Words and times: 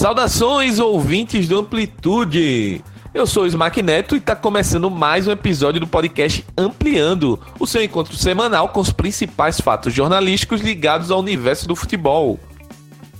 Saudações, 0.00 0.78
ouvintes 0.78 1.46
do 1.46 1.58
Amplitude! 1.58 2.82
Eu 3.12 3.26
sou 3.26 3.42
o 3.42 3.46
Smack 3.46 3.82
Neto 3.82 4.14
e 4.14 4.18
está 4.18 4.34
começando 4.34 4.90
mais 4.90 5.28
um 5.28 5.30
episódio 5.30 5.78
do 5.78 5.86
podcast 5.86 6.42
Ampliando, 6.56 7.38
o 7.58 7.66
seu 7.66 7.84
encontro 7.84 8.16
semanal 8.16 8.70
com 8.70 8.80
os 8.80 8.90
principais 8.90 9.60
fatos 9.60 9.92
jornalísticos 9.92 10.62
ligados 10.62 11.10
ao 11.10 11.20
universo 11.20 11.68
do 11.68 11.76
futebol. 11.76 12.40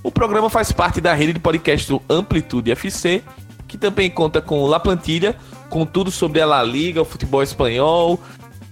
O 0.01 0.11
programa 0.11 0.49
faz 0.49 0.71
parte 0.71 0.99
da 0.99 1.13
rede 1.13 1.33
de 1.33 1.39
podcast 1.39 1.87
do 1.87 2.01
Amplitude 2.09 2.71
FC, 2.71 3.21
que 3.67 3.77
também 3.77 4.09
conta 4.09 4.41
com 4.41 4.65
La 4.65 4.79
Plantilha, 4.79 5.35
com 5.69 5.85
tudo 5.85 6.09
sobre 6.09 6.41
a 6.41 6.47
La 6.47 6.63
Liga, 6.63 7.03
o 7.03 7.05
futebol 7.05 7.43
espanhol 7.43 8.19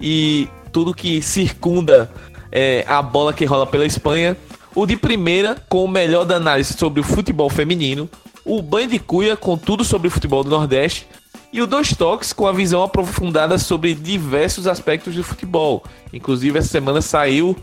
e 0.01 0.47
tudo 0.71 0.95
que 0.95 1.21
circunda 1.21 2.11
é, 2.51 2.83
a 2.87 3.03
bola 3.03 3.33
que 3.33 3.45
rola 3.45 3.67
pela 3.67 3.85
Espanha. 3.85 4.35
O 4.79 4.85
de 4.85 4.95
primeira, 4.95 5.57
com 5.67 5.83
o 5.83 5.89
melhor 5.89 6.23
da 6.23 6.37
análise 6.37 6.71
sobre 6.71 7.01
o 7.01 7.03
futebol 7.03 7.49
feminino, 7.49 8.09
o 8.45 8.61
Banho 8.61 8.87
de 8.87 8.97
Cuia 8.97 9.35
com 9.35 9.57
tudo 9.57 9.83
sobre 9.83 10.07
o 10.07 10.11
futebol 10.11 10.41
do 10.41 10.49
Nordeste 10.49 11.05
e 11.51 11.61
o 11.61 11.67
Dois 11.67 11.93
Toques 11.93 12.31
com 12.31 12.47
a 12.47 12.53
visão 12.53 12.81
aprofundada 12.81 13.57
sobre 13.57 13.93
diversos 13.93 14.67
aspectos 14.67 15.13
do 15.15 15.21
futebol. 15.21 15.83
Inclusive, 16.13 16.57
essa 16.57 16.69
semana 16.69 17.01
saiu 17.01 17.57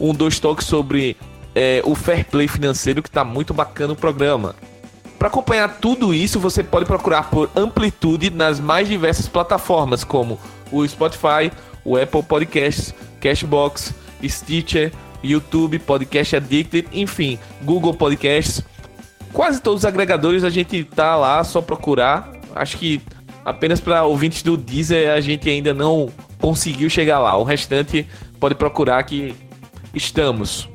um 0.00 0.14
Dois 0.14 0.40
Toques 0.40 0.66
sobre 0.66 1.14
é, 1.54 1.82
o 1.84 1.94
fair 1.94 2.24
play 2.24 2.48
financeiro, 2.48 3.02
que 3.02 3.10
está 3.10 3.22
muito 3.22 3.52
bacana 3.52 3.92
o 3.92 3.96
programa. 3.96 4.54
Para 5.18 5.28
acompanhar 5.28 5.76
tudo 5.78 6.14
isso, 6.14 6.40
você 6.40 6.64
pode 6.64 6.86
procurar 6.86 7.28
por 7.28 7.50
Amplitude 7.54 8.30
nas 8.30 8.58
mais 8.58 8.88
diversas 8.88 9.28
plataformas, 9.28 10.04
como 10.04 10.40
o 10.70 10.88
Spotify, 10.88 11.52
o 11.84 11.98
Apple 11.98 12.22
Podcasts, 12.22 12.94
Cashbox, 13.20 13.92
Stitcher, 14.26 14.90
YouTube, 15.22 15.78
Podcast 15.78 16.36
Addicted, 16.36 16.88
enfim, 16.92 17.38
Google 17.62 17.94
Podcasts. 17.94 18.62
Quase 19.32 19.60
todos 19.60 19.80
os 19.80 19.84
agregadores 19.84 20.44
a 20.44 20.50
gente 20.50 20.84
tá 20.84 21.16
lá, 21.16 21.42
só 21.42 21.60
procurar. 21.60 22.30
Acho 22.54 22.76
que 22.76 23.00
apenas 23.44 23.80
para 23.80 24.04
ouvintes 24.04 24.42
do 24.42 24.56
Deezer 24.56 25.10
a 25.10 25.20
gente 25.20 25.48
ainda 25.48 25.72
não 25.72 26.10
conseguiu 26.38 26.90
chegar 26.90 27.18
lá. 27.18 27.36
O 27.36 27.44
restante 27.44 28.06
pode 28.38 28.54
procurar 28.54 29.02
que 29.04 29.34
estamos. 29.94 30.68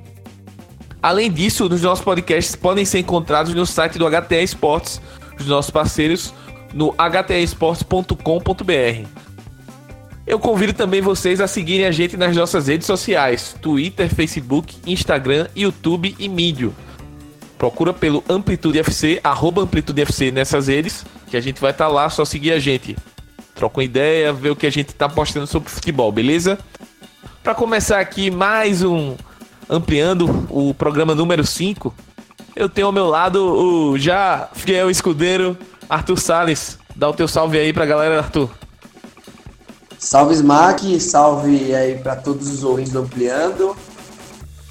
Além 1.02 1.32
disso, 1.32 1.68
os 1.68 1.82
nossos 1.82 2.04
podcasts 2.04 2.56
podem 2.56 2.84
ser 2.84 3.00
encontrados 3.00 3.54
no 3.54 3.66
site 3.66 4.00
do 4.00 4.10
HTE 4.10 4.44
Esportes, 4.44 5.00
os 5.40 5.46
nossos 5.46 5.70
parceiros, 5.70 6.34
no 6.74 6.94
htesportes.com.br. 6.98 9.27
Eu 10.28 10.38
convido 10.38 10.74
também 10.74 11.00
vocês 11.00 11.40
a 11.40 11.48
seguirem 11.48 11.86
a 11.86 11.92
gente 11.92 12.18
nas 12.18 12.36
nossas 12.36 12.68
redes 12.68 12.86
sociais: 12.86 13.56
Twitter, 13.62 14.14
Facebook, 14.14 14.76
Instagram, 14.86 15.48
YouTube 15.56 16.14
e 16.20 16.28
Mídio. 16.28 16.76
Procura 17.58 17.94
pelo 17.94 18.22
Amplitude 18.28 18.78
FC, 18.78 19.22
arroba 19.24 19.62
Amplitude 19.62 20.02
FC 20.02 20.30
nessas 20.30 20.68
redes, 20.68 21.06
que 21.28 21.38
a 21.38 21.42
gente 21.42 21.62
vai 21.62 21.72
estar 21.72 21.86
tá 21.86 21.92
lá, 21.92 22.10
só 22.10 22.26
seguir 22.26 22.52
a 22.52 22.60
gente. 22.60 22.96
Troca 23.56 23.80
uma 23.80 23.86
ideia, 23.86 24.34
ver 24.34 24.50
o 24.50 24.56
que 24.56 24.68
a 24.68 24.70
gente 24.70 24.90
está 24.90 25.08
postando 25.08 25.48
sobre 25.48 25.70
futebol, 25.70 26.12
beleza? 26.12 26.60
Para 27.42 27.56
começar 27.56 28.02
aqui 28.02 28.30
mais 28.30 28.84
um 28.84 29.16
ampliando 29.70 30.46
o 30.50 30.74
programa 30.74 31.16
número 31.16 31.46
5, 31.46 31.96
eu 32.54 32.68
tenho 32.68 32.88
ao 32.88 32.94
meu 32.94 33.08
lado 33.08 33.42
o 33.42 33.98
já 33.98 34.50
fiel 34.54 34.92
escudeiro 34.92 35.58
Arthur 35.90 36.20
Sales. 36.20 36.78
Dá 36.94 37.08
o 37.10 37.14
teu 37.14 37.30
salve 37.30 37.58
aí 37.58 37.72
pra 37.72 37.86
galera, 37.86 38.18
Arthur. 38.18 38.50
Salve 40.00 40.36
Smack, 40.36 41.00
salve 41.00 41.74
aí 41.74 41.98
para 41.98 42.16
todos 42.16 42.48
os 42.50 42.64
ouvintes 42.64 42.94
do 42.94 43.00
Ampliando. 43.00 43.76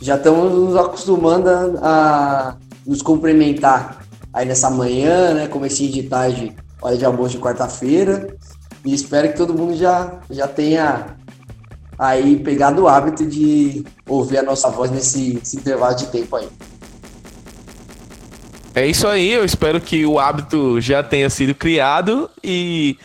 Já 0.00 0.16
estamos 0.16 0.52
nos 0.52 0.76
acostumando 0.76 1.48
a, 1.82 2.56
nos 2.86 3.02
cumprimentar 3.02 4.04
aí 4.32 4.46
nessa 4.46 4.70
manhã, 4.70 5.34
né? 5.34 5.48
Comecinho 5.48 5.90
de 5.92 6.04
tarde, 6.04 6.54
hora 6.80 6.96
de 6.96 7.04
almoço 7.04 7.30
de 7.30 7.38
quarta-feira. 7.38 8.36
E 8.84 8.94
espero 8.94 9.28
que 9.28 9.36
todo 9.36 9.54
mundo 9.54 9.76
já, 9.76 10.20
já 10.30 10.46
tenha 10.46 11.16
aí 11.98 12.36
pegado 12.36 12.82
o 12.82 12.88
hábito 12.88 13.26
de 13.26 13.84
ouvir 14.06 14.38
a 14.38 14.42
nossa 14.42 14.70
voz 14.70 14.90
nesse, 14.90 15.34
nesse 15.34 15.56
intervalo 15.56 15.96
de 15.96 16.06
tempo 16.06 16.36
aí. 16.36 16.48
É 18.74 18.86
isso 18.86 19.08
aí, 19.08 19.32
eu 19.32 19.44
espero 19.44 19.80
que 19.80 20.04
o 20.04 20.18
hábito 20.18 20.80
já 20.80 21.02
tenha 21.02 21.30
sido 21.30 21.54
criado 21.54 22.30
e 22.44 22.98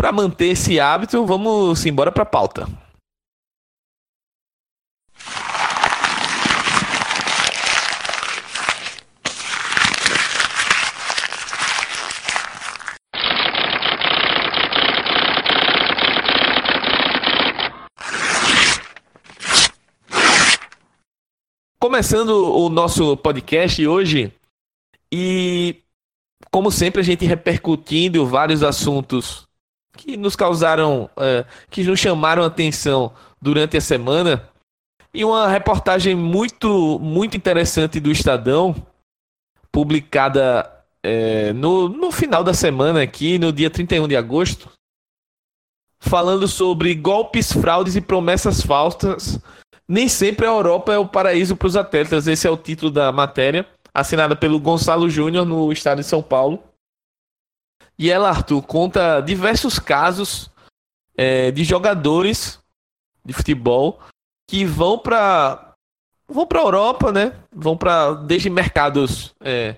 para 0.00 0.12
manter 0.12 0.52
esse 0.52 0.80
hábito, 0.80 1.26
vamos 1.26 1.84
embora 1.84 2.10
para 2.10 2.22
a 2.22 2.26
pauta. 2.26 2.66
Começando 21.78 22.30
o 22.30 22.70
nosso 22.70 23.18
podcast 23.18 23.86
hoje, 23.86 24.32
e 25.12 25.82
como 26.50 26.70
sempre, 26.70 27.02
a 27.02 27.04
gente 27.04 27.26
repercutindo 27.26 28.24
vários 28.24 28.62
assuntos 28.62 29.49
que 29.96 30.16
nos 30.16 30.36
causaram, 30.36 31.10
uh, 31.16 31.44
que 31.70 31.82
nos 31.84 31.98
chamaram 31.98 32.42
a 32.42 32.46
atenção 32.46 33.12
durante 33.40 33.76
a 33.76 33.80
semana. 33.80 34.48
E 35.12 35.24
uma 35.24 35.48
reportagem 35.48 36.14
muito, 36.14 36.98
muito 37.00 37.36
interessante 37.36 37.98
do 37.98 38.12
Estadão, 38.12 38.74
publicada 39.72 40.70
é, 41.02 41.52
no, 41.52 41.88
no 41.88 42.12
final 42.12 42.44
da 42.44 42.54
semana 42.54 43.02
aqui, 43.02 43.38
no 43.38 43.52
dia 43.52 43.70
31 43.70 44.06
de 44.06 44.16
agosto, 44.16 44.68
falando 45.98 46.46
sobre 46.46 46.94
golpes, 46.94 47.52
fraudes 47.52 47.96
e 47.96 48.00
promessas 48.00 48.62
falsas. 48.62 49.38
Nem 49.88 50.08
sempre 50.08 50.46
a 50.46 50.50
Europa 50.50 50.92
é 50.92 50.98
o 50.98 51.08
paraíso 51.08 51.56
para 51.56 51.66
os 51.66 51.76
atletas. 51.76 52.26
Esse 52.26 52.46
é 52.46 52.50
o 52.50 52.56
título 52.56 52.90
da 52.90 53.10
matéria, 53.10 53.66
assinada 53.92 54.36
pelo 54.36 54.60
Gonçalo 54.60 55.10
Júnior 55.10 55.44
no 55.44 55.72
estado 55.72 55.98
de 55.98 56.06
São 56.06 56.22
Paulo. 56.22 56.62
E 58.00 58.10
ela, 58.10 58.30
Arthur, 58.30 58.62
conta 58.62 59.20
diversos 59.20 59.78
casos 59.78 60.50
é, 61.14 61.50
de 61.50 61.64
jogadores 61.64 62.58
de 63.22 63.34
futebol 63.34 64.00
que 64.48 64.64
vão 64.64 64.98
para 64.98 65.74
vão 66.26 66.46
para 66.46 66.62
Europa, 66.62 67.12
né? 67.12 67.34
Vão 67.52 67.76
para 67.76 68.14
desde 68.14 68.48
mercados 68.48 69.34
é, 69.44 69.76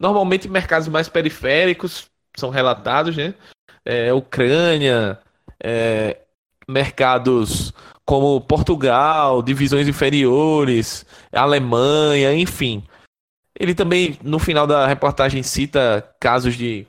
normalmente 0.00 0.48
mercados 0.48 0.88
mais 0.88 1.08
periféricos 1.08 2.10
são 2.36 2.50
relatados, 2.50 3.16
né? 3.16 3.34
É, 3.84 4.12
Ucrânia, 4.12 5.20
é, 5.62 6.22
mercados 6.66 7.72
como 8.04 8.40
Portugal, 8.40 9.40
divisões 9.42 9.86
inferiores, 9.86 11.06
Alemanha, 11.32 12.34
enfim. 12.34 12.82
Ele 13.56 13.76
também 13.76 14.18
no 14.24 14.40
final 14.40 14.66
da 14.66 14.88
reportagem 14.88 15.44
cita 15.44 16.12
casos 16.18 16.56
de 16.56 16.84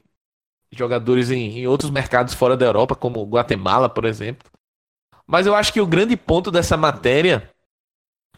jogadores 0.71 1.29
em, 1.29 1.59
em 1.59 1.67
outros 1.67 1.91
mercados 1.91 2.33
fora 2.33 2.55
da 2.55 2.65
Europa, 2.65 2.95
como 2.95 3.23
Guatemala, 3.23 3.89
por 3.89 4.05
exemplo. 4.05 4.49
Mas 5.27 5.45
eu 5.45 5.55
acho 5.55 5.71
que 5.71 5.81
o 5.81 5.87
grande 5.87 6.15
ponto 6.17 6.51
dessa 6.51 6.75
matéria 6.75 7.49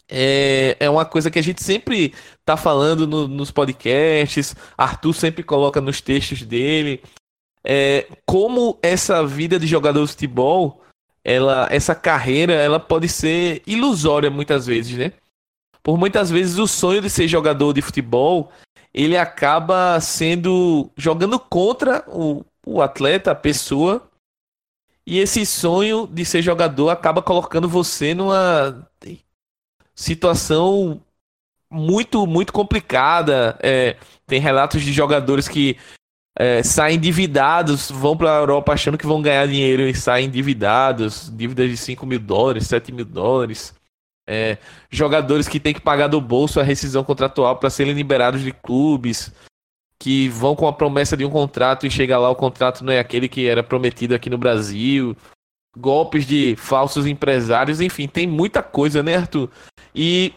é, 0.09 0.75
é 0.79 0.89
uma 0.89 1.05
coisa 1.05 1.31
que 1.31 1.39
a 1.39 1.43
gente 1.43 1.63
sempre 1.63 2.13
tá 2.45 2.57
falando 2.57 3.07
no, 3.07 3.27
nos 3.27 3.51
podcasts, 3.51 4.55
Arthur 4.77 5.13
sempre 5.13 5.43
coloca 5.43 5.79
nos 5.79 6.01
textos 6.01 6.43
dele. 6.43 7.01
É, 7.65 8.07
como 8.25 8.77
essa 8.81 9.25
vida 9.25 9.57
de 9.57 9.65
jogador 9.65 10.05
de 10.05 10.11
futebol, 10.11 10.83
ela, 11.23 11.67
essa 11.71 11.95
carreira, 11.95 12.53
ela 12.53 12.79
pode 12.79 13.07
ser 13.07 13.63
ilusória 13.65 14.29
muitas 14.29 14.65
vezes, 14.65 14.97
né? 14.97 15.13
Por 15.81 15.97
muitas 15.97 16.29
vezes 16.29 16.57
o 16.57 16.67
sonho 16.67 17.01
de 17.01 17.09
ser 17.09 17.27
jogador 17.27 17.73
de 17.73 17.81
futebol 17.81 18.51
ele 18.93 19.17
acaba 19.17 19.99
sendo 19.99 20.89
jogando 20.95 21.39
contra 21.39 22.03
o, 22.07 22.45
o 22.65 22.81
atleta, 22.81 23.31
a 23.31 23.35
pessoa, 23.35 24.09
e 25.05 25.19
esse 25.19 25.45
sonho 25.45 26.07
de 26.07 26.23
ser 26.23 26.41
jogador 26.41 26.89
acaba 26.89 27.21
colocando 27.21 27.67
você 27.67 28.13
numa 28.13 28.87
situação 29.95 31.01
muito, 31.69 32.25
muito 32.27 32.53
complicada. 32.53 33.57
É, 33.61 33.97
tem 34.25 34.39
relatos 34.39 34.81
de 34.81 34.93
jogadores 34.93 35.47
que 35.47 35.77
é, 36.37 36.63
saem 36.63 36.97
endividados, 36.97 37.91
vão 37.91 38.15
para 38.15 38.37
a 38.37 38.39
Europa 38.39 38.73
achando 38.73 38.97
que 38.97 39.05
vão 39.05 39.21
ganhar 39.21 39.47
dinheiro 39.47 39.83
e 39.83 39.93
saem 39.93 40.27
endividados, 40.27 41.31
dívidas 41.35 41.69
de 41.69 41.77
5 41.77 42.05
mil 42.05 42.19
dólares, 42.19 42.67
7 42.67 42.91
mil 42.91 43.05
dólares. 43.05 43.73
É, 44.27 44.57
jogadores 44.89 45.47
que 45.47 45.59
têm 45.59 45.73
que 45.73 45.81
pagar 45.81 46.07
do 46.07 46.21
bolso 46.21 46.59
a 46.59 46.63
rescisão 46.63 47.03
contratual 47.03 47.57
para 47.57 47.69
serem 47.69 47.93
liberados 47.93 48.41
de 48.41 48.51
clubes, 48.51 49.33
que 49.99 50.29
vão 50.29 50.55
com 50.55 50.67
a 50.67 50.73
promessa 50.73 51.15
de 51.15 51.25
um 51.25 51.29
contrato 51.29 51.85
e 51.85 51.91
chega 51.91 52.17
lá 52.17 52.29
o 52.29 52.35
contrato 52.35 52.83
não 52.83 52.93
é 52.93 52.99
aquele 52.99 53.27
que 53.27 53.47
era 53.47 53.63
prometido 53.63 54.15
aqui 54.15 54.29
no 54.29 54.37
Brasil, 54.37 55.15
golpes 55.77 56.25
de 56.25 56.55
falsos 56.55 57.05
empresários, 57.05 57.81
enfim, 57.81 58.07
tem 58.07 58.27
muita 58.27 58.61
coisa, 58.61 59.01
né, 59.01 59.15
Arthur? 59.17 59.49
E 59.93 60.33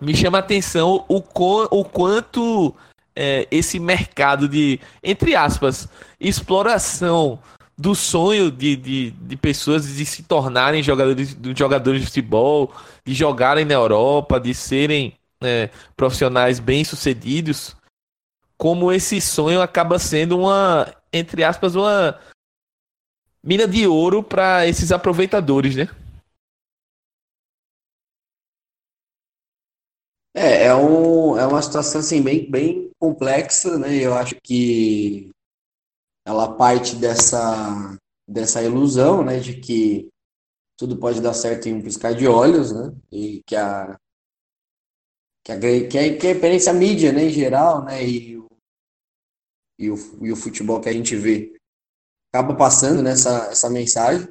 me 0.00 0.16
chama 0.16 0.38
a 0.38 0.40
atenção 0.40 1.04
o, 1.08 1.18
o 1.18 1.84
quanto 1.84 2.74
é, 3.14 3.46
esse 3.50 3.78
mercado 3.78 4.48
de, 4.48 4.80
entre 5.02 5.36
aspas, 5.36 5.88
exploração 6.18 7.38
do 7.80 7.94
sonho 7.94 8.50
de, 8.50 8.76
de, 8.76 9.10
de 9.12 9.36
pessoas 9.38 9.96
de 9.96 10.04
se 10.04 10.22
tornarem 10.22 10.82
jogadores, 10.82 11.34
jogadores 11.56 12.02
de 12.02 12.06
futebol, 12.08 12.74
de 13.06 13.14
jogarem 13.14 13.64
na 13.64 13.72
Europa, 13.72 14.38
de 14.38 14.52
serem 14.52 15.16
é, 15.42 15.70
profissionais 15.96 16.60
bem-sucedidos, 16.60 17.74
como 18.58 18.92
esse 18.92 19.18
sonho 19.18 19.62
acaba 19.62 19.98
sendo 19.98 20.38
uma, 20.40 20.94
entre 21.10 21.42
aspas, 21.42 21.74
uma 21.74 22.20
mina 23.42 23.66
de 23.66 23.86
ouro 23.86 24.22
para 24.22 24.66
esses 24.66 24.92
aproveitadores, 24.92 25.74
né? 25.74 25.88
É, 30.34 30.66
é, 30.66 30.74
um, 30.74 31.38
é 31.38 31.46
uma 31.46 31.62
situação 31.62 32.02
assim, 32.02 32.20
bem, 32.20 32.48
bem 32.48 32.90
complexa, 32.98 33.78
né? 33.78 33.94
Eu 33.96 34.12
acho 34.12 34.36
que 34.44 35.30
ela 36.24 36.54
parte 36.56 36.96
dessa, 36.96 37.96
dessa 38.28 38.62
ilusão, 38.62 39.24
né, 39.24 39.38
de 39.38 39.60
que 39.60 40.08
tudo 40.78 40.96
pode 40.96 41.20
dar 41.20 41.34
certo 41.34 41.68
em 41.68 41.74
um 41.74 41.82
piscar 41.82 42.14
de 42.14 42.26
olhos, 42.26 42.72
né? 42.72 42.94
E 43.12 43.42
que 43.46 43.54
a 43.54 43.98
que 45.44 45.52
a, 45.52 45.58
que 45.58 45.98
a, 45.98 46.18
que 46.18 46.68
a 46.68 46.72
mídia, 46.72 47.12
né, 47.12 47.24
em 47.24 47.30
geral, 47.30 47.84
né, 47.84 48.02
e 48.04 48.40
e 49.78 49.90
o, 49.90 49.96
e 50.22 50.30
o 50.30 50.36
futebol 50.36 50.80
que 50.80 50.88
a 50.90 50.92
gente 50.92 51.16
vê 51.16 51.58
acaba 52.32 52.54
passando 52.54 53.02
nessa 53.02 53.50
essa 53.50 53.70
mensagem. 53.70 54.28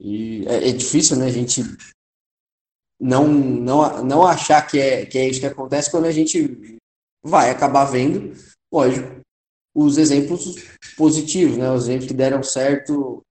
E 0.00 0.46
é, 0.46 0.68
é 0.68 0.72
difícil, 0.72 1.16
né, 1.16 1.26
a 1.26 1.32
gente 1.32 1.62
não, 3.00 3.26
não, 3.28 4.04
não 4.04 4.26
achar 4.26 4.66
que 4.66 4.78
é, 4.78 5.06
que 5.06 5.18
é 5.18 5.28
isso 5.28 5.40
que 5.40 5.46
acontece 5.46 5.90
quando 5.90 6.06
a 6.06 6.12
gente 6.12 6.78
vai 7.24 7.50
acabar 7.50 7.84
vendo, 7.84 8.34
lógico, 8.72 9.20
os 9.76 9.98
exemplos 9.98 10.54
positivos, 10.96 11.58
né? 11.58 11.70
Os 11.70 11.84
exemplos 11.84 12.08
que 12.08 12.14
deram 12.14 12.42
certo, 12.42 13.22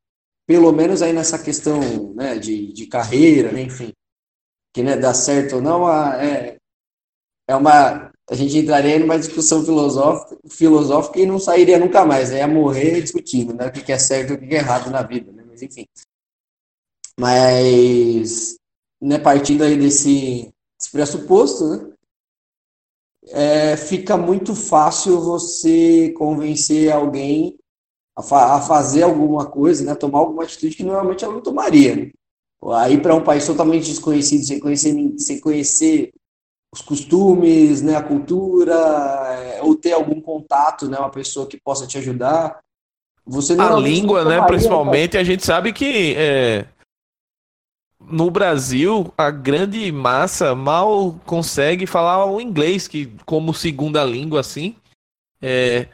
pelo 0.48 0.72
menos 0.72 1.02
aí 1.02 1.12
nessa 1.12 1.40
questão 1.40 2.14
né, 2.14 2.38
de, 2.38 2.72
de 2.72 2.86
carreira, 2.86 3.52
né, 3.52 3.64
enfim. 3.64 3.92
Que 4.72 4.84
né, 4.84 4.96
dá 4.96 5.12
certo 5.12 5.56
ou 5.56 5.62
não, 5.62 5.92
é, 5.92 6.58
é 7.50 7.56
uma. 7.56 8.12
A 8.30 8.36
gente 8.36 8.58
entraria 8.58 9.00
numa 9.00 9.18
discussão 9.18 9.64
filosófica, 9.66 10.38
filosófica 10.48 11.20
e 11.20 11.26
não 11.26 11.40
sairia 11.40 11.80
nunca 11.80 12.06
mais, 12.06 12.30
né? 12.30 12.38
Ia 12.38 12.48
morrer 12.48 13.02
discutindo 13.02 13.54
né, 13.54 13.68
o 13.68 13.72
que 13.72 13.92
é 13.92 13.98
certo 13.98 14.34
e 14.34 14.36
o 14.36 14.40
que 14.40 14.54
é 14.54 14.60
errado 14.60 14.92
na 14.92 15.02
vida, 15.02 15.32
né? 15.32 15.44
Mas 15.48 15.62
enfim. 15.64 15.86
Mas 17.20 18.56
né, 19.02 19.18
partindo 19.18 19.64
aí 19.64 19.78
desse, 19.78 20.54
desse 20.78 20.92
pressuposto, 20.92 21.68
né, 21.70 21.95
é, 23.32 23.76
fica 23.76 24.18
muito 24.18 24.56
fácil 24.56 25.20
você 25.20 26.14
convencer 26.18 26.92
alguém 26.92 27.58
a, 28.16 28.22
fa 28.22 28.56
a, 28.56 28.62
fazer 28.62 29.04
alguma 29.04 29.46
coisa, 29.46 29.84
né, 29.84 29.96
tomar 29.96 30.20
alguma 30.20 30.44
atitude 30.44 30.76
que 30.76 30.84
normalmente 30.84 31.24
ela 31.24 31.34
não 31.34 31.42
tomaria. 31.42 31.96
Né? 31.96 32.12
Aí 32.74 33.00
para 33.00 33.16
um 33.16 33.24
país 33.24 33.46
totalmente 33.46 33.86
desconhecido, 33.86 34.46
sem 34.46 34.60
conhecer, 34.60 35.14
sem 35.18 35.40
conhecer 35.40 36.12
os 36.74 36.82
costumes, 36.82 37.82
né, 37.82 37.96
a 37.96 38.04
cultura, 38.04 38.76
é, 38.76 39.62
ou 39.62 39.76
ter 39.76 39.94
algum 39.94 40.20
contato, 40.20 40.90
né, 40.90 40.98
uma 40.98 41.12
pessoa 41.12 41.48
que 41.48 41.60
possa 41.64 41.88
te 41.88 41.98
ajudar. 41.98 42.60
Você 43.26 43.54
a 43.60 43.76
língua, 43.76 44.24
né, 44.24 44.46
principalmente, 44.46 45.18
a 45.18 45.24
gente 45.24 45.44
sabe 45.44 45.74
que 45.74 46.14
é, 46.16 46.66
no 48.10 48.30
Brasil, 48.30 49.14
a 49.18 49.32
grande 49.32 49.92
massa 49.92 50.54
mal 50.56 51.20
consegue 51.26 51.86
falar 51.86 52.26
o 52.26 52.40
inglês 52.40 52.88
que 52.88 53.12
como 53.26 53.54
segunda 53.54 54.04
língua, 54.04 54.40
assim. 54.40 54.76
É, 55.42 55.88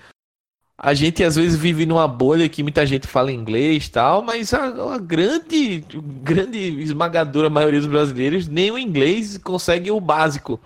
a 0.78 0.94
gente 0.94 1.24
às 1.24 1.36
vezes 1.36 1.56
vive 1.56 1.86
numa 1.86 2.08
bolha 2.08 2.50
que 2.50 2.64
muita 2.64 2.86
gente 2.86 3.06
fala 3.06 3.32
inglês 3.32 3.88
tal, 3.88 4.24
mas 4.24 4.54
a, 4.54 4.96
a 4.96 4.98
grande, 4.98 5.86
grande 6.24 6.58
esmagadora 6.82 7.50
maioria 7.50 7.80
dos 7.80 7.90
brasileiros 7.90 8.48
nem 8.48 8.72
o 8.72 8.80
inglês 8.80 9.38
consegue 9.38 9.92
o 9.92 10.00
básico. 10.00 10.60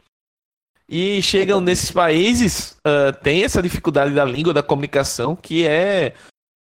E 0.87 1.21
chegam 1.21 1.59
nesses 1.59 1.91
países, 1.91 2.77
uh, 2.85 3.11
tem 3.23 3.43
essa 3.43 3.61
dificuldade 3.61 4.13
da 4.13 4.23
língua, 4.23 4.53
da 4.53 4.63
comunicação, 4.63 5.35
que 5.35 5.67
é 5.67 6.13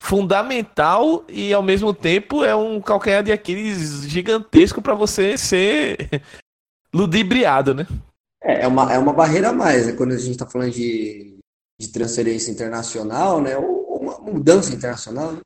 fundamental 0.01 1.25
e 1.29 1.53
ao 1.53 1.63
mesmo 1.63 1.93
tempo 1.93 2.43
é 2.43 2.57
um 2.57 2.81
calcanhar 2.81 3.23
de 3.23 3.31
Aquiles 3.31 4.03
gigantesco 4.09 4.81
para 4.81 4.95
você 4.95 5.37
ser 5.37 6.23
ludibriado, 6.93 7.75
né? 7.75 7.87
É, 8.43 8.63
é 8.63 8.67
uma, 8.67 8.93
é 8.93 8.99
uma 8.99 9.13
barreira 9.13 9.51
a 9.51 9.53
mais, 9.53 9.87
né? 9.87 9.93
Quando 9.93 10.13
a 10.13 10.19
gente 10.19 10.33
está 10.33 10.47
falando 10.47 10.73
de, 10.73 11.37
de 11.79 11.89
transferência 11.89 12.51
internacional, 12.51 13.41
né? 13.43 13.57
Ou 13.59 13.99
uma 14.01 14.19
mudança 14.19 14.75
internacional, 14.75 15.33
né? 15.33 15.41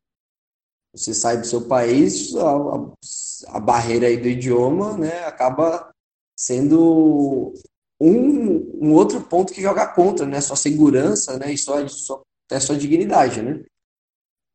Você 0.95 1.13
sai 1.13 1.39
do 1.39 1.47
seu 1.47 1.63
país, 1.63 2.35
a, 2.37 2.51
a, 2.51 3.57
a 3.57 3.61
barreira 3.61 4.07
aí 4.07 4.17
do 4.17 4.29
idioma, 4.29 4.97
né? 4.97 5.25
Acaba 5.25 5.91
sendo 6.39 7.53
um, 8.01 8.87
um 8.87 8.93
outro 8.93 9.21
ponto 9.21 9.53
que 9.53 9.61
joga 9.61 9.89
contra, 9.89 10.25
né? 10.25 10.41
Sua 10.41 10.57
segurança, 10.57 11.37
né? 11.37 11.53
E 11.53 11.59
sua, 11.59 11.87
sua, 11.89 12.23
até 12.49 12.61
sua 12.61 12.79
dignidade, 12.79 13.43
né? 13.43 13.65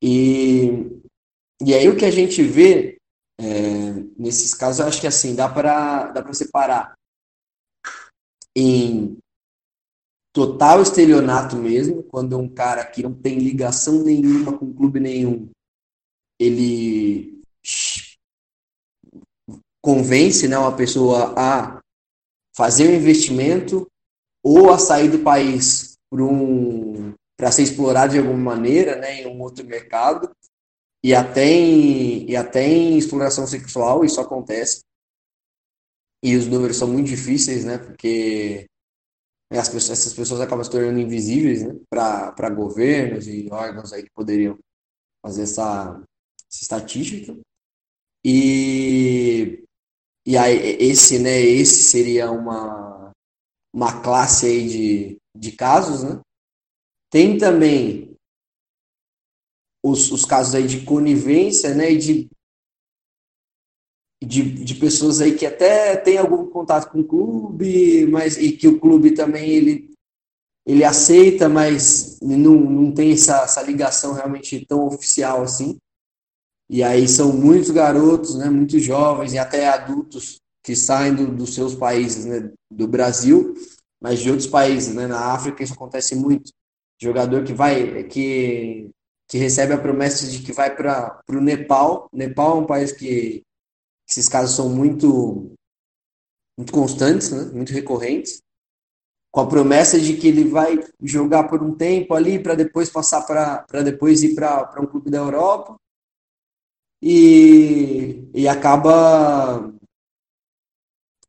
E, 0.02 1.02
e 1.62 1.74
aí 1.74 1.88
o 1.90 1.98
que 1.98 2.06
a 2.06 2.12
gente 2.12 2.42
vê 2.42 2.98
é, 3.40 3.92
nesses 4.18 4.54
casos, 4.54 4.80
eu 4.80 4.88
acho 4.88 5.00
que 5.00 5.08
assim, 5.08 5.34
dá 5.36 5.48
para 5.48 6.12
dá 6.12 6.34
separar 6.34 6.94
em 8.56 9.18
total 10.34 10.82
estelionato 10.82 11.56
mesmo, 11.56 12.04
quando 12.04 12.38
um 12.38 12.50
cara 12.50 12.86
que 12.86 13.02
não 13.02 13.14
tem 13.14 13.40
ligação 13.40 14.04
nenhuma 14.04 14.58
com 14.58 14.74
clube 14.74 15.00
nenhum, 15.00 15.50
ele 16.40 17.42
convence 19.82 20.48
né, 20.48 20.58
uma 20.58 20.76
pessoa 20.76 21.34
a 21.38 21.82
fazer 22.56 22.90
um 22.90 22.96
investimento 22.96 23.88
ou 24.44 24.72
a 24.72 24.78
sair 24.78 25.10
do 25.10 25.20
país 25.20 25.98
por 26.10 26.22
um, 26.22 27.14
para 27.40 27.54
ser 27.54 27.64
explorado 27.64 28.12
de 28.12 28.20
alguma 28.20 28.38
maneira, 28.38 28.98
né, 28.98 29.22
em 29.22 29.28
um 29.28 29.42
outro 29.42 29.66
mercado. 29.66 30.30
E 31.02 31.16
até 31.16 31.46
em, 31.46 32.30
e 32.30 32.36
até 32.36 32.68
em 32.68 32.98
exploração 32.98 33.48
sexual 33.48 34.04
isso 34.04 34.20
acontece. 34.20 34.82
E 36.22 36.36
os 36.36 36.48
números 36.48 36.76
são 36.76 36.90
muito 36.90 37.08
difíceis, 37.08 37.64
né, 37.64 37.78
porque 37.78 38.68
as 39.54 39.70
pessoas, 39.70 40.00
essas 40.00 40.14
pessoas 40.14 40.42
acabam 40.42 40.66
se 40.66 40.70
tornando 40.70 41.00
invisíveis, 41.00 41.64
né, 41.64 41.80
para 41.90 42.50
governos 42.50 43.26
e 43.26 43.48
órgãos 43.50 43.94
aí 43.94 44.04
que 44.04 44.12
poderiam 44.14 44.60
fazer 45.26 45.44
essa, 45.44 45.98
essa 46.52 46.62
estatística. 46.62 47.34
E, 48.22 49.64
e 50.28 50.38
aí, 50.38 50.76
esse, 50.78 51.18
né, 51.20 51.40
esse 51.40 51.84
seria 51.84 52.30
uma, 52.32 53.14
uma 53.74 54.02
classe 54.02 54.46
aí 54.46 54.68
de, 54.68 55.18
de 55.34 55.54
casos, 55.54 56.04
né? 56.04 56.20
Tem 57.10 57.38
também 57.38 58.16
os, 59.84 60.12
os 60.12 60.26
casos 60.26 60.56
aí 60.56 60.68
de 60.68 60.86
conivência, 60.86 61.74
né, 61.74 61.92
e 61.92 61.98
de, 61.98 62.30
de, 64.24 64.64
de 64.64 64.76
pessoas 64.76 65.22
aí 65.22 65.36
que 65.36 65.46
até 65.46 65.96
tem 65.96 66.18
algum 66.18 66.46
contato 66.50 66.92
com 66.92 67.00
o 67.00 67.08
clube, 67.08 68.06
mas 68.08 68.38
e 68.38 68.52
que 68.52 68.68
o 68.68 68.80
clube 68.80 69.12
também 69.12 69.50
ele, 69.50 69.92
ele 70.68 70.84
aceita, 70.84 71.50
mas 71.50 72.20
não, 72.22 72.56
não 72.56 72.94
tem 72.94 73.12
essa, 73.14 73.42
essa 73.44 73.62
ligação 73.62 74.14
realmente 74.14 74.66
tão 74.66 74.86
oficial 74.86 75.42
assim. 75.42 75.78
E 76.70 76.84
aí 76.84 77.08
são 77.08 77.34
muitos 77.34 77.72
garotos, 77.72 78.38
né, 78.38 78.50
muitos 78.50 78.84
jovens 78.84 79.34
e 79.34 79.40
até 79.40 79.68
adultos 79.68 80.38
que 80.64 80.76
saem 80.76 81.16
do, 81.16 81.36
dos 81.36 81.56
seus 81.56 81.74
países, 81.74 82.26
né, 82.26 82.52
do 82.70 82.88
Brasil, 82.88 83.56
mas 84.00 84.20
de 84.20 84.30
outros 84.30 84.48
países, 84.48 84.94
né, 84.94 85.08
na 85.08 85.34
África 85.34 85.64
isso 85.64 85.74
acontece 85.74 86.14
muito 86.14 86.52
jogador 87.00 87.44
que 87.44 87.54
vai 87.54 88.04
que, 88.04 88.90
que 89.28 89.38
recebe 89.38 89.74
a 89.74 89.78
promessa 89.78 90.28
de 90.28 90.42
que 90.44 90.52
vai 90.52 90.76
para 90.76 91.22
o 91.30 91.42
Nepal. 91.42 92.10
Nepal 92.12 92.58
é 92.58 92.62
um 92.62 92.66
país 92.66 92.92
que 92.92 93.44
esses 94.08 94.28
casos 94.28 94.56
são 94.56 94.70
muito 94.70 95.52
muito 96.58 96.74
constantes, 96.74 97.32
né? 97.32 97.46
muito 97.54 97.72
recorrentes, 97.72 98.42
com 99.32 99.40
a 99.40 99.48
promessa 99.48 99.98
de 99.98 100.18
que 100.18 100.28
ele 100.28 100.44
vai 100.44 100.78
jogar 101.02 101.48
por 101.48 101.64
um 101.64 101.74
tempo 101.74 102.14
ali 102.14 102.38
para 102.42 102.54
depois 102.54 102.90
passar 102.90 103.26
para 103.26 103.82
depois 103.82 104.24
ir 104.24 104.36
para 104.36 104.82
um 104.82 104.86
clube 104.86 105.10
da 105.10 105.20
Europa 105.20 105.78
e, 107.02 108.30
e 108.34 108.48
acaba 108.48 109.72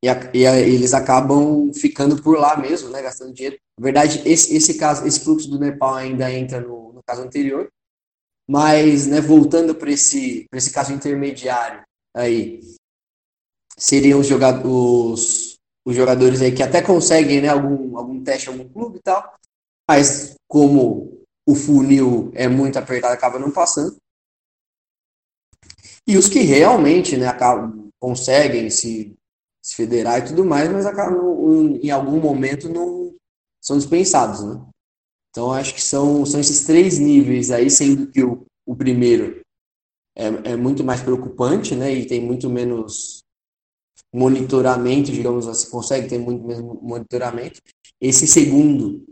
e, 0.03 0.09
a, 0.09 0.31
e 0.35 0.47
a, 0.47 0.59
eles 0.59 0.95
acabam 0.95 1.73
ficando 1.75 2.21
por 2.23 2.39
lá 2.39 2.57
mesmo, 2.57 2.89
né, 2.89 3.03
gastando 3.03 3.35
dinheiro. 3.35 3.59
Na 3.80 3.84
verdade, 3.84 4.20
esse, 4.28 4.54
esse 4.54 4.75
caso, 4.75 5.06
esse 5.06 5.20
fluxo 5.20 5.49
do 5.49 5.58
Nepal 5.58 5.94
ainda 5.94 6.30
entra 6.30 6.60
no, 6.60 6.92
no 6.92 7.02
caso 7.02 7.22
anterior, 7.22 7.72
mas, 8.46 9.06
né, 9.06 9.22
voltando 9.22 9.75
para 9.75 9.90
esse, 9.90 10.46
esse 10.52 10.70
caso 10.70 10.92
intermediário 10.92 11.82
aí, 12.14 12.60
seriam 13.78 14.20
os, 14.20 14.26
jogadores, 14.26 15.56
os, 15.82 15.96
jogadores 15.96 16.42
aí 16.42 16.52
que 16.52 16.62
até 16.62 16.82
conseguem, 16.82 17.40
né, 17.40 17.49
algum, 17.49 17.96
algum 17.96 18.22
teste, 18.22 18.50
algum 18.50 18.68
clube 18.68 18.99
e 18.99 19.02
tal, 19.02 19.34
mas 19.88 20.34
como 20.46 21.25
o 21.49 21.54
funil 21.54 22.30
é 22.34 22.49
muito 22.49 22.78
apertado, 22.78 23.14
acaba 23.14 23.38
não 23.38 23.50
passando. 23.50 23.96
E 26.06 26.18
os 26.18 26.28
que 26.28 26.40
realmente 26.40 27.16
né, 27.16 27.26
acabam, 27.26 27.88
conseguem 27.99 28.68
se, 28.68 29.16
se 29.64 29.75
federar 29.75 30.18
e 30.18 30.26
tudo 30.26 30.44
mais, 30.44 30.70
mas 30.70 30.84
acabam, 30.84 31.78
em 31.82 31.90
algum 31.90 32.20
momento 32.20 32.68
não 32.68 33.00
são 33.61 33.76
dispensados. 33.76 34.43
Né? 34.43 34.64
Então, 35.31 35.52
acho 35.52 35.75
que 35.75 35.83
são, 35.83 36.25
são 36.26 36.40
esses 36.40 36.64
três 36.64 36.99
níveis 36.99 37.50
aí, 37.50 37.71
sendo 37.71 38.11
que 38.11 38.23
o, 38.23 38.45
o 38.67 38.75
primeiro 38.75 39.40
é, 40.17 40.52
é 40.52 40.57
muito 40.57 40.83
mais 40.83 41.02
preocupante, 41.02 41.75
né? 41.75 41.93
E 41.93 42.07
tem 42.07 42.21
muito 42.21 42.50
menos 42.50 43.23
monitoramento, 44.12 45.12
digamos 45.12 45.47
assim, 45.47 45.71
consegue 45.71 46.09
ter 46.09 46.19
muito 46.19 46.45
menos 46.45 46.62
monitoramento. 46.83 47.61
Esse 48.00 48.26
segundo, 48.26 49.05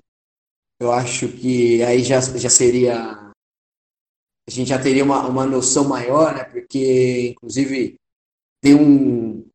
eu 0.81 0.93
acho 0.93 1.28
que 1.28 1.83
aí 1.83 2.02
já, 2.02 2.21
já 2.21 2.50
seria. 2.50 2.97
A 4.49 4.50
gente 4.50 4.69
já 4.69 4.81
teria 4.81 5.05
uma, 5.05 5.26
uma 5.28 5.47
noção 5.47 5.88
maior, 5.88 6.35
né? 6.35 6.45
Porque, 6.45 7.28
inclusive, 7.31 7.97
tem 8.62 8.75
um, 8.75 9.48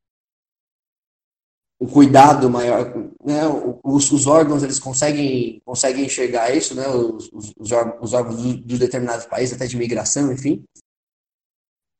um 1.83 1.87
cuidado 1.87 2.49
maior, 2.49 2.95
né? 3.21 3.41
Os, 3.83 4.09
os, 4.09 4.25
órgãos 4.25 4.63
eles 4.63 4.79
conseguem 4.79 5.61
conseguem 5.65 6.05
enxergar 6.05 6.55
isso, 6.55 6.73
né? 6.73 6.87
Os, 6.87 7.29
os, 7.33 7.53
os 7.57 8.13
órgãos 8.13 8.41
dos, 8.41 8.55
dos 8.61 8.79
determinados 8.79 9.25
países, 9.25 9.53
até 9.53 9.67
de 9.67 9.75
imigração, 9.75 10.31
enfim. 10.31 10.63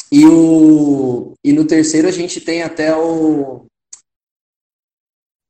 E, 0.10 0.26
o, 0.26 1.34
e 1.44 1.52
no 1.52 1.68
terceiro 1.68 2.08
a 2.08 2.12
gente 2.12 2.40
tem 2.40 2.64
até 2.64 2.96
o, 2.96 3.66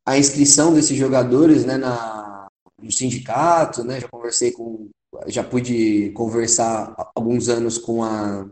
a 0.07 0.17
inscrição 0.17 0.73
desses 0.73 0.97
jogadores 0.97 1.63
né, 1.63 1.77
na, 1.77 2.47
no 2.81 2.91
sindicato, 2.91 3.83
né? 3.83 3.99
Já 3.99 4.07
conversei 4.07 4.51
com. 4.51 4.89
Já 5.27 5.43
pude 5.43 6.09
conversar 6.13 6.95
alguns 7.15 7.49
anos 7.49 7.77
com 7.77 8.03
a 8.03 8.49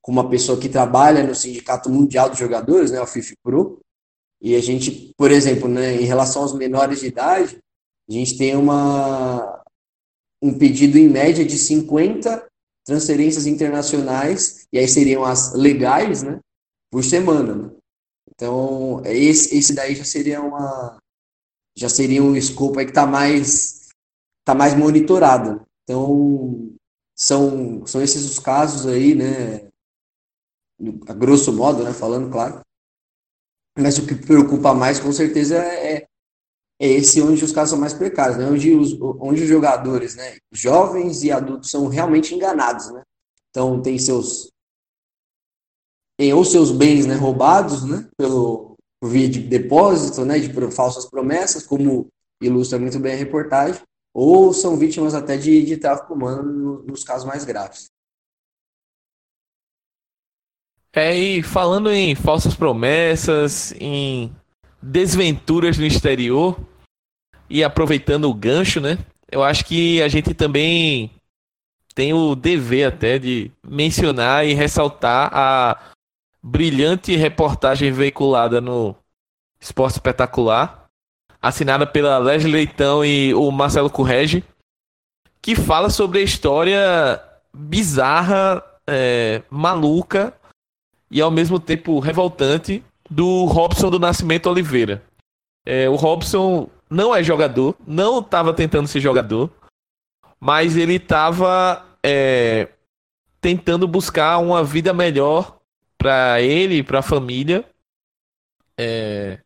com 0.00 0.10
uma 0.10 0.28
pessoa 0.28 0.58
que 0.58 0.68
trabalha 0.68 1.24
no 1.24 1.34
Sindicato 1.34 1.88
Mundial 1.88 2.28
dos 2.28 2.38
Jogadores, 2.38 2.90
né, 2.90 3.00
o 3.00 3.06
FIFPro, 3.06 3.81
e 4.42 4.56
a 4.56 4.60
gente, 4.60 5.14
por 5.16 5.30
exemplo, 5.30 5.68
né, 5.68 5.94
em 5.94 6.04
relação 6.04 6.42
aos 6.42 6.52
menores 6.52 6.98
de 6.98 7.06
idade, 7.06 7.58
a 8.08 8.12
gente 8.12 8.36
tem 8.36 8.56
uma, 8.56 9.62
um 10.42 10.58
pedido 10.58 10.98
em 10.98 11.08
média 11.08 11.44
de 11.44 11.56
50 11.56 12.44
transferências 12.84 13.46
internacionais, 13.46 14.66
e 14.72 14.78
aí 14.78 14.88
seriam 14.88 15.24
as 15.24 15.54
legais, 15.54 16.24
né, 16.24 16.40
por 16.90 17.04
semana. 17.04 17.54
Né? 17.54 17.70
Então, 18.34 19.00
esse, 19.04 19.56
esse 19.56 19.72
daí 19.72 19.94
já 19.94 20.04
seria 20.04 20.40
uma 20.40 20.98
já 21.74 21.88
seria 21.88 22.22
um 22.22 22.36
escopo 22.36 22.78
aí 22.78 22.84
que 22.84 22.90
está 22.90 23.06
mais 23.06 23.88
tá 24.44 24.54
mais 24.54 24.74
monitorado. 24.74 25.64
Então, 25.84 26.74
são, 27.14 27.86
são 27.86 28.02
esses 28.02 28.24
os 28.24 28.38
casos 28.40 28.86
aí, 28.86 29.14
né, 29.14 29.68
a 31.06 31.14
grosso 31.14 31.52
modo, 31.52 31.84
né, 31.84 31.92
falando, 31.92 32.30
claro. 32.30 32.61
Mas 33.78 33.98
o 33.98 34.06
que 34.06 34.14
preocupa 34.14 34.74
mais, 34.74 35.00
com 35.00 35.10
certeza, 35.12 35.56
é, 35.56 36.06
é, 36.80 36.86
esse 36.86 37.22
onde 37.22 37.44
os 37.44 37.52
casos 37.52 37.70
são 37.70 37.78
mais 37.78 37.94
precários, 37.94 38.36
né? 38.36 38.46
onde, 38.46 38.74
os, 38.74 38.98
onde 39.00 39.42
os 39.42 39.48
jogadores, 39.48 40.16
né, 40.16 40.36
jovens 40.50 41.22
e 41.22 41.30
adultos, 41.30 41.70
são 41.70 41.86
realmente 41.86 42.34
enganados. 42.34 42.90
Né? 42.90 43.02
Então, 43.50 43.80
tem 43.80 43.98
seus. 43.98 44.50
Tem 46.18 46.32
ou 46.34 46.44
seus 46.44 46.70
bens 46.70 47.06
né, 47.06 47.14
roubados 47.14 47.84
né, 47.84 48.06
pelo 48.16 48.76
via 49.02 49.28
de 49.28 49.40
depósito, 49.40 50.24
né, 50.24 50.38
de 50.38 50.52
falsas 50.70 51.06
promessas, 51.06 51.66
como 51.66 52.08
ilustra 52.40 52.78
muito 52.78 52.98
bem 52.98 53.14
a 53.14 53.16
reportagem, 53.16 53.80
ou 54.12 54.52
são 54.52 54.76
vítimas 54.76 55.14
até 55.14 55.36
de, 55.36 55.62
de 55.64 55.76
tráfico 55.76 56.14
humano 56.14 56.82
nos 56.82 57.04
casos 57.04 57.26
mais 57.26 57.44
graves. 57.44 57.91
É, 60.94 61.16
e 61.16 61.42
falando 61.42 61.90
em 61.90 62.14
falsas 62.14 62.54
promessas, 62.54 63.74
em 63.80 64.30
desventuras 64.80 65.78
no 65.78 65.86
exterior, 65.86 66.58
e 67.48 67.64
aproveitando 67.64 68.28
o 68.28 68.34
gancho, 68.34 68.80
né? 68.80 68.98
Eu 69.30 69.42
acho 69.42 69.64
que 69.64 70.02
a 70.02 70.08
gente 70.08 70.34
também 70.34 71.10
tem 71.94 72.12
o 72.12 72.34
dever 72.34 72.84
até 72.84 73.18
de 73.18 73.50
mencionar 73.66 74.46
e 74.46 74.52
ressaltar 74.52 75.30
a 75.32 75.78
brilhante 76.42 77.16
reportagem 77.16 77.92
veiculada 77.92 78.60
no 78.60 78.94
Esporte 79.60 79.94
Espetacular, 79.94 80.86
assinada 81.40 81.86
pela 81.86 82.18
Leslie 82.18 82.52
Leitão 82.52 83.04
e 83.04 83.32
o 83.34 83.50
Marcelo 83.50 83.88
Correge, 83.88 84.44
que 85.40 85.54
fala 85.54 85.88
sobre 85.88 86.18
a 86.18 86.22
história 86.22 87.22
bizarra, 87.54 88.62
é, 88.86 89.42
maluca 89.50 90.34
e 91.12 91.20
ao 91.20 91.30
mesmo 91.30 91.60
tempo 91.60 92.00
revoltante 92.00 92.82
do 93.08 93.44
Robson 93.44 93.90
do 93.90 93.98
Nascimento 93.98 94.48
Oliveira. 94.48 95.04
É, 95.64 95.86
o 95.88 95.94
Robson 95.94 96.70
não 96.88 97.14
é 97.14 97.22
jogador, 97.22 97.76
não 97.86 98.20
estava 98.20 98.54
tentando 98.54 98.88
ser 98.88 99.00
jogador, 99.00 99.50
mas 100.40 100.74
ele 100.74 100.94
estava 100.94 101.84
é, 102.02 102.70
tentando 103.42 103.86
buscar 103.86 104.38
uma 104.38 104.64
vida 104.64 104.94
melhor 104.94 105.58
para 105.98 106.40
ele 106.40 106.76
e 106.76 106.82
para 106.82 107.00
a 107.00 107.02
família, 107.02 107.62
é, 108.78 109.38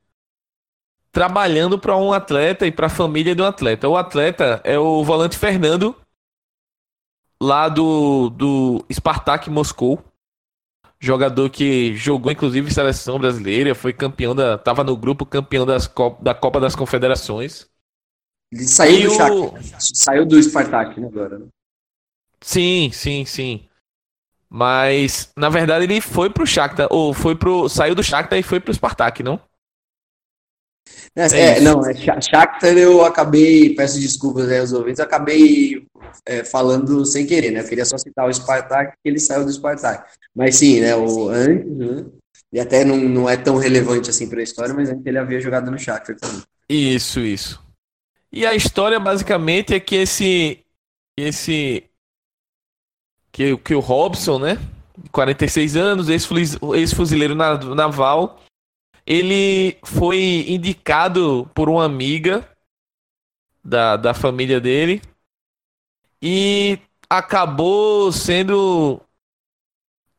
trabalhando 1.11 1.81
para 1.81 1.97
um 1.97 2.13
atleta 2.13 2.65
e 2.65 2.71
para 2.71 2.87
a 2.87 2.91
família 2.91 3.35
de 3.35 3.43
um 3.43 3.47
atleta. 3.47 3.89
O 3.89 3.97
atleta 3.97 4.61
é 4.63 4.79
o 4.79 5.03
volante 5.03 5.37
Fernando, 5.37 5.97
lá 7.43 7.69
do, 7.69 8.31
do 8.31 8.85
Spartak 8.91 9.51
Moscou 9.51 10.03
jogador 11.07 11.49
que 11.49 11.97
jogou 11.97 12.33
inclusive 12.33 12.73
seleção 12.73 13.19
brasileira, 13.19 13.75
foi 13.75 13.93
campeão 13.93 14.35
da, 14.35 14.59
tava 14.59 14.83
no 14.85 14.97
grupo 14.97 15.25
campeão 15.25 15.65
das 15.65 15.91
da 16.21 16.35
Copa 16.35 16.61
das 16.61 16.75
Confederações. 16.75 17.67
Ele 18.53 18.65
saiu 18.65 18.99
e 18.99 19.03
do 19.05 19.11
o... 19.11 19.15
Shakhtar, 19.15 19.63
saiu 19.79 20.27
do 20.27 20.43
Spartak 20.43 21.01
né, 21.01 21.07
agora. 21.07 21.39
Né? 21.39 21.47
Sim, 22.41 22.91
sim, 22.93 23.25
sim. 23.25 23.69
Mas 24.49 25.33
na 25.37 25.49
verdade 25.49 25.85
ele 25.85 26.01
foi 26.01 26.31
pro 26.31 26.47
Shakhtar 26.47 26.89
ou 26.91 27.15
foi 27.15 27.35
pro 27.35 27.69
saiu 27.69 27.95
do 27.95 28.03
Shakhtar 28.03 28.39
e 28.39 28.43
foi 28.43 28.61
pro 28.61 28.73
Spartak, 28.73 29.23
não? 29.23 29.41
É, 31.17 31.27
é, 31.33 31.57
é 31.57 31.61
não, 31.61 31.81
é 31.85 31.95
Shakhtar 31.95 32.77
eu 32.77 33.03
acabei, 33.03 33.75
peço 33.75 33.99
desculpas 33.99 34.51
aí 34.51 34.59
aos 34.59 34.73
ouvintes, 34.73 35.01
acabei 35.01 35.87
é, 36.27 36.45
falando 36.45 37.07
sem 37.07 37.27
querer, 37.27 37.53
né? 37.53 37.61
Eu 37.61 37.69
queria 37.69 37.87
só 37.87 37.97
citar 37.97 38.29
o 38.29 38.33
Spartak, 38.33 38.93
que 39.03 39.09
ele 39.09 39.19
saiu 39.19 39.47
do 39.47 39.51
Spartak. 39.51 40.05
Mas 40.35 40.57
sim, 40.57 40.81
né? 40.81 40.95
O 40.95 41.31
antes, 41.31 41.75
né? 41.75 42.05
E 42.53 42.61
até 42.61 42.85
não, 42.85 42.97
não 42.97 43.29
é 43.29 43.37
tão 43.37 43.57
relevante 43.57 44.11
assim 44.11 44.29
para 44.29 44.41
a 44.41 44.43
história, 44.43 44.75
mas 44.75 44.91
antes 44.91 45.05
ele 45.07 45.19
havia 45.19 45.41
jogado 45.41 45.71
no 45.71 45.79
Shakhtar 45.79 46.17
também. 46.17 46.43
Isso, 46.69 47.21
isso. 47.21 47.65
E 48.31 48.45
a 48.45 48.55
história 48.55 49.01
basicamente 49.01 49.75
é 49.75 49.81
que 49.81 49.97
esse 49.97 50.61
esse 51.17 51.85
que, 53.33 53.57
que 53.57 53.75
o 53.75 53.81
Robson, 53.81 54.39
né? 54.39 54.59
46 55.13 55.77
anos, 55.77 56.09
ex-fuzileiro 56.09 57.35
naval, 57.35 58.43
ele 59.07 59.79
foi 59.85 60.45
indicado 60.49 61.49
por 61.55 61.69
uma 61.69 61.85
amiga 61.85 62.49
da, 63.63 63.97
da 63.97 64.13
família 64.13 64.61
dele 64.61 65.01
e 66.21 66.79
acabou 67.09 68.11
sendo 68.11 69.01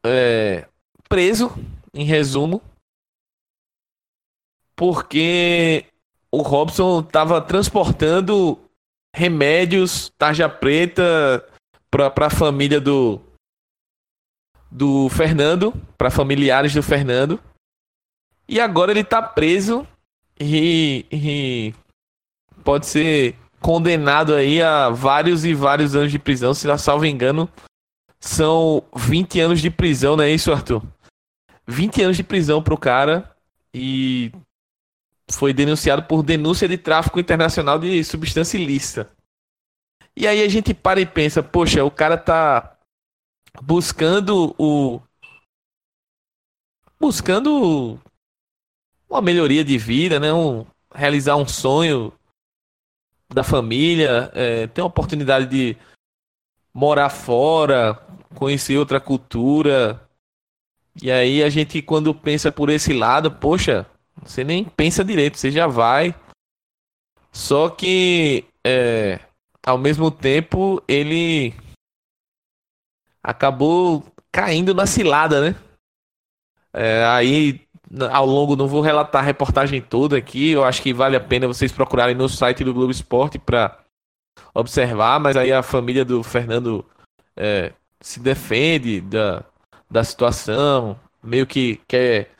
é, 0.06 0.67
preso, 1.10 1.51
em 1.94 2.06
resumo, 2.06 2.62
porque 4.75 5.86
o 6.32 6.41
Robson 6.41 7.00
estava 7.00 7.41
transportando 7.41 8.60
remédios, 9.13 10.12
tarja 10.17 10.48
preta, 10.48 11.03
para 11.89 12.27
a 12.27 12.29
família 12.29 12.79
do, 12.79 13.20
do 14.72 15.10
Fernando, 15.10 15.74
para 15.98 16.12
familiares 16.12 16.74
do 16.74 16.84
Fernando. 16.84 17.41
E 18.48 18.60
agora 18.60 18.92
ele 18.92 19.01
está 19.01 19.22
preso 19.22 19.86
e, 20.39 21.06
e 21.12 21.74
pode 22.63 22.86
ser 22.86 23.36
condenado 23.60 24.34
aí 24.34 24.62
a 24.62 24.89
vários 24.89 25.44
e 25.44 25.54
vários 25.54 25.96
anos 25.96 26.12
de 26.12 26.20
prisão, 26.20 26.54
se 26.54 26.68
não 26.68 26.77
salvo 26.77 27.06
engano, 27.06 27.50
são 28.20 28.84
20 28.96 29.39
anos 29.39 29.62
de 29.62 29.70
prisão, 29.70 30.16
não 30.16 30.24
é 30.24 30.32
isso, 30.32 30.51
Arthur? 30.51 30.82
20 31.68 32.04
anos 32.04 32.18
de 32.18 32.24
prisão 32.24 32.63
pro 32.63 32.77
cara 32.77 33.36
e 33.74 34.32
foi 35.30 35.54
denunciado 35.54 36.04
por 36.04 36.24
denúncia 36.24 36.68
de 36.68 36.77
tráfico 36.77 37.20
internacional 37.20 37.77
de 37.77 38.04
substância 38.04 38.58
ilícita. 38.58 39.12
E 40.16 40.25
aí 40.27 40.42
a 40.42 40.48
gente 40.48 40.74
para 40.74 41.01
e 41.01 41.06
pensa, 41.06 41.44
poxa, 41.44 41.84
o 41.84 41.92
cara 41.92 42.18
tá 42.18 42.77
buscando 43.62 44.56
o 44.58 45.01
buscando 47.00 48.00
uma 49.10 49.22
melhoria 49.22 49.64
de 49.64 49.78
vida, 49.78 50.20
né? 50.20 50.34
Um, 50.34 50.66
realizar 50.94 51.36
um 51.36 51.48
sonho 51.48 52.12
da 53.30 53.44
família, 53.44 54.32
é, 54.34 54.68
tem 54.68 54.82
a 54.82 54.88
oportunidade 54.88 55.46
de 55.48 55.78
morar 56.74 57.10
fora, 57.10 57.96
conhecer 58.36 58.78
outra 58.78 59.00
cultura. 59.00 60.02
E 61.02 61.12
aí 61.12 61.44
a 61.44 61.50
gente, 61.50 61.82
quando 61.82 62.14
pensa 62.14 62.52
por 62.52 62.70
esse 62.70 62.94
lado, 62.94 63.32
poxa, 63.32 63.86
você 64.24 64.44
nem 64.44 64.64
pensa 64.64 65.04
direito, 65.04 65.38
você 65.38 65.52
já 65.52 65.68
vai. 65.68 66.16
Só 67.32 67.70
que, 67.70 68.46
é, 68.66 69.20
ao 69.66 69.78
mesmo 69.78 70.10
tempo, 70.10 70.82
ele 70.88 71.54
acabou 73.22 74.04
caindo 74.32 74.74
na 74.74 74.86
cilada, 74.86 75.42
né? 75.52 75.56
É, 76.74 77.06
aí, 77.06 77.67
ao 78.12 78.25
longo, 78.25 78.56
não 78.56 78.67
vou 78.67 78.82
relatar 78.82 79.22
a 79.22 79.25
reportagem 79.25 79.82
toda 79.82 80.17
aqui, 80.17 80.51
eu 80.51 80.63
acho 80.63 80.82
que 80.82 80.94
vale 80.94 81.15
a 81.15 81.22
pena 81.22 81.48
vocês 81.48 81.72
procurarem 81.72 82.15
no 82.15 82.27
site 82.27 82.63
do 82.63 82.74
Globo 82.74 82.91
Esporte 82.91 83.39
para 83.39 83.79
observar, 84.53 85.20
mas 85.20 85.38
aí 85.38 85.51
a 85.51 85.63
família 85.63 86.03
do 86.03 86.22
Fernando 86.24 86.86
é, 87.36 87.72
se 88.01 88.20
defende 88.20 89.00
da, 89.01 89.44
da 89.89 90.03
situação, 90.03 91.00
meio 91.24 91.48
que 91.48 91.79
quer 91.88 92.32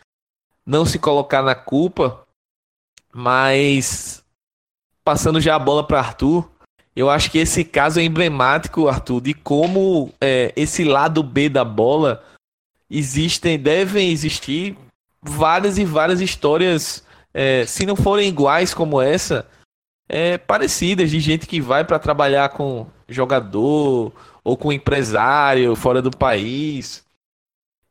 não 0.66 0.86
se 0.86 1.00
colocar 1.00 1.42
na 1.42 1.56
culpa, 1.56 2.26
mas 3.14 4.24
passando 5.04 5.40
já 5.40 5.56
a 5.56 5.60
bola 5.60 5.86
para 5.86 6.00
Arthur, 6.00 6.50
eu 6.96 7.10
acho 7.10 7.32
que 7.32 7.38
esse 7.38 7.64
caso 7.64 8.00
é 8.00 8.04
emblemático, 8.04 8.88
Arthur, 8.88 9.22
de 9.22 9.34
como 9.34 10.12
é, 10.20 10.52
esse 10.56 10.84
lado 10.84 11.24
B 11.24 11.48
da 11.48 11.64
bola 11.64 12.24
existem, 12.90 13.58
devem 13.58 14.10
existir 14.10 14.76
várias 15.22 15.78
e 15.78 15.86
várias 15.86 16.22
histórias, 16.22 17.06
é, 17.34 17.66
se 17.66 17.86
não 17.86 17.96
forem 17.96 18.30
iguais 18.30 18.74
como 18.74 19.02
essa, 19.02 19.48
é, 20.08 20.38
parecidas 20.38 21.12
de 21.12 21.20
gente 21.20 21.48
que 21.48 21.60
vai 21.60 21.84
para 21.84 22.00
trabalhar 22.00 22.50
com 22.50 22.88
jogador 23.08 24.14
ou 24.44 24.58
com 24.58 24.72
empresário 24.72 25.76
fora 25.76 26.02
do 26.02 26.12
país 26.12 27.06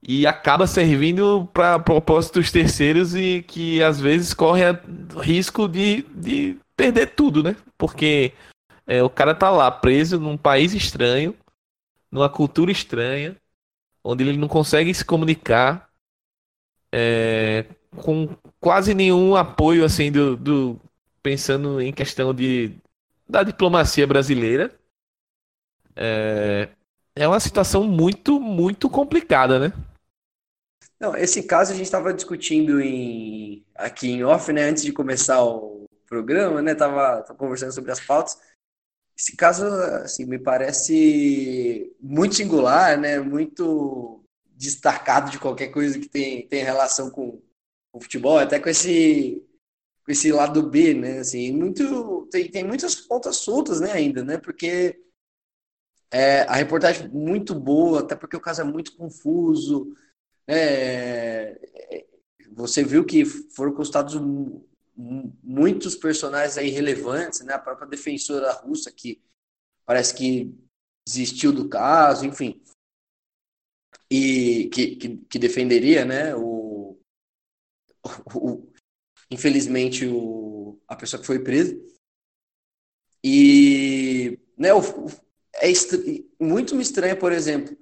e 0.03 0.27
acaba 0.27 0.67
servindo 0.67 1.49
para 1.53 1.79
propósitos 1.79 2.51
terceiros 2.51 3.15
e 3.15 3.43
que 3.43 3.83
às 3.83 4.01
vezes 4.01 4.33
corre 4.33 4.63
risco 5.21 5.69
de, 5.69 6.03
de 6.15 6.57
perder 6.77 7.09
tudo, 7.09 7.43
né? 7.43 7.57
Porque 7.77 8.33
é, 8.87 9.03
o 9.03 9.11
cara 9.11 9.35
tá 9.35 9.51
lá 9.51 9.71
preso 9.71 10.21
num 10.21 10.37
país 10.37 10.75
estranho, 10.75 11.35
numa 12.11 12.29
cultura 12.29 12.71
estranha, 12.71 13.37
onde 14.05 14.23
ele 14.23 14.39
não 14.39 14.49
consegue 14.49 14.95
se 14.95 15.05
comunicar 15.05 15.86
é, 16.93 17.65
com 17.97 18.29
quase 18.61 18.95
nenhum 18.95 19.37
apoio 19.37 19.85
assim 19.85 20.11
do, 20.11 20.37
do 20.37 20.81
pensando 21.23 21.81
em 21.81 21.93
questão 21.93 22.33
de 22.33 22.73
da 23.29 23.43
diplomacia 23.43 24.07
brasileira. 24.07 24.73
É, 25.97 26.69
é 27.15 27.27
uma 27.27 27.41
situação 27.41 27.85
muito, 27.85 28.39
muito 28.39 28.89
complicada, 28.89 29.59
né? 29.59 29.73
Não, 31.01 31.17
esse 31.17 31.43
caso 31.43 31.73
a 31.73 31.75
gente 31.75 31.87
estava 31.87 32.15
discutindo 32.15 32.81
em, 32.81 33.65
aqui 33.75 34.09
em 34.09 34.25
off, 34.25 34.53
né? 34.53 34.69
Antes 34.69 34.83
de 34.83 34.93
começar 34.93 35.43
o 35.43 35.87
programa, 36.07 36.63
né? 36.63 36.75
Tava, 36.75 37.23
tava 37.23 37.39
conversando 37.39 37.73
sobre 37.73 37.91
as 37.91 38.01
pautas. 38.01 38.39
Esse 39.19 39.35
caso, 39.35 39.65
assim, 39.65 40.27
me 40.27 40.39
parece 40.39 41.95
muito 42.01 42.35
singular, 42.35 42.99
né? 42.99 43.19
Muito 43.19 44.16
destacado 44.57 45.31
de 45.31 45.39
qualquer 45.39 45.69
coisa 45.69 45.99
que 45.99 46.09
tem, 46.09 46.47
tem 46.49 46.65
relação 46.65 47.11
com 47.11 47.43
o 47.93 48.01
futebol, 48.01 48.39
até 48.39 48.59
com 48.59 48.69
esse 48.69 49.43
com 50.05 50.13
esse 50.13 50.31
lado 50.31 50.63
B, 50.63 50.95
né? 50.95 51.19
Assim, 51.19 51.53
muito 51.53 52.29
tem, 52.31 52.49
tem 52.49 52.65
muitas 52.65 52.95
pontas 52.95 53.37
soltas, 53.39 53.81
né? 53.81 53.91
Ainda, 53.93 54.25
né? 54.25 54.39
Porque 54.39 55.03
é, 56.13 56.43
a 56.43 56.55
reportagem 56.55 57.09
muito 57.09 57.55
boa, 57.55 58.01
até 58.01 58.15
porque 58.15 58.37
o 58.37 58.41
caso 58.41 58.61
é 58.61 58.65
muito 58.65 58.97
confuso. 58.97 59.97
Né? 60.47 61.57
Você 62.53 62.85
viu 62.85 63.05
que 63.05 63.25
foram 63.25 63.75
custados 63.75 64.15
muitos 64.97 65.97
personagens 65.97 66.57
aí 66.57 66.71
relevantes, 66.71 67.41
né? 67.41 67.55
A 67.55 67.59
própria 67.59 67.89
defensora 67.89 68.53
russa 68.53 68.93
que 68.93 69.21
parece 69.85 70.15
que 70.15 70.55
desistiu 71.07 71.53
do 71.53 71.69
caso, 71.69 72.25
enfim, 72.25 72.61
e 74.11 74.69
que, 74.73 74.97
que, 74.97 75.17
que 75.17 75.39
defenderia, 75.39 76.05
né? 76.05 76.35
O, 76.35 76.99
o, 78.35 78.67
infelizmente 79.31 80.07
o, 80.07 80.81
a 80.87 80.95
pessoa 80.95 81.21
que 81.21 81.27
foi 81.27 81.43
presa 81.43 81.77
e 83.25 84.39
né? 84.57 84.73
O, 84.73 84.81
é 85.57 85.69
muito 86.41 86.75
me 86.75 86.83
estranha, 86.83 87.17
por 87.17 87.33
exemplo, 87.33 87.77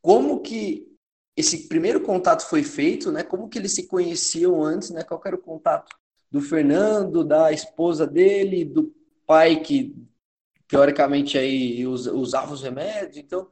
como 0.00 0.40
que 0.40 0.88
esse 1.36 1.68
primeiro 1.68 2.02
contato 2.02 2.48
foi 2.48 2.62
feito, 2.62 3.10
né? 3.10 3.22
Como 3.22 3.48
que 3.48 3.58
eles 3.58 3.72
se 3.74 3.86
conheciam 3.86 4.62
antes, 4.62 4.90
né? 4.90 5.02
Qual 5.02 5.20
era 5.24 5.36
o 5.36 5.40
contato 5.40 5.96
do 6.30 6.40
Fernando, 6.40 7.24
da 7.24 7.52
esposa 7.52 8.06
dele, 8.06 8.64
do 8.64 8.94
pai 9.26 9.60
que 9.60 9.94
teoricamente 10.66 11.36
aí 11.38 11.86
usava 11.86 12.52
os 12.52 12.62
remédios. 12.62 13.18
Então, 13.18 13.50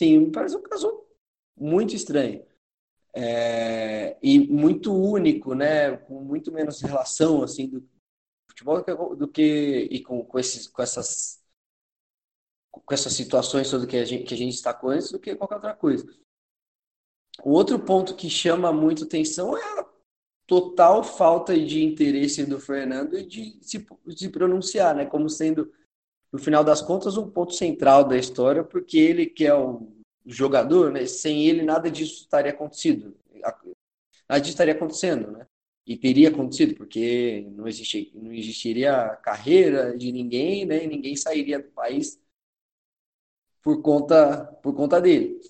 sim, 0.00 0.18
me 0.18 0.32
parece 0.32 0.56
um 0.56 0.62
caso 0.62 1.04
muito 1.54 1.94
estranho. 1.94 2.42
É, 3.12 4.16
e 4.22 4.38
muito 4.38 4.94
único, 4.94 5.54
né? 5.54 5.96
Com 5.96 6.22
muito 6.22 6.50
menos 6.50 6.80
relação 6.80 7.42
assim 7.42 7.68
do 7.68 7.86
futebol 8.48 9.16
do 9.16 9.28
que, 9.28 9.88
e 9.90 10.02
com, 10.02 10.24
com, 10.24 10.38
esses, 10.38 10.66
com 10.66 10.80
essas 10.80 11.38
com 12.70 12.94
essas 12.94 13.12
situações 13.12 13.68
todas 13.68 13.84
que 13.86 13.96
a 13.96 14.04
gente 14.04 14.24
que 14.24 14.34
a 14.34 14.36
gente 14.36 14.52
destacou 14.52 14.90
antes 14.90 15.10
do 15.10 15.18
que 15.18 15.34
qualquer 15.34 15.56
outra 15.56 15.74
coisa. 15.74 16.06
O 17.44 17.50
outro 17.50 17.78
ponto 17.78 18.16
que 18.16 18.30
chama 18.30 18.72
muito 18.72 19.04
atenção 19.04 19.56
é 19.56 19.80
a 19.80 19.90
total 20.46 21.02
falta 21.02 21.58
de 21.58 21.82
interesse 21.82 22.46
do 22.46 22.60
Fernando 22.60 23.22
de 23.26 23.58
se 23.60 23.84
de 24.06 24.28
pronunciar, 24.28 24.94
né? 24.94 25.04
Como 25.04 25.28
sendo, 25.28 25.72
no 26.32 26.38
final 26.38 26.62
das 26.62 26.80
contas, 26.80 27.16
um 27.16 27.28
ponto 27.28 27.54
central 27.54 28.04
da 28.04 28.16
história, 28.16 28.62
porque 28.62 28.98
ele 28.98 29.26
que 29.26 29.46
é 29.46 29.54
o 29.54 29.88
jogador, 30.24 30.92
né? 30.92 31.06
Sem 31.06 31.46
ele 31.46 31.62
nada 31.62 31.90
disso 31.90 32.22
estaria 32.22 32.52
acontecido, 32.52 33.16
nada 34.28 34.40
disso 34.40 34.52
estaria 34.52 34.74
acontecendo, 34.74 35.30
né? 35.32 35.46
E 35.86 35.96
teria 35.96 36.28
acontecido, 36.28 36.76
porque 36.76 37.48
não, 37.52 37.66
existe, 37.66 38.12
não 38.14 38.32
existiria 38.32 39.16
carreira 39.22 39.96
de 39.96 40.12
ninguém, 40.12 40.64
né? 40.64 40.84
E 40.84 40.86
ninguém 40.86 41.16
sairia 41.16 41.58
do 41.58 41.70
país 41.70 42.20
por 43.62 43.82
conta, 43.82 44.44
por 44.62 44.74
conta 44.74 45.00
dele. 45.00 45.40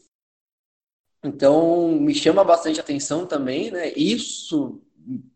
Então, 1.23 1.89
me 1.89 2.15
chama 2.15 2.43
bastante 2.43 2.81
atenção 2.81 3.27
também, 3.27 3.71
né? 3.71 3.93
Isso 3.93 4.81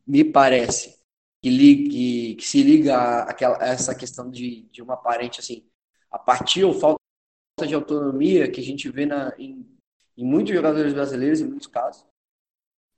me 0.06 0.24
parece 0.24 0.93
que, 1.44 1.50
li, 1.50 1.88
que, 1.90 2.34
que 2.36 2.46
se 2.46 2.62
liga 2.62 3.24
àquela, 3.24 3.62
a 3.62 3.66
essa 3.66 3.94
questão 3.94 4.30
de, 4.30 4.62
de 4.72 4.80
uma 4.80 4.96
parente, 4.96 5.40
assim, 5.40 5.62
apatia 6.10 6.66
ou 6.66 6.72
falta 6.72 6.98
de 7.66 7.74
autonomia 7.74 8.50
que 8.50 8.62
a 8.62 8.64
gente 8.64 8.88
vê 8.88 9.04
na, 9.04 9.34
em, 9.38 9.62
em 10.16 10.24
muitos 10.24 10.54
jogadores 10.54 10.94
brasileiros, 10.94 11.42
em 11.42 11.46
muitos 11.46 11.66
casos. 11.66 12.06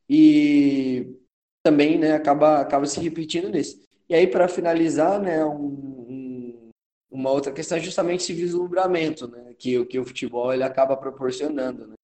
E 0.09 1.12
também, 1.61 1.98
né, 1.98 2.12
acaba, 2.12 2.61
acaba 2.61 2.87
se 2.87 3.00
repetindo 3.00 3.48
nesse. 3.48 3.85
E 4.09 4.14
aí, 4.14 4.28
para 4.28 4.46
finalizar, 4.46 5.20
né, 5.20 5.44
um, 5.44 5.66
um, 6.09 6.70
uma 7.11 7.32
outra 7.32 7.52
questão 7.52 7.78
é 7.78 7.80
justamente 7.80 8.20
esse 8.20 8.32
vislumbramento, 8.32 9.26
né, 9.26 9.54
que, 9.59 9.85
que 9.87 9.98
o 9.98 10.04
futebol 10.04 10.54
ele 10.54 10.62
acaba 10.62 10.96
proporcionando, 10.96 11.88
né? 11.88 11.94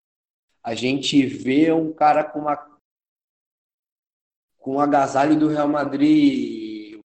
a 0.60 0.74
gente 0.74 1.24
vê 1.24 1.70
um 1.70 1.92
cara 1.92 2.24
com 2.24 2.40
uma 2.40 2.71
com 4.62 4.76
o 4.76 4.80
agasalho 4.80 5.38
do 5.38 5.48
Real 5.48 5.68
Madrid 5.68 6.98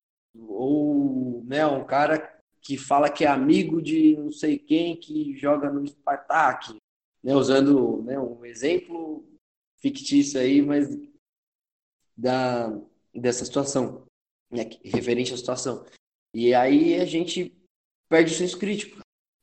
ou 0.47 1.43
né, 1.43 1.65
um 1.65 1.83
cara 1.83 2.39
que 2.61 2.77
fala 2.77 3.09
que 3.09 3.25
é 3.25 3.27
amigo 3.27 3.81
de 3.81 4.15
não 4.15 4.31
sei 4.31 4.57
quem 4.57 4.95
que 4.95 5.35
joga 5.35 5.69
no 5.69 5.85
Spartak, 5.85 6.77
né, 7.23 7.33
usando 7.35 8.03
né, 8.03 8.19
um 8.19 8.45
exemplo 8.45 9.27
fictício 9.79 10.39
aí, 10.39 10.61
mas 10.61 10.87
da 12.15 12.69
dessa 13.13 13.43
situação, 13.43 14.05
né, 14.51 14.69
referente 14.83 15.33
à 15.33 15.37
situação. 15.37 15.83
E 16.33 16.53
aí 16.53 16.95
a 16.95 17.05
gente 17.05 17.51
perde 18.07 18.31
o 18.31 18.35
senso 18.35 18.59
crítico. 18.59 18.99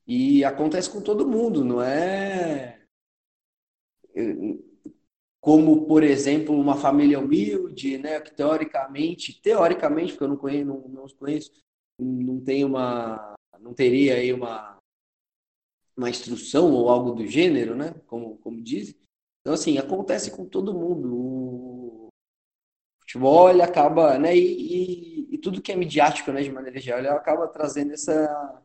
E 0.07 0.45
acontece 0.45 0.91
com 0.91 1.01
todo 1.01 1.27
mundo, 1.27 1.65
não 1.65 1.83
é 1.83 2.79
como, 5.45 5.87
por 5.87 6.03
exemplo, 6.03 6.59
uma 6.59 6.75
família 6.75 7.21
humilde, 7.21 7.99
né, 7.99 8.19
que 8.19 8.35
teoricamente, 8.35 9.43
teoricamente, 9.43 10.13
porque 10.13 10.25
eu 10.25 10.29
não 10.29 10.39
conheço, 10.39 10.65
não, 10.65 10.89
não 10.89 11.07
conheço, 11.09 11.53
não 11.99 12.41
tem 12.41 12.65
uma, 12.65 13.35
não 13.61 13.75
teria 13.75 14.15
aí 14.15 14.33
uma, 14.33 14.79
uma 15.95 16.09
instrução 16.09 16.73
ou 16.73 16.89
algo 16.89 17.13
do 17.13 17.27
gênero, 17.27 17.77
né, 17.77 17.95
como, 18.07 18.39
como 18.39 18.63
dizem. 18.63 18.95
Então, 19.43 19.53
assim, 19.53 19.77
acontece 19.77 20.31
com 20.31 20.47
todo 20.47 20.73
mundo. 20.73 21.15
O 21.15 22.09
futebol 23.03 23.51
ele 23.51 23.61
acaba, 23.61 24.19
né, 24.19 24.35
e, 24.35 24.41
e, 24.41 25.35
e, 25.35 25.37
tudo 25.37 25.61
que 25.61 25.73
é 25.73 25.77
midiático, 25.77 26.33
né, 26.33 26.41
de 26.41 26.51
maneira 26.51 26.81
geral, 26.81 27.01
ele 27.01 27.09
acaba 27.09 27.47
trazendo 27.49 27.93
essa, 27.93 28.63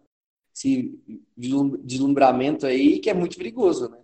esse 0.55 0.97
deslumbramento 1.35 2.65
aí 2.65 2.99
que 2.99 3.09
é 3.09 3.13
muito 3.13 3.35
perigoso, 3.35 3.89
né? 3.89 3.99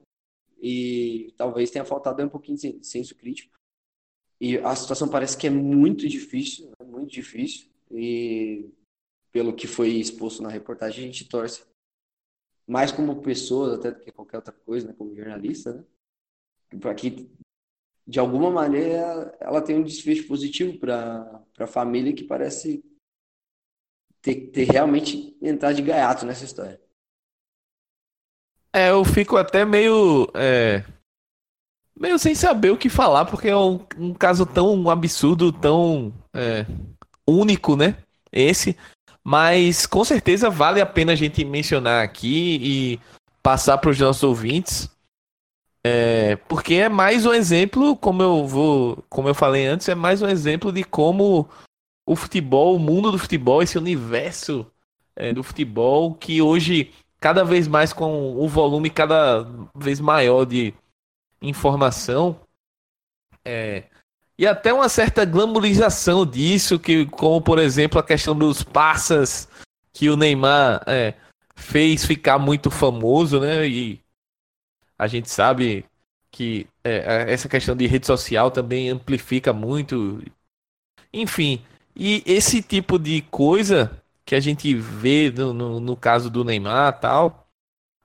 E 0.67 1.31
talvez 1.37 1.69
tenha 1.69 1.85
faltado 1.85 2.23
um 2.23 2.27
pouquinho 2.27 2.57
de 2.57 2.83
senso 2.83 3.13
crítico. 3.13 3.55
E 4.41 4.57
a 4.57 4.75
situação 4.75 5.07
parece 5.07 5.37
que 5.37 5.45
é 5.45 5.49
muito 5.51 6.09
difícil, 6.09 6.71
né? 6.71 6.85
muito 6.87 7.11
difícil. 7.11 7.69
E 7.91 8.67
pelo 9.31 9.55
que 9.55 9.67
foi 9.67 9.89
exposto 9.89 10.41
na 10.41 10.49
reportagem, 10.49 11.03
a 11.03 11.07
gente 11.07 11.29
torce 11.29 11.63
mais 12.67 12.91
como 12.91 13.21
pessoas 13.21 13.77
até 13.77 13.91
do 13.91 13.99
que 13.99 14.11
qualquer 14.11 14.37
outra 14.37 14.53
coisa, 14.53 14.87
né? 14.87 14.95
como 14.97 15.15
jornalista, 15.15 15.71
né? 15.71 15.85
para 16.79 16.95
que 16.95 17.29
de 18.07 18.19
alguma 18.19 18.49
maneira 18.49 19.37
ela 19.39 19.61
tem 19.61 19.77
um 19.77 19.83
desfecho 19.83 20.27
positivo 20.27 20.79
para 20.79 21.45
a 21.59 21.67
família 21.67 22.11
que 22.11 22.23
parece 22.23 22.83
ter, 24.19 24.47
ter 24.49 24.63
realmente 24.63 25.37
entrado 25.39 25.75
de 25.75 25.83
gaiato 25.83 26.25
nessa 26.25 26.43
história. 26.43 26.81
É, 28.75 28.89
eu 28.89 29.05
fico 29.05 29.37
até 29.37 29.63
meio 29.63 30.29
é, 30.33 30.83
meio 31.97 32.19
sem 32.19 32.35
saber 32.35 32.71
o 32.71 32.77
que 32.77 32.89
falar, 32.89 33.23
porque 33.23 33.47
é 33.47 33.55
um, 33.55 33.79
um 33.97 34.13
caso 34.13 34.45
tão 34.45 34.89
absurdo, 34.89 35.49
tão 35.49 36.13
é, 36.33 36.65
único, 37.25 37.77
né? 37.77 37.95
Esse. 38.33 38.75
Mas 39.23 39.85
com 39.85 40.03
certeza 40.03 40.49
vale 40.49 40.81
a 40.81 40.85
pena 40.85 41.13
a 41.13 41.15
gente 41.15 41.45
mencionar 41.45 42.03
aqui 42.03 42.59
e 42.61 42.99
passar 43.41 43.77
para 43.77 43.91
os 43.91 43.97
nossos 43.97 44.23
ouvintes. 44.23 44.89
É, 45.81 46.35
porque 46.49 46.73
é 46.73 46.89
mais 46.89 47.25
um 47.25 47.33
exemplo, 47.33 47.95
como 47.95 48.21
eu 48.21 48.45
vou, 48.45 49.05
como 49.07 49.29
eu 49.29 49.33
falei 49.33 49.65
antes, 49.67 49.87
é 49.87 49.95
mais 49.95 50.21
um 50.21 50.27
exemplo 50.27 50.69
de 50.69 50.83
como 50.83 51.47
o 52.05 52.13
futebol, 52.13 52.75
o 52.75 52.79
mundo 52.79 53.09
do 53.09 53.17
futebol, 53.17 53.63
esse 53.63 53.77
universo 53.77 54.69
é, 55.15 55.31
do 55.31 55.43
futebol 55.43 56.13
que 56.13 56.41
hoje 56.41 56.91
cada 57.25 57.43
vez 57.43 57.67
mais 57.67 57.91
com 57.91 58.35
o 58.37 58.47
volume 58.47 58.87
cada 58.87 59.47
vez 59.73 59.99
maior 59.99 60.45
de 60.45 60.75
informação 61.41 62.39
é, 63.43 63.85
e 64.37 64.45
até 64.45 64.71
uma 64.71 64.87
certa 64.87 65.25
glamorização 65.25 66.23
disso, 66.23 66.77
que 66.77 67.07
como 67.07 67.41
por 67.41 67.57
exemplo 67.57 67.97
a 67.97 68.03
questão 68.03 68.37
dos 68.37 68.61
passas 68.61 69.49
que 69.91 70.07
o 70.07 70.15
Neymar 70.15 70.83
é, 70.85 71.15
fez 71.55 72.05
ficar 72.05 72.37
muito 72.37 72.69
famoso, 72.69 73.39
né? 73.39 73.67
E 73.67 73.99
a 74.95 75.07
gente 75.07 75.27
sabe 75.27 75.83
que 76.29 76.67
é, 76.83 77.25
essa 77.33 77.49
questão 77.49 77.75
de 77.75 77.87
rede 77.87 78.05
social 78.05 78.51
também 78.51 78.89
amplifica 78.89 79.51
muito. 79.51 80.21
Enfim, 81.11 81.65
e 81.95 82.21
esse 82.23 82.61
tipo 82.61 82.99
de 82.99 83.23
coisa 83.31 83.99
que 84.25 84.35
a 84.35 84.39
gente 84.39 84.73
vê 84.73 85.31
no, 85.31 85.53
no, 85.53 85.79
no 85.79 85.95
caso 85.95 86.29
do 86.29 86.43
Neymar 86.43 86.99
tal, 86.99 87.47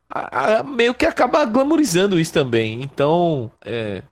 a, 0.08 0.58
a, 0.58 0.62
meio 0.62 0.94
que 0.94 1.06
acaba 1.06 1.44
glamorizando 1.44 2.20
isso 2.20 2.32
também. 2.32 2.82
Então, 2.82 3.50
é, 3.64 4.02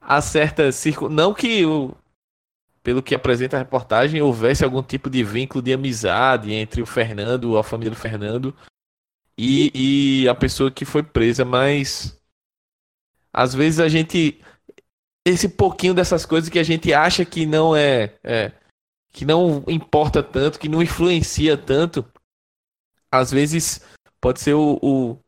há 0.00 0.20
certas 0.20 0.76
circun... 0.76 1.08
Não 1.08 1.32
que, 1.32 1.64
o, 1.64 1.94
pelo 2.82 3.02
que 3.02 3.14
apresenta 3.14 3.56
a 3.56 3.60
reportagem, 3.60 4.20
houvesse 4.20 4.64
algum 4.64 4.82
tipo 4.82 5.08
de 5.08 5.24
vínculo 5.24 5.62
de 5.62 5.72
amizade 5.72 6.52
entre 6.52 6.82
o 6.82 6.86
Fernando, 6.86 7.56
a 7.56 7.62
família 7.62 7.90
do 7.90 7.96
Fernando, 7.96 8.54
e, 9.36 10.22
e 10.24 10.28
a 10.28 10.34
pessoa 10.34 10.70
que 10.70 10.84
foi 10.84 11.02
presa, 11.02 11.44
mas 11.44 12.20
às 13.32 13.54
vezes 13.54 13.80
a 13.80 13.88
gente 13.88 14.40
esse 15.24 15.48
pouquinho 15.48 15.94
dessas 15.94 16.26
coisas 16.26 16.50
que 16.50 16.58
a 16.58 16.64
gente 16.64 16.92
acha 16.92 17.24
que 17.24 17.46
não 17.46 17.76
é, 17.76 18.14
é, 18.24 18.52
que 19.12 19.24
não 19.24 19.62
importa 19.68 20.22
tanto, 20.22 20.58
que 20.58 20.68
não 20.68 20.82
influencia 20.82 21.56
tanto, 21.56 22.04
às 23.10 23.30
vezes 23.30 23.82
pode 24.20 24.40
ser 24.40 24.54
o, 24.54 24.78
o, 24.82 25.18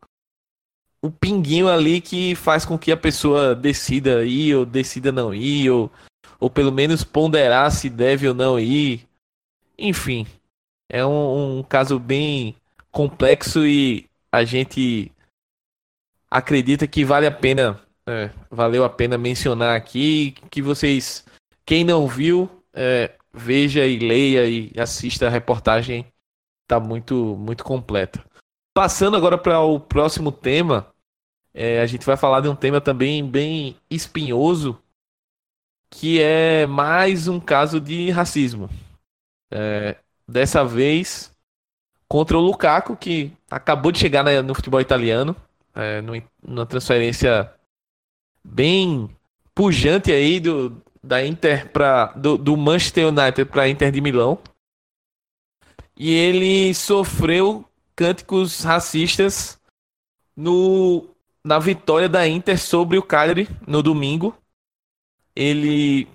o 1.02 1.10
pinguinho 1.10 1.68
ali 1.68 2.00
que 2.00 2.34
faz 2.34 2.64
com 2.64 2.78
que 2.78 2.90
a 2.90 2.96
pessoa 2.96 3.54
decida 3.54 4.24
ir 4.24 4.54
ou 4.54 4.64
decida 4.64 5.12
não 5.12 5.34
ir, 5.34 5.70
ou, 5.70 5.92
ou 6.40 6.48
pelo 6.48 6.72
menos 6.72 7.04
ponderar 7.04 7.70
se 7.70 7.90
deve 7.90 8.26
ou 8.26 8.34
não 8.34 8.58
ir. 8.58 9.06
Enfim, 9.76 10.26
é 10.88 11.04
um, 11.04 11.58
um 11.58 11.62
caso 11.62 11.98
bem 11.98 12.56
complexo 12.90 13.66
e 13.66 14.08
a 14.32 14.44
gente 14.44 15.12
acredita 16.30 16.86
que 16.86 17.04
vale 17.04 17.26
a 17.26 17.32
pena, 17.32 17.80
é, 18.06 18.30
valeu 18.50 18.84
a 18.84 18.88
pena 18.88 19.18
mencionar 19.18 19.76
aqui 19.76 20.32
que 20.50 20.62
vocês, 20.62 21.24
quem 21.66 21.84
não 21.84 22.08
viu, 22.08 22.48
é, 22.72 23.12
veja 23.34 23.84
e 23.84 23.98
leia 23.98 24.46
e 24.46 24.72
assista 24.78 25.26
a 25.26 25.30
reportagem, 25.30 26.06
tá 26.66 26.78
muito 26.78 27.36
muito 27.36 27.64
completa. 27.64 28.24
Passando 28.72 29.16
agora 29.16 29.36
para 29.36 29.60
o 29.60 29.78
próximo 29.80 30.30
tema, 30.32 30.92
é, 31.52 31.80
a 31.80 31.86
gente 31.86 32.06
vai 32.06 32.16
falar 32.16 32.40
de 32.40 32.48
um 32.48 32.56
tema 32.56 32.80
também 32.80 33.28
bem 33.28 33.76
espinhoso, 33.90 34.78
que 35.90 36.20
é 36.20 36.66
mais 36.66 37.28
um 37.28 37.38
caso 37.38 37.80
de 37.80 38.10
racismo. 38.10 38.68
É, 39.50 39.96
dessa 40.26 40.64
vez 40.64 41.32
contra 42.08 42.36
o 42.36 42.40
Lukaku, 42.40 42.96
que 42.96 43.32
acabou 43.50 43.92
de 43.92 43.98
chegar 43.98 44.24
no 44.42 44.54
futebol 44.54 44.80
italiano, 44.80 45.36
é, 45.74 46.00
numa 46.42 46.66
transferência 46.66 47.52
bem 48.42 49.08
pujante 49.54 50.10
aí 50.10 50.40
do, 50.40 50.82
da 51.04 51.24
Inter 51.24 51.70
para 51.70 52.06
do, 52.16 52.36
do 52.38 52.56
Manchester 52.56 53.08
United 53.08 53.44
para 53.46 53.68
Inter 53.68 53.92
de 53.92 54.00
Milão. 54.00 54.38
E 55.96 56.10
ele 56.12 56.74
sofreu 56.74 57.64
cânticos 57.94 58.64
racistas 58.64 59.60
no 60.36 61.08
na 61.44 61.58
vitória 61.58 62.08
da 62.08 62.26
Inter 62.26 62.58
sobre 62.58 62.96
o 62.96 63.02
Cagliari 63.02 63.48
no 63.66 63.82
domingo. 63.82 64.34
Ele, 65.36 66.08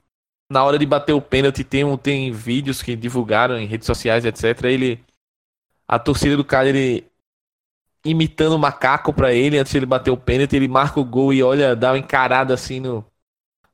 na 0.50 0.64
hora 0.64 0.80
de 0.80 0.86
bater 0.86 1.14
o 1.14 1.22
pênalti, 1.22 1.64
tem, 1.64 1.98
tem 1.98 2.32
vídeos 2.32 2.82
que 2.82 2.96
divulgaram 2.96 3.58
em 3.58 3.68
redes 3.68 3.86
sociais, 3.86 4.26
etc. 4.26 4.64
Ele, 4.64 5.00
a 5.88 6.00
torcida 6.00 6.36
do 6.36 6.44
Cagliari 6.44 7.06
imitando 8.04 8.54
o 8.54 8.60
macaco 8.60 9.14
para 9.14 9.34
ele 9.34 9.60
antes 9.60 9.72
de 9.72 9.78
ele 9.78 9.86
bater 9.86 10.10
o 10.10 10.18
pênalti. 10.18 10.56
Ele 10.56 10.68
marca 10.68 11.00
o 11.00 11.06
gol 11.06 11.32
e 11.32 11.44
olha, 11.44 11.76
dá 11.76 11.92
uma 11.92 12.00
encarada 12.00 12.54
assim 12.54 12.80
no. 12.80 13.06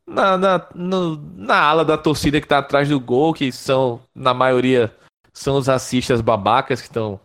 Na, 0.07 0.37
na, 0.37 0.69
no, 0.75 1.15
na 1.35 1.59
ala 1.59 1.83
da 1.83 1.97
torcida 1.97 2.39
que 2.39 2.47
tá 2.47 2.59
atrás 2.59 2.87
do 2.87 2.99
gol, 2.99 3.33
que 3.33 3.51
são, 3.51 4.01
na 4.13 4.33
maioria, 4.33 4.95
são 5.33 5.57
os 5.57 5.67
racistas 5.67 6.21
babacas 6.21 6.79
que 6.79 6.87
estão 6.87 7.19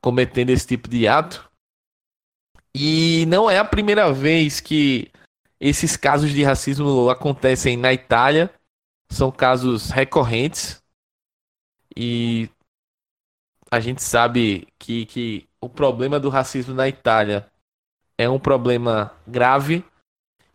cometendo 0.00 0.50
esse 0.50 0.66
tipo 0.66 0.88
de 0.88 1.08
ato. 1.08 1.50
E 2.74 3.24
não 3.26 3.50
é 3.50 3.58
a 3.58 3.64
primeira 3.64 4.12
vez 4.12 4.60
que 4.60 5.10
esses 5.58 5.96
casos 5.96 6.30
de 6.30 6.44
racismo 6.44 7.08
acontecem 7.08 7.76
na 7.76 7.92
Itália. 7.92 8.52
São 9.10 9.32
casos 9.32 9.90
recorrentes. 9.90 10.82
E 11.96 12.50
a 13.70 13.80
gente 13.80 14.02
sabe 14.02 14.68
que, 14.78 15.06
que 15.06 15.48
o 15.60 15.68
problema 15.68 16.20
do 16.20 16.28
racismo 16.28 16.74
na 16.74 16.88
Itália 16.88 17.50
é 18.18 18.28
um 18.28 18.38
problema 18.38 19.12
grave. 19.26 19.84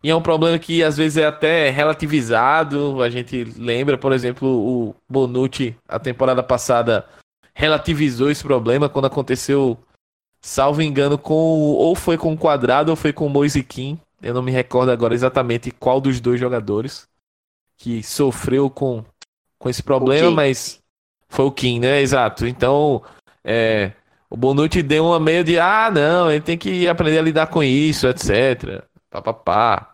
E 0.02 0.10
é 0.10 0.16
um 0.16 0.22
problema 0.22 0.58
que 0.58 0.82
às 0.82 0.96
vezes 0.96 1.16
é 1.16 1.26
até 1.26 1.70
relativizado. 1.70 3.02
A 3.02 3.08
gente 3.08 3.44
lembra, 3.56 3.96
por 3.96 4.12
exemplo, 4.12 4.48
o 4.48 4.94
Bonucci, 5.08 5.76
a 5.88 5.98
temporada 5.98 6.42
passada, 6.42 7.06
relativizou 7.54 8.30
esse 8.30 8.42
problema 8.42 8.88
quando 8.88 9.06
aconteceu 9.06 9.78
salvo 10.40 10.82
engano, 10.82 11.16
com 11.16 11.34
ou 11.34 11.94
foi 11.94 12.18
com 12.18 12.32
o 12.32 12.38
Quadrado 12.38 12.90
ou 12.90 12.96
foi 12.96 13.12
com 13.12 13.26
o 13.26 13.30
Moisiquim. 13.30 13.98
Eu 14.20 14.34
não 14.34 14.42
me 14.42 14.50
recordo 14.50 14.90
agora 14.90 15.14
exatamente 15.14 15.70
qual 15.70 16.00
dos 16.00 16.20
dois 16.20 16.38
jogadores 16.38 17.06
que 17.76 18.02
sofreu 18.02 18.68
com, 18.68 19.04
com 19.58 19.68
esse 19.68 19.82
problema, 19.82 20.30
mas 20.30 20.80
foi 21.28 21.44
o 21.44 21.50
Kim, 21.50 21.80
né? 21.80 22.00
Exato. 22.00 22.46
Então, 22.46 23.02
é, 23.44 23.92
o 24.28 24.36
Bonucci 24.36 24.82
deu 24.82 25.06
uma 25.06 25.18
meio 25.18 25.42
de, 25.42 25.58
ah, 25.58 25.90
não, 25.92 26.30
ele 26.30 26.40
tem 26.40 26.58
que 26.58 26.88
aprender 26.88 27.18
a 27.18 27.22
lidar 27.22 27.46
com 27.48 27.62
isso, 27.62 28.06
etc. 28.06 28.84
Papapá. 29.10 29.91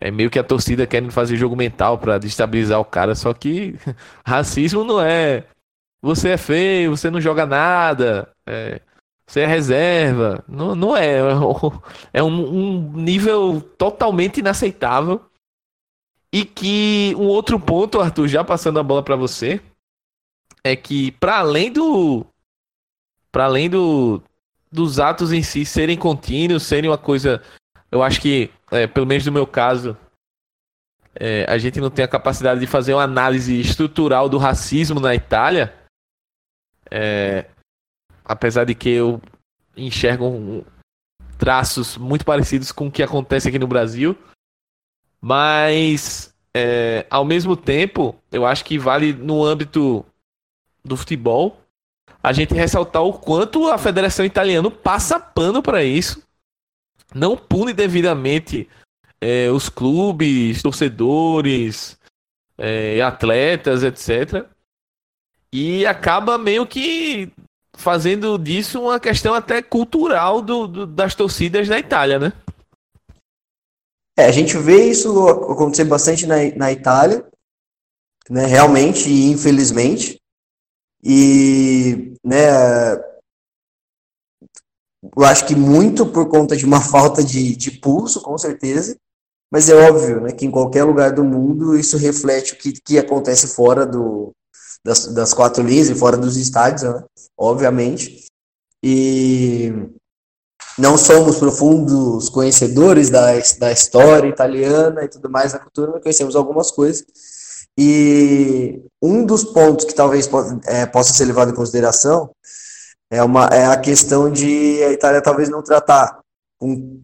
É 0.00 0.10
meio 0.10 0.30
que 0.30 0.38
a 0.38 0.44
torcida 0.44 0.86
querendo 0.86 1.12
fazer 1.12 1.36
jogo 1.36 1.56
mental 1.56 1.98
para 1.98 2.18
destabilizar 2.18 2.80
o 2.80 2.84
cara, 2.84 3.14
só 3.14 3.32
que 3.32 3.76
racismo 4.24 4.84
não 4.84 5.00
é. 5.00 5.46
Você 6.02 6.30
é 6.30 6.36
feio, 6.36 6.96
você 6.96 7.10
não 7.10 7.20
joga 7.20 7.46
nada. 7.46 8.30
É, 8.46 8.80
você 9.26 9.40
é 9.40 9.46
reserva. 9.46 10.44
Não, 10.46 10.74
não 10.74 10.96
é. 10.96 11.18
É 12.12 12.22
um, 12.22 12.28
um 12.28 12.92
nível 12.92 13.60
totalmente 13.78 14.40
inaceitável. 14.40 15.24
E 16.32 16.44
que 16.44 17.14
um 17.16 17.26
outro 17.26 17.58
ponto, 17.58 18.00
Arthur, 18.00 18.28
já 18.28 18.44
passando 18.44 18.80
a 18.80 18.82
bola 18.82 19.02
para 19.02 19.16
você, 19.16 19.60
é 20.64 20.74
que 20.74 21.12
para 21.12 21.38
além 21.38 21.70
do 21.70 22.26
para 23.30 23.44
além 23.44 23.70
do 23.70 24.22
dos 24.70 24.98
atos 24.98 25.32
em 25.32 25.42
si 25.42 25.64
serem 25.64 25.96
contínuos, 25.96 26.64
serem 26.64 26.90
uma 26.90 26.98
coisa, 26.98 27.40
eu 27.92 28.02
acho 28.02 28.20
que, 28.20 28.50
é, 28.70 28.86
pelo 28.86 29.06
menos 29.06 29.24
no 29.26 29.32
meu 29.32 29.46
caso, 29.46 29.96
é, 31.14 31.44
a 31.48 31.58
gente 31.58 31.80
não 31.80 31.90
tem 31.90 32.04
a 32.04 32.08
capacidade 32.08 32.60
de 32.60 32.66
fazer 32.66 32.94
uma 32.94 33.02
análise 33.02 33.58
estrutural 33.60 34.28
do 34.28 34.38
racismo 34.38 35.00
na 35.00 35.14
Itália, 35.14 35.74
é, 36.90 37.46
apesar 38.24 38.64
de 38.64 38.74
que 38.74 38.90
eu 38.90 39.20
enxergo 39.76 40.64
traços 41.38 41.96
muito 41.96 42.24
parecidos 42.24 42.72
com 42.72 42.86
o 42.86 42.92
que 42.92 43.02
acontece 43.02 43.48
aqui 43.48 43.58
no 43.58 43.66
Brasil, 43.66 44.16
mas 45.20 46.34
é, 46.54 47.06
ao 47.10 47.24
mesmo 47.24 47.56
tempo, 47.56 48.16
eu 48.30 48.46
acho 48.46 48.64
que 48.64 48.78
vale 48.78 49.12
no 49.12 49.44
âmbito 49.44 50.04
do 50.84 50.96
futebol 50.96 51.60
a 52.22 52.32
gente 52.32 52.54
ressaltar 52.54 53.02
o 53.02 53.12
quanto 53.12 53.68
a 53.68 53.76
Federação 53.76 54.24
Italiana 54.24 54.70
passa 54.70 55.20
pano 55.20 55.62
para 55.62 55.84
isso, 55.84 56.22
não 57.14 57.36
pune 57.36 57.72
devidamente 57.72 58.68
é, 59.20 59.50
os 59.50 59.68
clubes, 59.68 60.62
torcedores, 60.62 61.96
é, 62.58 63.00
atletas, 63.00 63.82
etc. 63.82 64.46
E 65.52 65.86
acaba 65.86 66.36
meio 66.36 66.66
que 66.66 67.32
fazendo 67.76 68.38
disso 68.38 68.82
uma 68.82 69.00
questão 69.00 69.34
até 69.34 69.62
cultural 69.62 70.40
do, 70.42 70.66
do, 70.66 70.86
das 70.86 71.14
torcidas 71.14 71.68
da 71.68 71.78
Itália, 71.78 72.18
né? 72.18 72.32
É, 74.16 74.26
a 74.26 74.32
gente 74.32 74.56
vê 74.56 74.90
isso 74.90 75.28
acontecer 75.28 75.84
bastante 75.84 76.26
na, 76.26 76.36
na 76.56 76.70
Itália, 76.70 77.26
né, 78.30 78.46
realmente 78.46 79.08
e 79.08 79.30
infelizmente. 79.30 80.20
E, 81.02 82.14
né, 82.24 82.46
eu 85.16 85.24
acho 85.24 85.46
que 85.46 85.54
muito 85.54 86.06
por 86.06 86.28
conta 86.28 86.56
de 86.56 86.64
uma 86.64 86.80
falta 86.82 87.22
de, 87.22 87.56
de 87.56 87.70
pulso, 87.72 88.20
com 88.20 88.36
certeza, 88.38 88.96
mas 89.50 89.68
é 89.68 89.74
óbvio 89.74 90.20
né, 90.20 90.32
que 90.32 90.46
em 90.46 90.50
qualquer 90.50 90.84
lugar 90.84 91.12
do 91.12 91.24
mundo 91.24 91.76
isso 91.78 91.96
reflete 91.96 92.54
o 92.54 92.56
que, 92.56 92.72
que 92.72 92.98
acontece 92.98 93.46
fora 93.48 93.86
do, 93.86 94.32
das, 94.84 95.06
das 95.14 95.32
quatro 95.32 95.62
linhas 95.62 95.88
e 95.88 95.94
fora 95.94 96.16
dos 96.16 96.36
estádios, 96.36 96.82
né, 96.82 97.04
obviamente. 97.38 98.24
E 98.82 99.72
não 100.76 100.98
somos 100.98 101.38
profundos 101.38 102.28
conhecedores 102.28 103.08
da, 103.10 103.26
da 103.58 103.72
história 103.72 104.28
italiana 104.28 105.04
e 105.04 105.08
tudo 105.08 105.30
mais 105.30 105.52
da 105.52 105.58
cultura, 105.58 105.92
mas 105.92 106.02
conhecemos 106.02 106.34
algumas 106.34 106.70
coisas. 106.70 107.04
E 107.78 108.82
um 109.02 109.24
dos 109.24 109.44
pontos 109.44 109.84
que 109.84 109.94
talvez 109.94 110.28
é, 110.66 110.86
possa 110.86 111.12
ser 111.12 111.24
levado 111.24 111.50
em 111.50 111.54
consideração 111.54 112.30
é, 113.14 113.22
uma, 113.22 113.46
é 113.46 113.66
a 113.66 113.76
questão 113.76 114.30
de 114.30 114.82
a 114.82 114.90
Itália 114.90 115.22
talvez 115.22 115.48
não 115.48 115.62
tratar 115.62 116.20
com, 116.58 117.00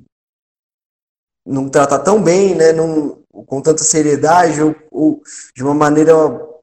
não 1.46 1.68
tratar 1.68 2.00
tão 2.00 2.20
bem, 2.20 2.54
né, 2.54 2.72
num, 2.72 3.22
com 3.46 3.62
tanta 3.62 3.84
seriedade 3.84 4.60
ou, 4.60 4.74
ou, 4.90 5.22
de 5.54 5.62
uma 5.62 5.74
maneira 5.74 6.12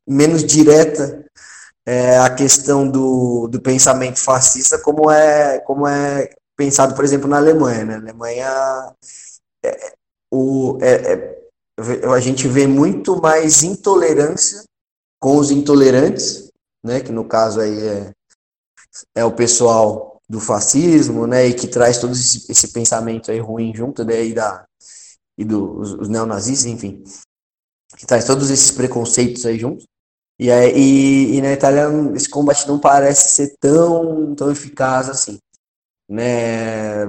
menos 0.06 0.44
direta 0.44 1.26
é, 1.86 2.18
a 2.18 2.30
questão 2.30 2.90
do, 2.90 3.48
do 3.48 3.62
pensamento 3.62 4.20
fascista 4.20 4.78
como 4.80 5.10
é 5.10 5.60
como 5.60 5.88
é 5.88 6.30
pensado, 6.58 6.94
por 6.96 7.06
exemplo, 7.06 7.30
na 7.30 7.38
Alemanha. 7.38 7.86
Né? 7.86 7.98
Na 7.98 8.04
Alemanha 8.04 8.96
é, 9.64 9.94
o, 10.30 10.78
é, 10.82 10.94
é, 10.94 12.08
a 12.14 12.20
gente 12.20 12.48
vê 12.50 12.68
muito 12.68 13.22
mais 13.22 13.64
intolerância 13.64 14.64
com 15.22 15.38
os 15.38 15.52
intolerantes, 15.52 16.52
né, 16.84 17.00
que 17.00 17.12
no 17.12 17.26
caso 17.26 17.62
aí 17.62 17.88
é, 17.88 18.12
é 19.16 19.24
o 19.24 19.32
pessoal 19.32 20.22
do 20.30 20.40
fascismo, 20.40 21.26
né, 21.26 21.48
e 21.48 21.54
que 21.54 21.68
traz 21.68 22.00
todo 22.00 22.14
esse, 22.14 22.52
esse 22.52 22.74
pensamento 22.74 23.32
aí 23.32 23.40
ruim 23.40 23.74
junto, 23.74 24.04
né, 24.04 24.26
e 24.26 24.34
da, 24.34 24.66
e 25.38 25.46
dos 25.46 25.94
os 25.94 26.10
neonazistas, 26.10 26.66
enfim, 26.66 27.04
que 27.98 28.06
traz 28.06 28.26
todos 28.26 28.50
esses 28.50 28.72
preconceitos 28.72 29.46
aí 29.46 29.58
juntos. 29.58 29.86
E, 30.40 30.50
e, 30.50 31.38
e, 31.38 31.42
na 31.42 31.52
Itália 31.54 31.88
esse 32.16 32.30
combate 32.30 32.68
não 32.68 32.80
parece 32.80 33.36
ser 33.36 33.56
tão, 33.60 34.36
tão 34.36 34.52
eficaz 34.52 35.10
assim. 35.10 35.40
Né? 36.10 37.08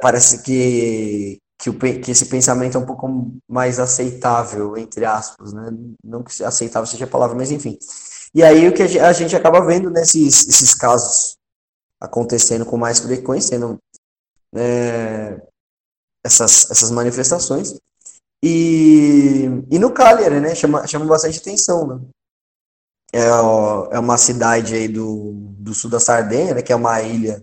Parece 0.00 0.42
que, 0.42 1.38
que, 1.58 1.68
o, 1.68 1.78
que 1.78 2.10
esse 2.10 2.26
pensamento 2.26 2.76
é 2.76 2.80
um 2.80 2.86
pouco 2.86 3.32
mais 3.48 3.80
aceitável, 3.80 4.76
entre 4.76 5.04
aspas. 5.04 5.52
Né? 5.52 5.70
Não 6.04 6.22
que 6.22 6.42
aceitável 6.44 6.86
seja 6.86 7.04
a 7.06 7.08
palavra, 7.08 7.36
mas 7.36 7.50
enfim. 7.50 7.76
E 8.34 8.42
aí 8.42 8.68
o 8.68 8.74
que 8.74 8.82
a 8.82 9.12
gente 9.12 9.34
acaba 9.34 9.64
vendo 9.64 9.90
nesses 9.90 10.48
esses 10.48 10.74
casos 10.74 11.36
acontecendo 12.00 12.64
com 12.64 12.76
mais 12.76 13.00
frequência, 13.00 13.58
né? 13.58 13.76
essas, 16.24 16.70
essas 16.70 16.90
manifestações. 16.90 17.78
E, 18.42 19.44
e 19.70 19.78
no 19.78 19.92
Cagliari, 19.92 20.40
né, 20.40 20.54
chama, 20.54 20.86
chama 20.86 21.04
bastante 21.04 21.38
atenção, 21.38 21.86
né? 21.86 22.00
É, 23.12 23.26
é 23.96 23.98
uma 23.98 24.16
cidade 24.16 24.74
aí 24.74 24.88
do, 24.88 25.32
do 25.58 25.74
sul 25.74 25.90
da 25.90 25.98
Sardenha, 25.98 26.54
né, 26.54 26.62
que 26.62 26.72
é 26.72 26.76
uma 26.76 27.02
ilha, 27.02 27.42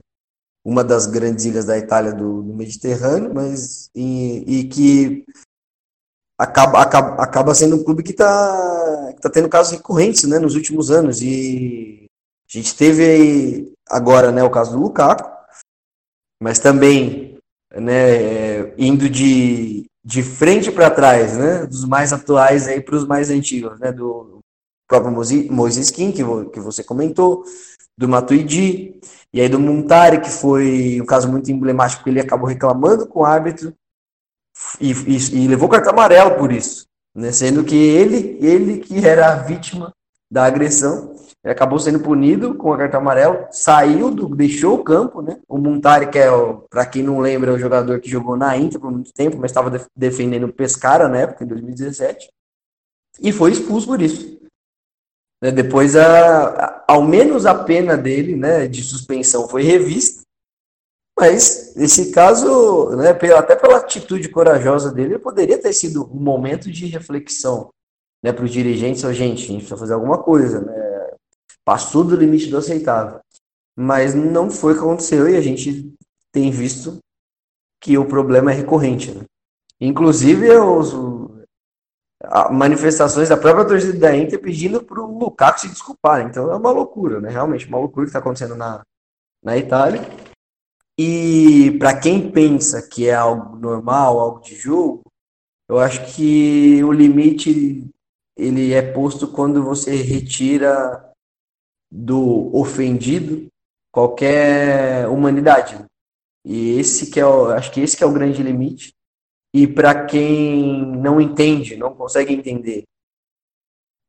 uma 0.65 0.84
das 0.84 1.06
grandes 1.06 1.45
ilhas 1.45 1.65
da 1.65 1.78
Itália 1.78 2.13
do, 2.13 2.41
do 2.41 2.54
Mediterrâneo, 2.54 3.34
mas 3.34 3.89
e, 3.93 4.43
e 4.47 4.63
que 4.69 5.26
acaba, 6.38 6.82
acaba, 6.82 7.23
acaba 7.23 7.56
sendo 7.56 7.78
um 7.78 7.84
clube 7.84 8.04
que 8.04 8.12
está 8.12 9.13
tá 9.19 9.30
tendo 9.30 9.50
casos 9.50 9.73
recorrentes 9.73 10.23
né, 10.23 10.38
nos 10.38 10.56
últimos 10.56 10.91
anos. 10.91 11.21
E 11.21 12.06
a 12.47 12.58
gente 12.58 12.76
teve 12.76 13.73
agora 13.89 14.32
né, 14.32 14.43
o 14.43 14.50
caso 14.50 14.71
do 14.73 14.80
Lukaku, 14.80 15.30
mas 16.41 16.60
também 16.60 17.38
né, 17.73 18.73
indo 18.78 19.10
de, 19.10 19.86
de 20.06 20.23
frente 20.23 20.71
para 20.71 20.91
trás, 20.91 21.36
né, 21.36 21.65
dos 21.65 21.86
mais 21.86 22.13
atuais 22.13 22.67
para 22.84 22.95
os 22.95 23.06
mais 23.06 23.30
antigos, 23.30 23.80
né, 23.80 23.91
do 23.91 24.39
próprio 24.88 25.12
Moisés 25.52 25.91
Kim, 25.91 26.12
que, 26.12 26.23
que 26.54 26.60
você 26.60 26.84
comentou, 26.84 27.43
do 27.97 28.08
Matuidi, 28.08 29.02
e 29.34 29.41
aí 29.41 29.50
do 29.50 29.60
Montari, 29.60 30.21
que 30.21 30.30
foi 30.30 31.02
um 31.02 31.06
caso 31.06 31.28
muito 31.30 31.52
emblemático, 31.52 32.00
porque 32.00 32.12
ele 32.12 32.21
acabou 32.21 32.47
reclamando 32.47 33.06
com 33.08 33.21
o 33.21 33.26
árbitro 33.26 33.73
e, 34.80 34.91
e, 34.91 35.43
e 35.43 35.47
levou 35.47 35.69
cartão 35.69 35.93
amarelo 35.93 36.36
por 36.36 36.51
isso, 36.51 36.86
né, 37.15 37.32
sendo 37.32 37.63
que 37.63 37.75
ele, 37.75 38.38
ele 38.41 38.80
que 38.80 39.06
era 39.06 39.32
a 39.32 39.36
vítima 39.36 39.93
da 40.30 40.45
agressão, 40.45 41.15
acabou 41.43 41.80
sendo 41.80 41.99
punido 41.99 42.56
com 42.56 42.73
a 42.73 42.77
carta 42.77 42.97
amarela, 42.97 43.47
saiu, 43.51 44.12
do, 44.12 44.36
deixou 44.36 44.75
o 44.75 44.84
campo, 44.84 45.21
né? 45.21 45.39
O 45.47 45.58
Montari, 45.58 46.08
que 46.08 46.19
é, 46.19 46.30
para 46.69 46.86
quem 46.86 47.03
não 47.03 47.19
lembra, 47.19 47.51
é 47.51 47.53
o 47.53 47.60
jogador 47.60 47.99
que 47.99 48.10
jogou 48.10 48.36
na 48.36 48.58
Inter 48.58 48.80
por 48.80 48.91
muito 48.91 49.13
tempo, 49.13 49.38
mas 49.38 49.51
estava 49.51 49.69
def 49.69 49.86
defendendo 49.95 50.45
o 50.45 50.53
Pescara 50.53 51.08
na 51.08 51.19
época, 51.19 51.43
em 51.43 51.47
2017, 51.47 52.30
e 53.21 53.32
foi 53.32 53.51
expulso 53.51 53.88
por 53.88 54.01
isso. 54.01 54.39
Né? 55.41 55.51
Depois, 55.51 55.95
a, 55.95 56.47
a, 56.47 56.84
ao 56.88 57.03
menos 57.03 57.45
a 57.45 57.56
pena 57.56 57.95
dele, 57.95 58.36
né, 58.36 58.67
de 58.67 58.84
suspensão 58.84 59.47
foi 59.47 59.63
revista, 59.63 60.23
mas 61.17 61.75
esse 61.75 62.12
caso, 62.12 62.89
né, 62.95 63.10
até 63.36 63.56
pela 63.56 63.77
atitude 63.77 64.30
corajosa 64.30 64.91
dele, 64.91 65.17
poderia 65.17 65.60
ter 65.60 65.73
sido 65.73 66.08
um 66.13 66.19
momento 66.19 66.71
de 66.71 66.86
reflexão 66.86 67.69
né, 68.23 68.32
para 68.32 68.45
os 68.45 68.51
dirigentes, 68.51 69.03
oh, 69.03 69.12
gente, 69.12 69.43
a 69.43 69.47
gente 69.47 69.58
precisa 69.60 69.77
fazer 69.77 69.93
alguma 69.93 70.21
coisa, 70.21 70.62
né? 70.62 70.88
passou 71.65 72.03
do 72.03 72.15
limite 72.15 72.47
do 72.47 72.58
aceitável. 72.58 73.19
Mas 73.75 74.13
não 74.13 74.49
foi 74.49 74.73
o 74.73 74.75
que 74.75 74.82
aconteceu 74.82 75.30
e 75.30 75.36
a 75.36 75.41
gente 75.41 75.93
tem 76.32 76.51
visto 76.51 76.99
que 77.82 77.97
o 77.97 78.06
problema 78.06 78.51
é 78.51 78.56
recorrente. 78.56 79.12
Né? 79.12 79.23
Inclusive, 79.80 80.49
os, 80.56 80.93
manifestações 82.51 83.30
da 83.30 83.38
própria 83.38 83.65
torcida 83.65 83.97
da 83.97 84.15
Inter 84.15 84.39
pedindo 84.39 84.84
para 84.84 85.01
o 85.01 85.17
Lukaku 85.19 85.62
se 85.62 85.69
desculpar. 85.69 86.21
Então 86.21 86.51
é 86.51 86.56
uma 86.56 86.71
loucura, 86.71 87.19
né? 87.19 87.30
realmente, 87.30 87.67
uma 87.67 87.80
loucura 87.80 88.06
que 88.06 88.10
está 88.10 88.19
acontecendo 88.19 88.56
na, 88.56 88.82
na 89.43 89.58
Itália. 89.58 90.01
E 90.97 91.77
para 91.77 91.99
quem 91.99 92.31
pensa 92.31 92.81
que 92.81 93.07
é 93.07 93.13
algo 93.13 93.55
normal, 93.57 94.19
algo 94.19 94.41
de 94.41 94.55
jogo, 94.55 95.03
eu 95.69 95.77
acho 95.77 96.15
que 96.15 96.83
o 96.83 96.91
limite 96.91 97.86
ele 98.36 98.73
é 98.73 98.81
posto 98.81 99.31
quando 99.31 99.63
você 99.63 99.95
retira 99.95 101.12
do 101.91 102.55
ofendido 102.55 103.47
qualquer 103.91 105.07
humanidade. 105.07 105.83
E 106.45 106.77
esse 106.79 107.12
que 107.12 107.19
é 107.19 107.25
o, 107.25 107.47
acho 107.47 107.71
que 107.71 107.81
esse 107.81 107.97
que 107.97 108.03
é 108.03 108.07
o 108.07 108.13
grande 108.13 108.41
limite. 108.41 108.93
E 109.53 109.67
para 109.67 110.05
quem 110.05 110.86
não 110.97 111.19
entende, 111.19 111.75
não 111.75 111.93
consegue 111.95 112.33
entender 112.33 112.83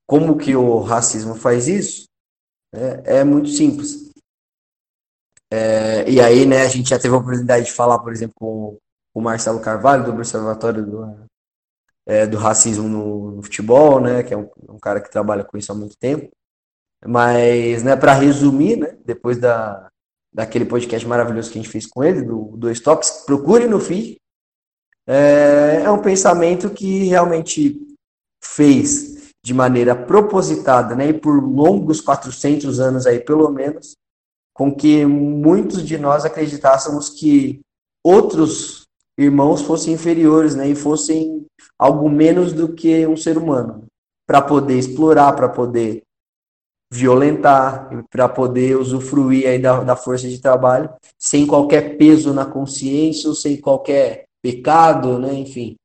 como 0.06 0.38
que 0.38 0.54
o 0.54 0.78
racismo 0.80 1.34
faz 1.34 1.68
isso, 1.68 2.06
é, 2.72 3.18
é 3.20 3.24
muito 3.24 3.48
simples. 3.48 4.07
É, 5.50 6.08
e 6.08 6.20
aí, 6.20 6.44
né, 6.44 6.62
a 6.62 6.68
gente 6.68 6.90
já 6.90 6.98
teve 6.98 7.14
a 7.14 7.18
oportunidade 7.18 7.66
de 7.66 7.72
falar, 7.72 7.98
por 7.98 8.12
exemplo, 8.12 8.34
com 8.38 8.78
o 9.14 9.20
Marcelo 9.20 9.60
Carvalho, 9.60 10.04
do 10.04 10.12
Observatório 10.12 10.84
do, 10.84 11.28
é, 12.06 12.26
do 12.26 12.36
Racismo 12.36 12.88
no, 12.88 13.32
no, 13.32 13.42
Futebol, 13.42 14.00
né, 14.00 14.22
que 14.22 14.34
é 14.34 14.36
um, 14.36 14.48
um 14.68 14.78
cara 14.78 15.00
que 15.00 15.10
trabalha 15.10 15.44
com 15.44 15.56
isso 15.56 15.72
há 15.72 15.74
muito 15.74 15.96
tempo. 15.96 16.30
Mas, 17.04 17.82
né, 17.82 17.96
para 17.96 18.12
resumir, 18.12 18.76
né, 18.76 18.96
depois 19.04 19.38
da, 19.38 19.88
daquele 20.32 20.64
podcast 20.64 21.06
maravilhoso 21.06 21.50
que 21.50 21.58
a 21.58 21.62
gente 21.62 21.72
fez 21.72 21.86
com 21.86 22.04
ele, 22.04 22.22
do 22.22 22.56
Dois 22.56 22.80
Tops, 22.80 23.24
procure 23.24 23.66
no 23.66 23.80
feed. 23.80 24.16
É, 25.06 25.82
é 25.84 25.90
um 25.90 26.02
pensamento 26.02 26.68
que 26.70 27.04
realmente 27.04 27.80
fez 28.42 29.32
de 29.42 29.54
maneira 29.54 29.96
propositada, 29.96 30.94
né, 30.94 31.08
e 31.08 31.14
por 31.14 31.42
longos 31.42 32.00
400 32.00 32.80
anos 32.80 33.06
aí 33.06 33.18
pelo 33.20 33.50
menos, 33.50 33.96
com 34.58 34.74
que 34.74 35.06
muitos 35.06 35.86
de 35.86 35.96
nós 35.96 36.24
acreditássemos 36.24 37.08
que 37.08 37.60
outros 38.04 38.88
irmãos 39.16 39.62
fossem 39.62 39.94
inferiores, 39.94 40.56
né, 40.56 40.68
e 40.68 40.74
fossem 40.74 41.46
algo 41.78 42.10
menos 42.10 42.52
do 42.52 42.74
que 42.74 43.06
um 43.06 43.16
ser 43.16 43.38
humano, 43.38 43.84
para 44.26 44.42
poder 44.42 44.76
explorar, 44.76 45.32
para 45.34 45.48
poder 45.48 46.02
violentar, 46.92 47.88
para 48.10 48.28
poder 48.28 48.76
usufruir 48.76 49.46
aí 49.46 49.60
da, 49.60 49.84
da 49.84 49.94
força 49.94 50.28
de 50.28 50.40
trabalho, 50.40 50.92
sem 51.16 51.46
qualquer 51.46 51.96
peso 51.96 52.34
na 52.34 52.44
consciência, 52.44 53.28
ou 53.28 53.36
sem 53.36 53.60
qualquer 53.60 54.24
pecado, 54.42 55.20
né, 55.20 55.34
enfim. 55.34 55.76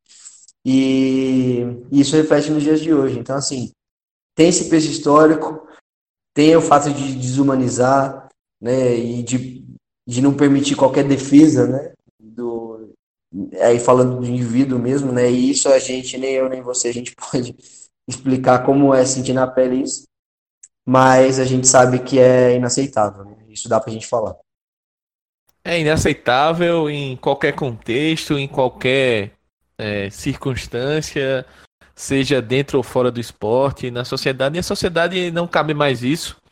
E 0.65 1.61
isso 1.91 2.15
reflete 2.15 2.49
nos 2.49 2.63
dias 2.63 2.81
de 2.81 2.91
hoje. 2.91 3.19
Então, 3.19 3.35
assim, 3.35 3.69
tem 4.35 4.49
esse 4.49 4.67
peso 4.67 4.89
histórico, 4.89 5.67
tem 6.33 6.55
o 6.55 6.61
fato 6.61 6.91
de 6.91 7.15
desumanizar, 7.15 8.22
né, 8.63 8.95
e 8.95 9.21
de, 9.21 9.61
de 10.07 10.21
não 10.21 10.33
permitir 10.33 10.75
qualquer 10.75 11.03
defesa, 11.03 11.67
né, 11.67 11.91
do, 12.17 12.93
aí 13.61 13.77
falando 13.77 14.21
do 14.21 14.25
indivíduo 14.25 14.79
mesmo, 14.79 15.11
né, 15.11 15.29
e 15.29 15.51
isso 15.51 15.67
a 15.67 15.77
gente, 15.79 16.17
nem 16.17 16.31
eu 16.31 16.47
nem 16.47 16.61
você, 16.61 16.87
a 16.87 16.93
gente 16.93 17.13
pode 17.29 17.53
explicar 18.07 18.65
como 18.65 18.93
é 18.93 19.05
sentir 19.05 19.33
na 19.33 19.45
pele 19.45 19.81
isso, 19.81 20.05
mas 20.85 21.39
a 21.39 21.45
gente 21.45 21.67
sabe 21.67 21.99
que 21.99 22.17
é 22.17 22.55
inaceitável, 22.55 23.25
né? 23.25 23.35
isso 23.49 23.67
dá 23.67 23.81
pra 23.81 23.91
gente 23.91 24.07
falar. 24.07 24.35
É 25.65 25.79
inaceitável 25.79 26.89
em 26.89 27.15
qualquer 27.17 27.53
contexto, 27.53 28.37
em 28.37 28.47
qualquer 28.47 29.31
é, 29.77 30.09
circunstância, 30.09 31.45
seja 31.95 32.41
dentro 32.41 32.77
ou 32.77 32.83
fora 32.83 33.09
do 33.09 33.19
esporte, 33.19 33.89
na 33.89 34.03
sociedade. 34.03 34.57
E 34.57 34.59
a 34.59 34.63
sociedade 34.63 35.31
não 35.31 35.47
cabe 35.47 35.73
mais 35.73 36.03
isso. 36.03 36.42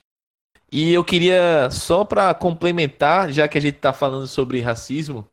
E 0.72 0.94
eu 0.94 1.04
queria, 1.04 1.70
só 1.70 2.06
para 2.06 2.34
complementar, 2.34 3.32
já 3.32 3.48
que 3.48 3.58
a 3.58 3.62
gente 3.62 3.76
está 3.76 3.92
falando 3.92 4.26
sobre 4.26 4.62
racismo, 4.62 5.28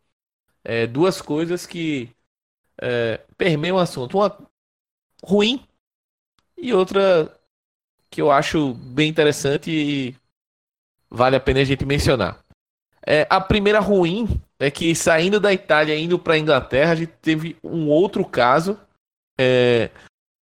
é, 0.64 0.87
duas 0.87 1.22
coisas 1.22 1.64
que 1.64 2.11
é, 2.81 3.20
permeiam 3.37 3.77
o 3.77 3.81
assunto. 3.81 4.18
Uma 4.18 4.37
ruim 5.22 5.64
e 6.57 6.72
outra 6.72 7.33
que 8.11 8.20
eu 8.20 8.31
acho 8.31 8.74
bem 8.74 9.09
interessante 9.09 9.70
e 9.70 10.16
vale 11.09 11.37
a 11.37 11.40
pena 11.40 11.61
a 11.61 11.64
gente 11.64 11.85
mencionar. 11.85 12.38
É, 13.07 13.27
a 13.31 13.40
primeira 13.40 13.81
ruim 13.81 14.40
é 14.59 14.70
que 14.70 14.94
saindo 14.94 15.38
da 15.38 15.53
Itália 15.53 15.96
indo 15.96 16.18
para 16.18 16.35
a 16.35 16.38
Inglaterra, 16.38 16.92
a 16.92 16.96
gente 16.96 17.12
teve 17.22 17.57
um 17.62 17.88
outro 17.88 18.24
caso 18.24 18.79
é, 19.38 19.90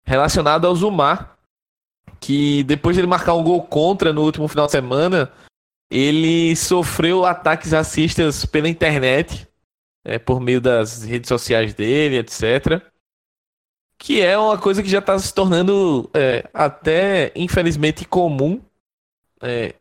relacionado 0.04 0.66
ao 0.66 0.74
Zumar, 0.74 1.35
que 2.20 2.62
depois 2.64 2.96
de 2.96 3.00
ele 3.00 3.06
marcar 3.06 3.34
um 3.34 3.42
gol 3.42 3.62
contra 3.62 4.12
no 4.12 4.22
último 4.22 4.48
final 4.48 4.66
de 4.66 4.72
semana, 4.72 5.30
ele 5.90 6.54
sofreu 6.56 7.24
ataques 7.24 7.72
racistas 7.72 8.44
pela 8.44 8.68
internet, 8.68 9.46
é, 10.04 10.18
por 10.18 10.40
meio 10.40 10.60
das 10.60 11.02
redes 11.02 11.28
sociais 11.28 11.74
dele, 11.74 12.18
etc. 12.18 12.82
Que 13.98 14.20
é 14.20 14.36
uma 14.36 14.58
coisa 14.58 14.82
que 14.82 14.88
já 14.88 14.98
está 14.98 15.18
se 15.18 15.32
tornando 15.32 16.10
é, 16.12 16.48
até, 16.52 17.32
infelizmente, 17.34 18.04
comum 18.04 18.60
é, 19.40 19.74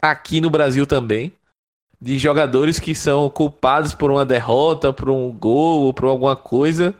aqui 0.00 0.40
no 0.40 0.50
Brasil 0.50 0.86
também. 0.86 1.32
De 2.00 2.16
jogadores 2.16 2.78
que 2.78 2.94
são 2.94 3.28
culpados 3.28 3.92
por 3.92 4.08
uma 4.08 4.24
derrota, 4.24 4.92
por 4.92 5.10
um 5.10 5.32
gol 5.32 5.82
ou 5.82 5.92
por 5.92 6.04
alguma 6.04 6.36
coisa 6.36 6.94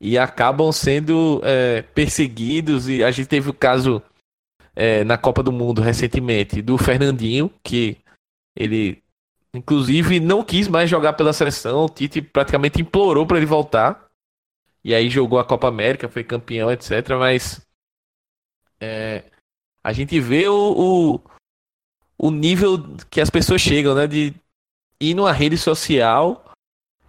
e 0.00 0.16
acabam 0.16 0.70
sendo 0.72 1.40
é, 1.44 1.82
perseguidos. 1.82 2.88
E 2.88 3.02
a 3.02 3.10
gente 3.10 3.28
teve 3.28 3.50
o 3.50 3.54
caso 3.54 4.02
é, 4.74 5.02
na 5.04 5.18
Copa 5.18 5.42
do 5.42 5.52
Mundo 5.52 5.82
recentemente 5.82 6.62
do 6.62 6.78
Fernandinho, 6.78 7.50
que 7.62 7.96
ele 8.56 9.02
inclusive 9.54 10.20
não 10.20 10.44
quis 10.44 10.68
mais 10.68 10.88
jogar 10.88 11.14
pela 11.14 11.32
seleção. 11.32 11.84
O 11.84 11.88
Tite 11.88 12.22
praticamente 12.22 12.80
implorou 12.80 13.26
para 13.26 13.38
ele 13.38 13.46
voltar. 13.46 14.06
E 14.84 14.94
aí 14.94 15.10
jogou 15.10 15.38
a 15.38 15.44
Copa 15.44 15.68
América, 15.68 16.08
foi 16.08 16.22
campeão, 16.22 16.70
etc. 16.70 17.10
Mas 17.18 17.60
é, 18.80 19.24
a 19.82 19.92
gente 19.92 20.20
vê 20.20 20.48
o, 20.48 21.18
o, 22.18 22.26
o 22.26 22.30
nível 22.30 22.78
que 23.10 23.20
as 23.20 23.30
pessoas 23.30 23.60
chegam, 23.60 23.94
né? 23.94 24.06
De 24.06 24.34
ir 25.00 25.14
numa 25.14 25.32
rede 25.32 25.56
social 25.56 26.52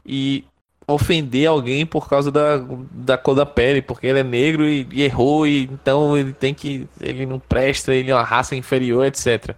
e 0.05 0.43
ofender 0.89 1.47
alguém 1.47 1.85
por 1.85 2.09
causa 2.09 2.31
da, 2.31 2.57
da 2.91 3.17
cor 3.17 3.35
da 3.35 3.45
pele, 3.45 3.81
porque 3.81 4.07
ele 4.07 4.19
é 4.19 4.23
negro 4.23 4.67
e, 4.67 4.87
e, 4.91 5.03
errou, 5.03 5.45
e 5.45 5.63
então 5.63 6.17
ele 6.17 6.33
tem 6.33 6.53
que. 6.53 6.87
ele 6.99 7.25
não 7.25 7.39
presta, 7.39 7.93
ele 7.93 8.11
é 8.11 8.15
uma 8.15 8.23
raça 8.23 8.55
inferior, 8.55 9.05
etc. 9.05 9.55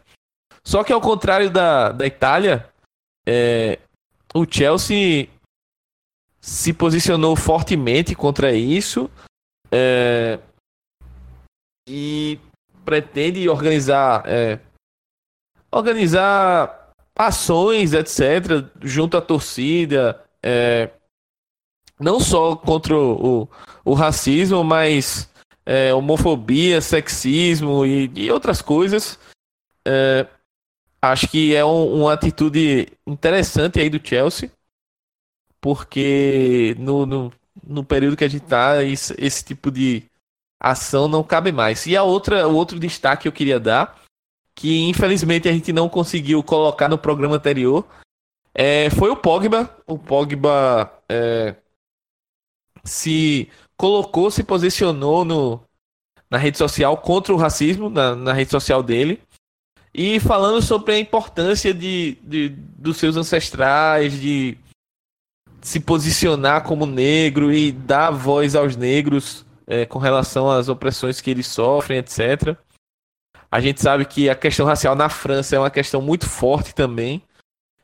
Só 0.64 0.84
que 0.84 0.94
ao 0.94 1.02
contrário 1.02 1.50
da, 1.50 1.92
da 1.92 2.06
Itália, 2.06 2.70
é, 3.26 3.80
o 4.34 4.46
Chelsea 4.50 5.28
se 6.40 6.74
posicionou 6.74 7.36
fortemente 7.36 8.16
contra 8.16 8.52
isso 8.52 9.10
é, 9.72 10.40
e 11.88 12.40
pretende 12.84 13.48
organizar 13.48 14.24
é, 14.26 14.60
organizar 15.72 16.92
ações, 17.16 17.94
etc., 17.94 18.66
junto 18.82 19.16
à 19.16 19.22
torcida, 19.22 20.22
é, 20.44 20.90
não 22.02 22.20
só 22.20 22.56
contra 22.56 22.96
o, 22.96 23.44
o, 23.44 23.48
o 23.86 23.94
racismo, 23.94 24.64
mas 24.64 25.30
é, 25.66 25.94
homofobia, 25.94 26.82
sexismo 26.82 27.86
e, 27.86 28.12
e 28.16 28.32
outras 28.32 28.62
coisas. 28.62 29.20
É, 29.88 30.28
acho 31.02 31.28
que 31.28 31.56
é 31.56 31.64
um, 31.64 32.02
uma 32.02 32.14
atitude 32.14 32.88
interessante 33.06 33.80
aí 33.80 33.90
do 33.90 34.06
Chelsea, 34.06 34.52
porque 35.60 36.76
no, 36.80 37.06
no, 37.06 37.34
no 37.64 37.84
período 37.84 38.18
que 38.18 38.24
a 38.24 38.30
gente 38.30 38.44
está, 38.44 38.84
esse, 38.84 39.16
esse, 39.18 39.44
tipo 39.44 39.72
de 39.72 40.04
ação 40.60 41.08
não 41.08 41.24
cabe 41.24 41.52
mais. 41.52 41.86
E 41.86 41.96
a 41.96 42.04
outra, 42.04 42.48
o 42.48 42.56
outro 42.56 42.80
destaque 42.80 43.24
que 43.24 43.28
eu 43.28 43.32
queria 43.32 43.60
dar, 43.60 44.00
que 44.56 44.88
infelizmente 44.88 45.48
a 45.48 45.54
gente 45.54 45.72
não 45.72 45.88
conseguiu 45.90 46.44
colocar 46.44 46.90
no 46.90 46.98
programa 46.98 47.36
anterior, 47.36 47.86
é, 48.54 48.90
foi 48.92 49.10
o 49.10 49.16
Pogba. 49.16 49.70
O 49.88 49.98
Pogba 49.98 50.92
é, 51.08 51.56
se 52.84 53.50
colocou, 53.78 54.30
se 54.30 54.44
posicionou 54.44 55.26
no, 55.26 55.62
na 56.30 56.38
rede 56.38 56.58
social 56.58 56.96
contra 56.98 57.34
o 57.34 57.38
racismo, 57.38 57.90
na, 57.90 58.16
na 58.16 58.34
rede 58.34 58.52
social 58.52 58.82
dele, 58.82 59.22
e 59.94 60.20
falando 60.20 60.62
sobre 60.62 60.94
a 60.94 61.00
importância 61.00 61.74
de, 61.74 62.18
de, 62.24 62.50
dos 62.50 62.98
seus 62.98 63.18
ancestrais, 63.18 64.14
de 64.20 64.58
se 65.62 65.80
posicionar 65.80 66.64
como 66.64 66.86
negro 66.86 67.52
e 67.52 67.72
dar 67.72 68.12
voz 68.12 68.56
aos 68.56 68.76
negros 68.76 69.46
é, 69.68 69.86
com 69.86 70.00
relação 70.00 70.50
às 70.50 70.70
opressões 70.70 71.22
que 71.22 71.30
eles 71.30 71.48
sofrem, 71.48 72.00
etc. 72.00 72.56
A 73.52 73.60
gente 73.60 73.82
sabe 73.82 74.06
que 74.06 74.30
a 74.30 74.36
questão 74.36 74.66
racial 74.66 74.96
na 74.96 75.10
França 75.10 75.56
é 75.56 75.60
uma 75.60 75.70
questão 75.70 76.02
muito 76.02 76.28
forte 76.28 76.74
também. 76.74 77.22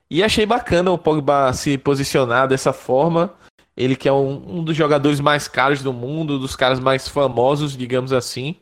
E 0.09 0.23
achei 0.23 0.45
bacana 0.45 0.89
o 0.91 0.97
Pogba 0.97 1.51
se 1.51 1.77
posicionar 1.77 2.47
dessa 2.47 2.71
forma 2.71 3.33
ele 3.77 3.95
que 3.95 4.09
é 4.09 4.11
um, 4.11 4.57
um 4.57 4.63
dos 4.63 4.75
jogadores 4.75 5.19
mais 5.19 5.47
caros 5.47 5.83
do 5.83 5.93
mundo, 5.93 6.39
dos 6.39 6.55
caras 6.55 6.79
mais 6.79 7.07
famosos, 7.07 7.77
digamos 7.77 8.11
assim. 8.11 8.55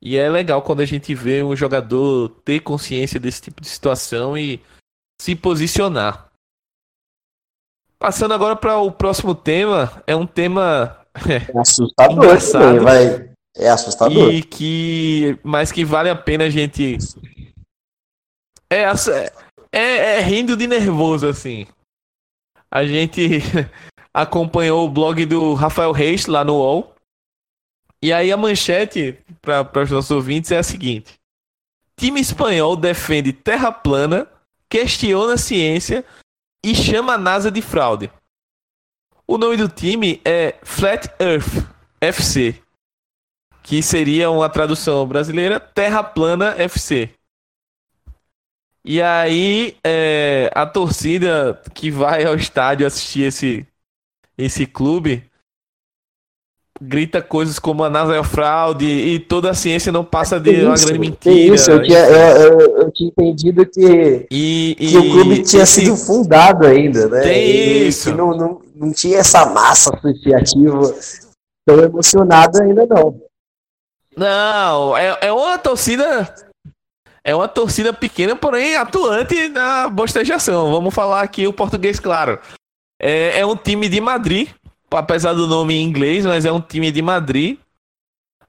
E 0.00 0.16
é 0.16 0.28
legal 0.30 0.62
quando 0.62 0.80
a 0.80 0.86
gente 0.86 1.14
vê 1.14 1.42
um 1.42 1.54
jogador 1.54 2.30
ter 2.42 2.60
consciência 2.60 3.20
desse 3.20 3.42
tipo 3.42 3.60
de 3.60 3.68
situação 3.68 4.36
e 4.36 4.62
se 5.20 5.36
posicionar. 5.36 6.30
Passando 7.98 8.32
agora 8.32 8.56
para 8.56 8.78
o 8.78 8.90
próximo 8.90 9.34
tema, 9.34 10.02
é 10.06 10.16
um 10.16 10.26
tema 10.26 11.06
é 11.28 11.58
assustador, 11.58 12.38
também, 12.50 12.80
vai. 12.80 13.30
É 13.56 13.68
assustador. 13.68 14.32
E 14.32 14.42
que, 14.42 15.38
mas 15.42 15.70
que 15.70 15.84
vale 15.84 16.08
a 16.08 16.16
pena 16.16 16.44
a 16.44 16.50
gente 16.50 16.98
é, 18.70 18.84
é, 19.72 20.18
é 20.18 20.20
rindo 20.20 20.56
de 20.56 20.66
nervoso 20.66 21.28
assim. 21.28 21.66
A 22.70 22.84
gente 22.84 23.40
acompanhou 24.14 24.86
o 24.86 24.90
blog 24.90 25.26
do 25.26 25.54
Rafael 25.54 25.90
Reis 25.90 26.26
lá 26.26 26.44
no 26.44 26.54
UOL. 26.54 26.94
E 28.00 28.12
aí 28.12 28.30
a 28.30 28.36
manchete 28.36 29.18
para 29.42 29.82
os 29.82 29.90
nossos 29.90 30.10
ouvintes 30.12 30.52
é 30.52 30.58
a 30.58 30.62
seguinte: 30.62 31.18
Time 31.96 32.20
espanhol 32.20 32.76
defende 32.76 33.32
terra 33.32 33.72
plana, 33.72 34.28
questiona 34.68 35.34
a 35.34 35.38
ciência 35.38 36.04
e 36.64 36.74
chama 36.74 37.14
a 37.14 37.18
NASA 37.18 37.50
de 37.50 37.60
fraude. 37.60 38.10
O 39.26 39.38
nome 39.38 39.56
do 39.56 39.68
time 39.68 40.20
é 40.24 40.54
Flat 40.62 41.08
Earth 41.18 41.66
FC, 42.00 42.60
que 43.62 43.82
seria 43.82 44.30
uma 44.30 44.50
tradução 44.50 45.06
brasileira 45.06 45.58
Terra 45.58 46.04
Plana 46.04 46.54
FC. 46.58 47.10
E 48.84 49.00
aí 49.00 49.78
é, 49.82 50.50
a 50.54 50.66
torcida 50.66 51.58
que 51.72 51.90
vai 51.90 52.24
ao 52.24 52.34
estádio 52.34 52.86
assistir 52.86 53.22
esse 53.22 53.66
esse 54.36 54.66
clube 54.66 55.24
grita 56.80 57.22
coisas 57.22 57.58
como 57.58 57.84
a 57.84 57.90
NASA 57.90 58.16
é 58.16 58.22
fraude 58.24 58.86
e 58.86 59.18
toda 59.18 59.50
a 59.50 59.54
ciência 59.54 59.92
não 59.92 60.04
passa 60.04 60.40
de 60.40 60.50
isso, 60.50 60.66
uma 60.66 60.76
grande 60.76 60.98
mentira. 60.98 61.54
Isso, 61.54 61.70
eu 61.70 61.82
tinha, 61.82 61.98
eu, 61.98 62.36
eu, 62.40 62.76
eu 62.78 62.92
tinha 62.92 63.08
entendido 63.08 63.64
que, 63.66 64.26
e, 64.30 64.76
que 64.78 64.96
o 64.96 65.10
clube 65.10 65.42
tinha 65.42 65.62
esse, 65.62 65.82
sido 65.82 65.96
fundado 65.96 66.66
ainda, 66.66 67.08
né? 67.08 67.20
Tem 67.20 67.48
e, 67.48 67.88
isso. 67.88 68.10
Que 68.10 68.16
não, 68.16 68.30
não, 68.36 68.60
não 68.74 68.92
tinha 68.92 69.18
essa 69.18 69.46
massa 69.46 69.94
associativa 69.94 70.94
tão 71.66 71.80
emocionada 71.80 72.62
ainda 72.62 72.86
não. 72.86 73.20
Não, 74.16 74.96
é, 74.96 75.18
é 75.22 75.32
uma 75.32 75.58
torcida. 75.58 76.32
É 77.26 77.34
uma 77.34 77.48
torcida 77.48 77.90
pequena, 77.90 78.36
porém 78.36 78.76
atuante 78.76 79.48
na 79.48 79.88
bostejação. 79.88 80.70
Vamos 80.70 80.94
falar 80.94 81.22
aqui 81.22 81.46
o 81.46 81.54
português 81.54 81.98
claro. 81.98 82.38
É, 83.00 83.40
é 83.40 83.46
um 83.46 83.56
time 83.56 83.88
de 83.88 84.00
Madrid, 84.00 84.48
apesar 84.90 85.32
do 85.32 85.46
nome 85.46 85.74
em 85.74 85.82
inglês, 85.82 86.24
mas 86.24 86.44
é 86.44 86.52
um 86.52 86.60
time 86.60 86.90
de 86.90 87.02
Madrid, 87.02 87.58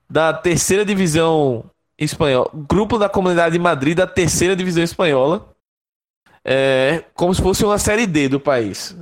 da 0.09 0.33
terceira 0.33 0.85
divisão 0.85 1.63
espanhola. 1.97 2.49
Grupo 2.53 2.97
da 2.97 3.09
Comunidade 3.09 3.53
de 3.53 3.59
Madrid 3.59 3.97
da 3.97 4.07
terceira 4.07 4.55
divisão 4.55 4.83
espanhola. 4.83 5.49
É 6.47 7.03
como 7.15 7.33
se 7.33 7.41
fosse 7.41 7.65
uma 7.65 7.79
série 7.79 8.05
D 8.05 8.29
do 8.29 8.39
país. 8.39 8.95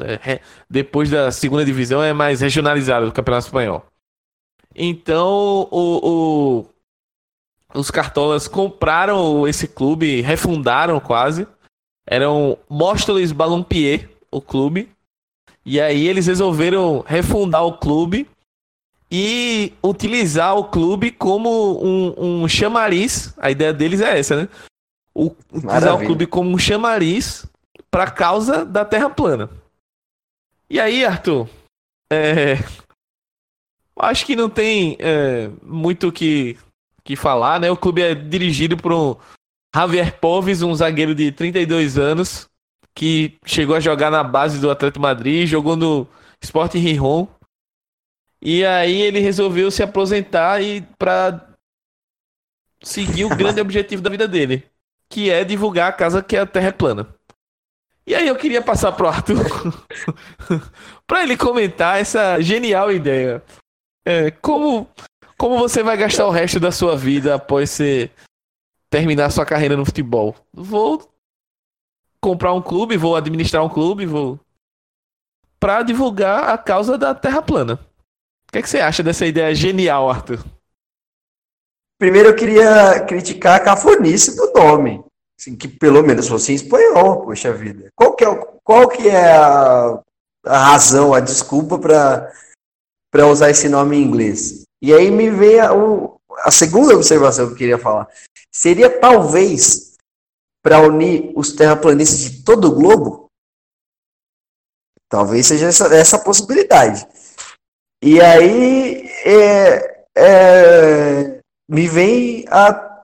É, 0.00 0.32
é, 0.32 0.40
depois 0.68 1.08
da 1.08 1.30
segunda 1.30 1.64
divisão 1.64 2.02
é 2.02 2.12
mais 2.12 2.40
regionalizado 2.40 3.06
do 3.06 3.12
Campeonato 3.12 3.46
Espanhol. 3.46 3.86
Então, 4.74 5.68
o, 5.70 6.64
o, 7.74 7.78
os 7.78 7.90
cartolas 7.92 8.48
compraram 8.48 9.46
esse 9.46 9.68
clube, 9.68 10.20
refundaram 10.20 10.98
quase. 10.98 11.46
Eram 12.06 12.58
Móstoles 12.68 13.30
Balompié, 13.30 14.08
o 14.30 14.40
clube. 14.40 14.88
E 15.64 15.80
aí 15.80 16.06
eles 16.06 16.26
resolveram 16.26 17.04
refundar 17.06 17.64
o 17.64 17.78
clube 17.78 18.28
e 19.10 19.72
utilizar 19.82 20.56
o 20.56 20.64
clube 20.64 21.10
como 21.10 21.84
um, 21.84 22.42
um 22.42 22.48
chamariz. 22.48 23.34
A 23.38 23.50
ideia 23.50 23.72
deles 23.72 24.00
é 24.00 24.18
essa, 24.18 24.42
né? 24.42 24.48
O, 25.14 25.34
utilizar 25.52 25.94
o 25.96 26.06
clube 26.06 26.26
como 26.26 26.50
um 26.50 26.58
chamariz 26.58 27.46
para 27.90 28.04
a 28.04 28.10
causa 28.10 28.64
da 28.64 28.84
Terra 28.84 29.10
plana. 29.10 29.50
E 30.68 30.78
aí, 30.78 31.04
Arthur, 31.04 31.48
é, 32.12 32.56
acho 33.98 34.24
que 34.24 34.36
não 34.36 34.48
tem 34.48 34.96
é, 34.98 35.50
muito 35.62 36.08
o 36.08 36.12
que, 36.12 36.56
que 37.04 37.16
falar, 37.16 37.60
né? 37.60 37.70
O 37.70 37.76
clube 37.76 38.02
é 38.02 38.14
dirigido 38.14 38.76
por 38.76 38.92
um 38.92 39.16
Javier 39.74 40.18
Poves, 40.18 40.62
um 40.62 40.74
zagueiro 40.74 41.14
de 41.14 41.30
32 41.32 41.98
anos, 41.98 42.48
que 43.00 43.38
chegou 43.46 43.74
a 43.74 43.80
jogar 43.80 44.10
na 44.10 44.22
base 44.22 44.58
do 44.58 44.70
Atlético 44.70 45.00
Madrid, 45.00 45.48
jogou 45.48 45.74
no 45.74 46.06
Sport 46.38 46.74
Rijon. 46.74 47.26
E 48.42 48.62
aí 48.62 49.00
ele 49.00 49.20
resolveu 49.20 49.70
se 49.70 49.82
aposentar 49.82 50.60
e 50.60 50.82
para 50.98 51.48
seguir 52.82 53.24
o 53.24 53.32
grande 53.34 53.58
objetivo 53.58 54.02
da 54.02 54.10
vida 54.10 54.28
dele, 54.28 54.66
que 55.08 55.30
é 55.30 55.44
divulgar 55.44 55.88
a 55.88 55.92
casa 55.94 56.22
que 56.22 56.36
é 56.36 56.40
a 56.40 56.46
Terra 56.46 56.68
é 56.68 56.72
plana. 56.72 57.08
E 58.06 58.14
aí 58.14 58.28
eu 58.28 58.36
queria 58.36 58.60
passar 58.60 58.92
pro 58.92 59.08
Arthur 59.08 59.46
para 61.06 61.22
ele 61.22 61.38
comentar 61.38 61.98
essa 61.98 62.38
genial 62.38 62.92
ideia. 62.92 63.42
É, 64.04 64.30
como 64.30 64.86
como 65.38 65.58
você 65.58 65.82
vai 65.82 65.96
gastar 65.96 66.26
o 66.26 66.30
resto 66.30 66.60
da 66.60 66.70
sua 66.70 66.98
vida 66.98 67.36
após 67.36 67.70
você 67.70 68.10
terminar 68.90 69.30
sua 69.30 69.46
carreira 69.46 69.74
no 69.74 69.86
futebol? 69.86 70.36
Vou 70.52 71.10
comprar 72.20 72.52
um 72.52 72.62
clube, 72.62 72.96
vou 72.96 73.16
administrar 73.16 73.64
um 73.64 73.68
clube, 73.68 74.06
vou. 74.06 74.38
para 75.58 75.82
divulgar 75.82 76.50
a 76.50 76.58
causa 76.58 76.96
da 76.96 77.14
Terra 77.14 77.42
plana. 77.42 77.74
O 77.74 78.52
que, 78.52 78.58
é 78.58 78.62
que 78.62 78.68
você 78.68 78.80
acha 78.80 79.02
dessa 79.02 79.26
ideia 79.26 79.54
genial, 79.54 80.10
Arthur? 80.10 80.44
Primeiro 81.98 82.30
eu 82.30 82.36
queria 82.36 83.00
criticar 83.06 83.56
a 83.56 83.64
cafonice 83.64 84.34
do 84.34 84.52
nome. 84.52 85.04
Assim, 85.38 85.56
que 85.56 85.68
pelo 85.68 86.02
menos 86.02 86.28
fosse 86.28 86.52
em 86.52 86.54
espanhol, 86.54 87.24
poxa 87.24 87.52
vida. 87.52 87.88
Qual 87.94 88.14
que 88.14 88.24
é, 88.24 88.34
qual 88.64 88.88
que 88.88 89.08
é 89.08 89.36
a, 89.36 90.02
a 90.46 90.58
razão, 90.58 91.14
a 91.14 91.20
desculpa 91.20 91.78
para 91.78 93.26
usar 93.26 93.50
esse 93.50 93.68
nome 93.68 93.96
em 93.96 94.02
inglês? 94.02 94.64
E 94.82 94.92
aí 94.92 95.10
me 95.10 95.30
vem 95.30 95.60
a, 95.60 95.70
a 96.44 96.50
segunda 96.50 96.94
observação 96.94 97.46
que 97.46 97.52
eu 97.52 97.56
queria 97.58 97.78
falar. 97.78 98.08
Seria 98.50 98.90
talvez 98.90 99.89
para 100.62 100.80
unir 100.80 101.32
os 101.34 101.52
terraplanistas 101.52 102.18
de 102.18 102.42
todo 102.44 102.68
o 102.68 102.74
globo? 102.74 103.26
Talvez 105.08 105.46
seja 105.46 105.66
essa, 105.66 105.94
essa 105.94 106.18
possibilidade. 106.18 107.06
E 108.02 108.20
aí 108.20 109.08
é, 109.24 110.04
é, 110.16 111.40
me 111.68 111.88
vem 111.88 112.44
a, 112.48 113.02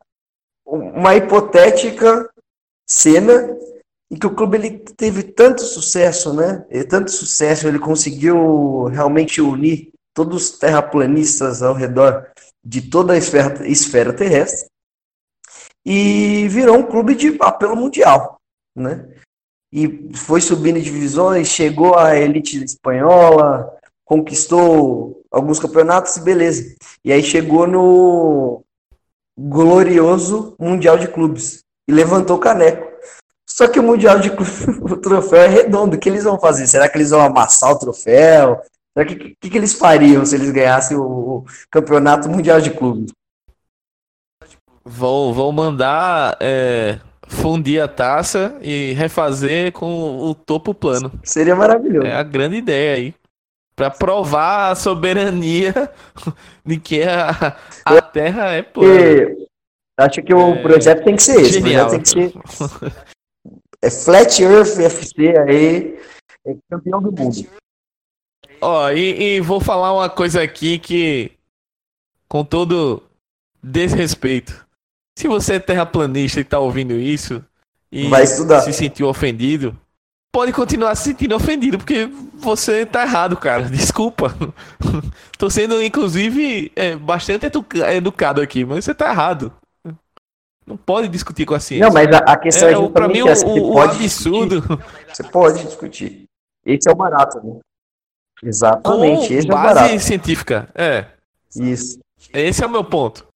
uma 0.65 1.17
hipotética 1.17 2.31
cena 2.89 3.57
em 4.11 4.17
que 4.17 4.27
o 4.27 4.35
clube 4.35 4.57
ele 4.57 4.79
teve 4.97 5.23
tanto 5.25 5.63
sucesso, 5.63 6.33
né? 6.33 6.65
E 6.71 6.85
tanto 6.85 7.11
sucesso, 7.11 7.67
ele 7.67 7.79
conseguiu 7.79 8.85
realmente 8.85 9.41
unir 9.41 9.91
todos 10.15 10.51
os 10.51 10.59
terraplanistas 10.59 11.63
ao 11.63 11.75
redor 11.75 12.31
de 12.65 12.83
toda 12.83 13.15
a 13.15 13.19
esfera, 13.19 13.67
esfera 13.69 14.13
terrestre 14.13 14.69
e 15.87 16.49
virou 16.49 16.79
um 16.79 16.83
clube 16.83 17.15
de 17.15 17.37
apelo 17.39 17.77
mundial, 17.77 18.41
né? 18.75 19.09
E 19.73 20.11
foi 20.15 20.41
subindo 20.41 20.81
divisões, 20.81 21.47
chegou 21.47 21.97
à 21.97 22.17
elite 22.17 22.65
espanhola, 22.65 23.73
conquistou 24.05 25.23
alguns 25.31 25.61
campeonatos, 25.61 26.19
beleza. 26.19 26.75
E 27.05 27.13
aí 27.13 27.23
chegou 27.23 27.69
no 27.69 28.65
glorioso 29.39 30.57
Mundial 30.59 30.99
de 30.99 31.07
Clubes 31.07 31.61
e 31.87 31.93
levantou 31.93 32.37
o 32.37 32.41
caneco. 32.41 32.85
Só 33.49 33.69
que 33.69 33.79
o 33.79 33.83
Mundial 33.83 34.19
de 34.19 34.31
Clubes, 34.31 34.67
o 34.83 34.97
troféu 34.97 35.43
é 35.43 35.47
redondo. 35.47 35.97
O 35.97 35.99
que 35.99 36.09
eles 36.09 36.25
vão 36.25 36.39
fazer? 36.39 36.67
Será 36.67 36.89
que 36.89 36.97
eles 36.97 37.11
vão 37.11 37.21
amassar 37.21 37.71
o 37.71 37.79
troféu? 37.79 38.61
Será 38.93 39.07
que, 39.07 39.37
que, 39.41 39.51
que 39.51 39.59
eles 39.59 39.75
fariam 39.75 40.25
se 40.25 40.35
eles 40.35 40.51
ganhassem 40.51 40.97
o, 40.97 41.03
o 41.03 41.45
Campeonato 41.71 42.29
Mundial 42.29 42.61
de 42.61 42.71
Clubes? 42.71 43.13
Vão, 44.89 45.33
vão 45.33 45.51
mandar 45.51 46.37
é, 46.41 47.01
fundir 47.27 47.83
a 47.83 47.89
taça 47.89 48.57
e 48.63 48.93
refazer 48.93 49.73
com 49.73 50.19
o 50.19 50.33
topo 50.33 50.73
plano. 50.73 51.11
Seria 51.25 51.57
maravilhoso. 51.57 52.07
É 52.07 52.15
a 52.15 52.23
grande 52.23 52.57
ideia 52.57 52.97
aí. 52.97 53.15
Para 53.75 53.91
provar 53.91 54.71
a 54.71 54.75
soberania 54.75 55.75
de 56.65 56.79
que 56.79 57.03
a, 57.03 57.57
a 57.85 58.01
Terra 58.01 58.53
é 58.53 58.63
plana. 58.63 59.37
Acho 59.99 60.23
que 60.23 60.33
o 60.33 60.55
é, 60.55 60.63
projeto 60.63 61.05
tem 61.05 61.17
que 61.17 61.23
ser 61.23 61.41
esse. 61.41 61.55
Genial. 61.55 61.91
tem 61.91 62.01
que 62.01 62.09
ser. 62.09 62.33
É 63.83 63.91
Flat 63.91 64.43
Earth 64.43 64.79
FC 64.79 65.39
aí, 65.39 65.99
é 66.47 66.57
campeão 66.71 67.03
do 67.03 67.13
mundo. 67.13 67.47
Ó, 68.61 68.91
e, 68.91 69.37
e 69.37 69.41
vou 69.41 69.61
falar 69.61 69.93
uma 69.93 70.09
coisa 70.09 70.43
aqui 70.43 70.79
que, 70.79 71.33
com 72.29 72.45
todo 72.45 73.03
desrespeito, 73.63 74.66
se 75.17 75.27
você 75.27 75.55
é 75.55 75.59
terraplanista 75.59 76.41
e 76.41 76.45
tá 76.45 76.59
ouvindo 76.59 76.93
isso 76.93 77.43
e 77.91 78.09
se 78.27 78.73
sentiu 78.73 79.09
ofendido, 79.09 79.77
pode 80.31 80.53
continuar 80.53 80.95
se 80.95 81.05
sentindo 81.05 81.35
ofendido, 81.35 81.79
porque 81.79 82.07
você 82.35 82.85
tá 82.85 83.03
errado, 83.03 83.35
cara. 83.37 83.63
Desculpa. 83.71 84.35
Tô 85.39 85.49
sendo, 85.49 85.83
inclusive, 85.83 86.71
é, 86.77 86.95
bastante 86.95 87.47
educado 87.95 88.43
aqui, 88.43 88.65
mas 88.65 88.85
você 88.85 88.95
tá 88.95 89.11
errado. 89.11 89.51
Não 90.67 90.77
pode 90.77 91.09
discutir 91.09 91.47
com 91.47 91.55
a 91.55 91.61
ciência. 91.61 91.87
Não, 91.87 91.95
mas 91.95 92.13
a, 92.13 92.19
a 92.19 92.37
questão 92.37 92.69
é, 92.69 92.73
é 92.73 92.89
pra 92.91 93.09
mim, 93.09 93.27
essa, 93.27 93.47
o, 93.47 93.75
o 93.75 93.81
absurdo. 93.81 94.61
Discutir. 94.61 95.15
Você 95.15 95.23
pode 95.25 95.65
discutir. 95.65 96.25
Esse 96.67 96.89
é 96.89 96.93
o 96.93 96.97
barato, 96.97 97.41
né? 97.43 97.61
Exatamente, 98.43 99.29
com 99.29 99.35
esse 99.35 99.49
é 99.49 99.51
o 99.51 99.57
barato. 99.57 99.99
científica, 100.01 100.69
é. 100.75 101.07
Isso. 101.55 102.01
Esse 102.35 102.63
é 102.63 102.67
o 102.67 102.71
meu 102.71 102.85
ponto 102.85 103.27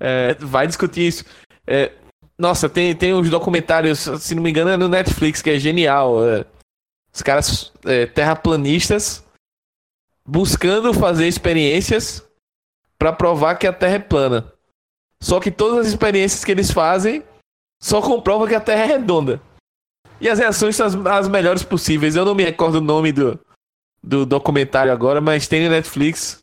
é, 0.00 0.34
vai 0.34 0.66
discutir 0.66 1.06
isso. 1.06 1.24
É, 1.66 1.92
nossa, 2.38 2.68
tem, 2.68 2.94
tem 2.96 3.12
uns 3.12 3.28
documentários, 3.28 4.00
se 4.18 4.34
não 4.34 4.42
me 4.42 4.50
engano, 4.50 4.70
é 4.70 4.76
no 4.76 4.88
Netflix, 4.88 5.42
que 5.42 5.50
é 5.50 5.58
genial. 5.58 6.26
É, 6.26 6.46
os 7.12 7.22
caras 7.22 7.72
é, 7.84 8.06
terraplanistas 8.06 9.22
buscando 10.26 10.94
fazer 10.94 11.28
experiências 11.28 12.26
para 12.98 13.12
provar 13.12 13.56
que 13.56 13.66
a 13.66 13.72
Terra 13.72 13.96
é 13.96 13.98
plana. 13.98 14.52
Só 15.22 15.38
que 15.38 15.50
todas 15.50 15.80
as 15.80 15.86
experiências 15.88 16.44
que 16.44 16.50
eles 16.50 16.70
fazem 16.70 17.22
só 17.82 18.00
comprovam 18.00 18.46
que 18.46 18.54
a 18.54 18.60
Terra 18.60 18.84
é 18.84 18.86
redonda. 18.86 19.40
E 20.20 20.28
as 20.28 20.38
reações 20.38 20.76
são 20.76 20.86
as, 20.86 20.94
as 20.94 21.28
melhores 21.28 21.62
possíveis. 21.62 22.14
Eu 22.14 22.24
não 22.24 22.34
me 22.34 22.44
recordo 22.44 22.76
o 22.76 22.80
nome 22.80 23.10
do, 23.12 23.38
do 24.02 24.24
documentário 24.24 24.92
agora, 24.92 25.20
mas 25.20 25.48
tem 25.48 25.64
no 25.64 25.70
Netflix. 25.70 26.42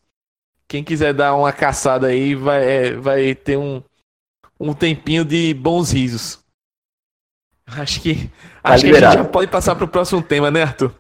Quem 0.68 0.84
quiser 0.84 1.13
dar 1.13 1.36
uma 1.36 1.53
caçada 1.53 2.07
aí 2.07 2.36
vai, 2.36 2.63
é, 2.63 2.91
vai 2.93 3.34
ter 3.34 3.57
um, 3.57 3.82
um 4.59 4.74
tempinho 4.74 5.24
de 5.24 5.53
bons 5.53 5.91
risos. 5.91 6.39
Acho 7.65 8.01
que, 8.01 8.28
tá 8.61 8.74
acho 8.74 8.86
que 8.86 8.91
a 8.91 8.93
gente 8.93 9.13
já 9.13 9.26
pode 9.26 9.51
passar 9.51 9.76
para 9.76 9.86
o 9.86 9.89
próximo 9.89 10.22
tema, 10.22 10.49
né, 10.49 10.63
Arthur? 10.63 10.93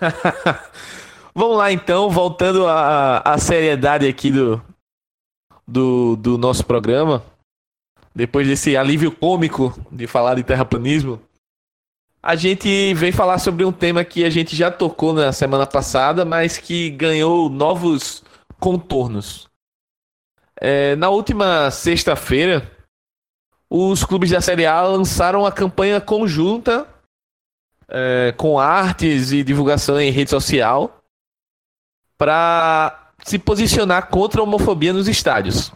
Vamos 1.34 1.56
lá 1.56 1.72
então, 1.72 2.10
voltando 2.10 2.66
à, 2.66 3.18
à 3.18 3.38
seriedade 3.38 4.06
aqui 4.06 4.30
do, 4.30 4.62
do, 5.66 6.16
do 6.16 6.38
nosso 6.38 6.64
programa. 6.64 7.24
Depois 8.14 8.46
desse 8.46 8.76
alívio 8.76 9.10
cômico 9.10 9.74
de 9.90 10.06
falar 10.06 10.34
de 10.34 10.42
terraplanismo, 10.42 11.20
a 12.22 12.36
gente 12.36 12.94
vem 12.94 13.10
falar 13.10 13.38
sobre 13.38 13.64
um 13.64 13.72
tema 13.72 14.04
que 14.04 14.24
a 14.24 14.30
gente 14.30 14.54
já 14.54 14.70
tocou 14.70 15.12
na 15.12 15.32
semana 15.32 15.66
passada, 15.66 16.24
mas 16.24 16.56
que 16.56 16.88
ganhou 16.90 17.50
novos 17.50 18.22
contornos. 18.60 19.48
É, 20.60 20.94
na 20.94 21.08
última 21.08 21.68
sexta-feira, 21.72 22.70
os 23.68 24.04
clubes 24.04 24.30
da 24.30 24.40
Série 24.40 24.64
A 24.64 24.82
lançaram 24.82 25.44
a 25.44 25.50
campanha 25.50 26.00
conjunta 26.00 26.86
é, 27.88 28.32
com 28.36 28.56
artes 28.56 29.32
e 29.32 29.42
divulgação 29.42 30.00
em 30.00 30.12
rede 30.12 30.30
social 30.30 31.02
para 32.16 33.10
se 33.24 33.36
posicionar 33.36 34.08
contra 34.08 34.40
a 34.40 34.44
homofobia 34.44 34.92
nos 34.92 35.08
estádios. 35.08 35.72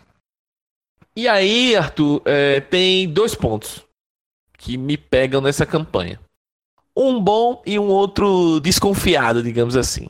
E 1.16 1.26
aí, 1.26 1.74
Arthur, 1.74 2.22
é, 2.24 2.60
tem 2.60 3.08
dois 3.08 3.34
pontos 3.34 3.84
que 4.56 4.76
me 4.76 4.96
pegam 4.96 5.40
nessa 5.40 5.66
campanha. 5.66 6.20
Um 6.96 7.20
bom 7.22 7.62
e 7.66 7.78
um 7.78 7.88
outro 7.88 8.58
desconfiado, 8.60 9.42
digamos 9.42 9.76
assim. 9.76 10.08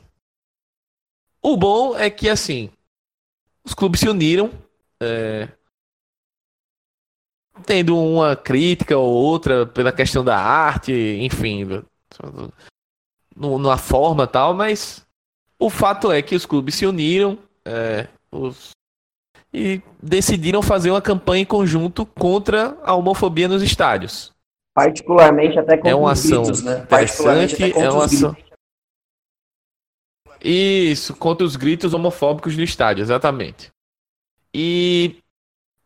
O 1.41 1.57
bom 1.57 1.97
é 1.97 2.09
que, 2.09 2.29
assim, 2.29 2.69
os 3.63 3.73
clubes 3.73 3.99
se 3.99 4.07
uniram, 4.07 4.51
é, 5.01 5.49
tendo 7.65 7.97
uma 7.97 8.35
crítica 8.35 8.97
ou 8.97 9.13
outra 9.13 9.65
pela 9.65 9.91
questão 9.91 10.23
da 10.23 10.37
arte, 10.37 10.93
enfim, 11.21 11.83
numa 13.35 13.77
forma 13.77 14.25
tal, 14.25 14.53
mas 14.53 15.05
o 15.59 15.69
fato 15.69 16.11
é 16.11 16.21
que 16.21 16.35
os 16.35 16.45
clubes 16.45 16.75
se 16.75 16.85
uniram 16.85 17.37
é, 17.65 18.07
os, 18.31 18.71
e 19.53 19.81
decidiram 20.01 20.61
fazer 20.61 20.91
uma 20.91 21.01
campanha 21.01 21.41
em 21.41 21.45
conjunto 21.45 22.05
contra 22.05 22.77
a 22.83 22.93
homofobia 22.93 23.47
nos 23.47 23.61
estádios. 23.61 24.31
Particularmente 24.77 25.57
até 25.57 25.75
contra 25.75 25.89
é 25.89 25.95
uma 25.95 26.11
ação 26.11 26.43
gritos, 26.43 26.61
né? 26.61 26.83
interessante, 26.83 27.63
é 27.63 27.89
uma 27.89 28.05
ação... 28.05 28.37
Isso, 30.39 31.15
contra 31.15 31.43
os 31.43 31.55
gritos 31.55 31.95
homofóbicos 31.95 32.55
no 32.55 32.61
estádio, 32.61 33.01
exatamente. 33.01 33.71
E 34.53 35.15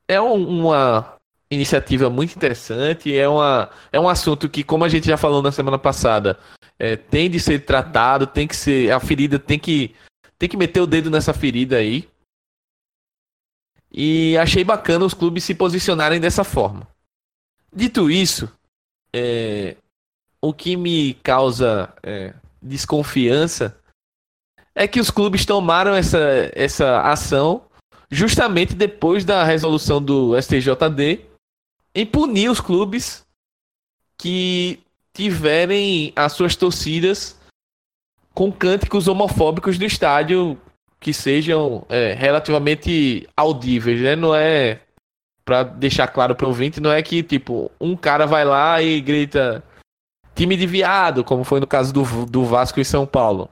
é 0.09 0.19
um, 0.19 0.59
uma 0.59 1.15
iniciativa 1.49 2.09
muito 2.09 2.35
interessante, 2.35 3.17
é, 3.17 3.29
uma, 3.29 3.69
é 3.93 3.97
um 3.97 4.09
assunto 4.09 4.49
que, 4.49 4.61
como 4.61 4.83
a 4.83 4.89
gente 4.89 5.07
já 5.07 5.15
falou 5.15 5.41
na 5.41 5.53
semana 5.53 5.79
passada, 5.79 6.37
é, 6.77 6.97
tem 6.97 7.29
de 7.29 7.39
ser 7.39 7.63
tratado, 7.63 8.27
tem 8.27 8.45
que 8.45 8.57
ser. 8.57 8.91
A 8.91 8.99
ferida 8.99 9.39
tem 9.39 9.57
que. 9.57 9.95
Tem 10.37 10.49
que 10.49 10.57
meter 10.57 10.81
o 10.81 10.87
dedo 10.87 11.09
nessa 11.09 11.33
ferida 11.33 11.77
aí. 11.77 12.09
E 13.89 14.37
achei 14.37 14.65
bacana 14.65 15.05
os 15.05 15.13
clubes 15.13 15.45
se 15.45 15.55
posicionarem 15.55 16.19
dessa 16.19 16.43
forma. 16.43 16.85
Dito 17.73 18.11
isso, 18.11 18.51
é, 19.13 19.75
o 20.41 20.53
que 20.53 20.75
me 20.75 21.13
causa 21.15 21.93
é, 22.01 22.33
desconfiança 22.61 23.77
é 24.73 24.87
que 24.87 24.99
os 24.99 25.09
clubes 25.09 25.45
tomaram 25.45 25.93
essa, 25.93 26.51
essa 26.53 27.01
ação 27.01 27.63
justamente 28.09 28.73
depois 28.73 29.23
da 29.23 29.43
resolução 29.43 30.01
do 30.01 30.39
STJD 30.39 31.21
em 31.93 32.05
punir 32.05 32.49
os 32.49 32.59
clubes 32.59 33.25
que 34.17 34.79
tiverem 35.13 36.13
as 36.15 36.33
suas 36.33 36.55
torcidas 36.55 37.39
com 38.33 38.51
cânticos 38.51 39.07
homofóbicos 39.07 39.77
no 39.77 39.85
estádio 39.85 40.59
que 40.99 41.13
sejam 41.13 41.85
é, 41.89 42.13
relativamente 42.13 43.27
audíveis, 43.35 43.99
né? 43.99 44.15
Não 44.15 44.35
é 44.35 44.79
para 45.43 45.63
deixar 45.63 46.07
claro 46.07 46.35
para 46.35 46.45
o 46.45 46.49
ouvinte, 46.49 46.79
não 46.79 46.91
é 46.91 47.01
que 47.01 47.23
tipo 47.23 47.71
um 47.79 47.95
cara 47.95 48.25
vai 48.25 48.45
lá 48.45 48.81
e 48.81 49.01
grita 49.01 49.63
time 50.35 50.55
de 50.55 50.65
viado, 50.65 51.23
como 51.23 51.43
foi 51.43 51.59
no 51.59 51.67
caso 51.67 51.93
do, 51.93 52.25
do 52.25 52.45
Vasco 52.45 52.79
e 52.79 52.85
São 52.85 53.05
Paulo. 53.05 53.49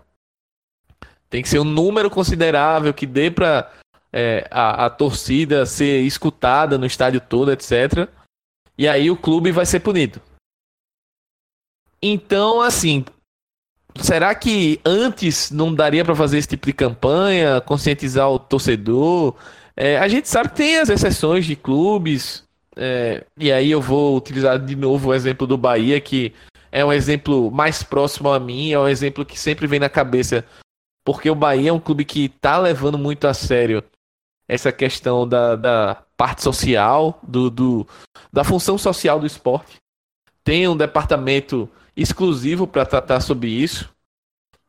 Tem 1.29 1.41
que 1.41 1.49
ser 1.49 1.59
um 1.59 1.65
número 1.65 2.09
considerável 2.09 2.93
que 2.93 3.05
dê 3.05 3.29
para 3.29 3.71
é, 4.11 4.47
a, 4.49 4.85
a 4.85 4.89
torcida 4.89 5.65
ser 5.65 6.01
escutada 6.01 6.77
no 6.77 6.85
estádio 6.85 7.21
todo, 7.21 7.51
etc. 7.51 8.09
E 8.77 8.87
aí 8.87 9.11
o 9.11 9.17
clube 9.17 9.51
vai 9.51 9.65
ser 9.65 9.81
punido. 9.81 10.21
Então, 12.01 12.61
assim, 12.61 13.05
será 14.01 14.33
que 14.33 14.79
antes 14.85 15.51
não 15.51 15.73
daria 15.75 16.03
para 16.03 16.15
fazer 16.15 16.37
esse 16.37 16.47
tipo 16.47 16.65
de 16.65 16.73
campanha, 16.73 17.61
conscientizar 17.61 18.29
o 18.29 18.39
torcedor? 18.39 19.35
É, 19.81 19.97
a 19.97 20.09
gente 20.09 20.27
sabe 20.27 20.49
que 20.49 20.55
tem 20.57 20.77
as 20.77 20.89
exceções 20.89 21.45
de 21.45 21.55
clubes, 21.55 22.43
é, 22.75 23.25
e 23.37 23.49
aí 23.49 23.71
eu 23.71 23.81
vou 23.81 24.17
utilizar 24.17 24.59
de 24.59 24.75
novo 24.75 25.07
o 25.07 25.13
exemplo 25.13 25.47
do 25.47 25.57
Bahia, 25.57 26.01
que 26.01 26.33
é 26.69 26.83
um 26.83 26.91
exemplo 26.91 27.49
mais 27.49 27.81
próximo 27.81 28.29
a 28.29 28.37
mim, 28.41 28.73
é 28.73 28.77
um 28.77 28.89
exemplo 28.89 29.25
que 29.25 29.39
sempre 29.39 29.67
vem 29.67 29.79
na 29.79 29.87
cabeça, 29.87 30.43
porque 31.05 31.29
o 31.29 31.35
Bahia 31.35 31.69
é 31.69 31.73
um 31.73 31.79
clube 31.79 32.03
que 32.03 32.25
está 32.25 32.57
levando 32.57 32.97
muito 32.97 33.25
a 33.25 33.33
sério 33.33 33.81
essa 34.49 34.69
questão 34.69 35.25
da, 35.25 35.55
da 35.55 36.03
parte 36.17 36.43
social, 36.43 37.17
do, 37.23 37.49
do, 37.49 37.87
da 38.33 38.43
função 38.43 38.77
social 38.77 39.17
do 39.17 39.25
esporte. 39.25 39.77
Tem 40.43 40.67
um 40.67 40.75
departamento 40.75 41.69
exclusivo 41.95 42.67
para 42.67 42.85
tratar 42.85 43.21
sobre 43.21 43.47
isso. 43.47 43.89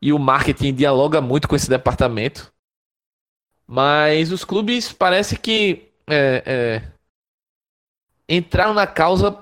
E 0.01 0.13
o 0.13 0.19
marketing 0.19 0.73
dialoga 0.73 1.19
muito 1.19 1.49
com 1.49 1.55
esse 1.55 1.67
departamento. 1.67 2.51
Mas 3.73 4.33
os 4.33 4.43
clubes 4.43 4.91
parece 4.91 5.37
que 5.37 5.93
é, 6.05 6.43
é, 6.45 6.81
entraram 8.27 8.73
na 8.73 8.85
causa 8.85 9.37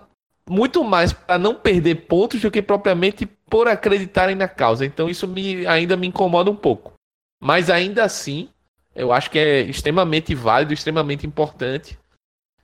muito 0.48 0.84
mais 0.84 1.12
para 1.12 1.40
não 1.40 1.56
perder 1.56 2.06
pontos 2.06 2.40
do 2.40 2.52
que 2.52 2.62
propriamente 2.62 3.26
por 3.26 3.68
acreditarem 3.68 4.36
na 4.36 4.48
causa. 4.48 4.86
Então 4.86 5.10
isso 5.10 5.28
me, 5.28 5.66
ainda 5.66 5.98
me 5.98 6.06
incomoda 6.06 6.52
um 6.52 6.56
pouco. 6.56 6.94
Mas 7.42 7.72
ainda 7.72 8.04
assim, 8.04 8.50
eu 8.94 9.12
acho 9.12 9.32
que 9.32 9.40
é 9.40 9.62
extremamente 9.62 10.36
válido, 10.36 10.74
extremamente 10.74 11.26
importante 11.26 11.98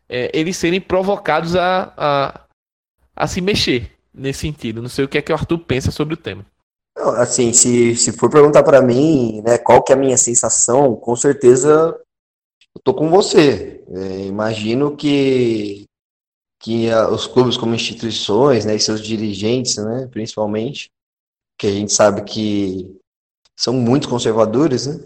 é, 0.07 0.29
eles 0.37 0.55
serem 0.57 0.79
provocados 0.79 1.55
a, 1.55 1.91
a, 1.97 2.41
a 3.15 3.25
se 3.25 3.41
mexer 3.41 3.91
nesse 4.13 4.41
sentido. 4.41 4.83
Não 4.83 4.89
sei 4.89 5.05
o 5.05 5.07
que 5.07 5.17
é 5.17 5.21
que 5.23 5.31
o 5.31 5.35
Arthur 5.35 5.57
pensa 5.57 5.89
sobre 5.89 6.13
o 6.13 6.17
tema. 6.17 6.45
Assim, 6.95 7.51
se, 7.51 7.95
se 7.95 8.11
for 8.13 8.29
perguntar 8.29 8.63
para 8.63 8.81
mim, 8.81 9.41
né, 9.41 9.57
qual 9.57 9.83
que 9.83 9.91
é 9.91 9.95
a 9.95 9.99
minha 9.99 10.17
sensação, 10.17 10.95
com 10.95 11.15
certeza 11.15 11.97
eu 12.73 12.81
tô 12.83 12.93
com 12.93 13.09
você. 13.09 13.83
É, 13.89 14.25
imagino 14.25 14.95
que, 14.95 15.85
que 16.59 16.89
a, 16.89 17.09
os 17.09 17.27
clubes 17.27 17.57
como 17.57 17.75
instituições, 17.75 18.63
né, 18.63 18.75
e 18.75 18.79
seus 18.79 19.01
dirigentes, 19.01 19.75
né, 19.77 20.07
principalmente, 20.07 20.89
que 21.57 21.67
a 21.67 21.71
gente 21.71 21.91
sabe 21.91 22.23
que 22.23 22.97
são 23.57 23.73
muito 23.73 24.07
conservadores, 24.07 24.87
né, 24.87 24.99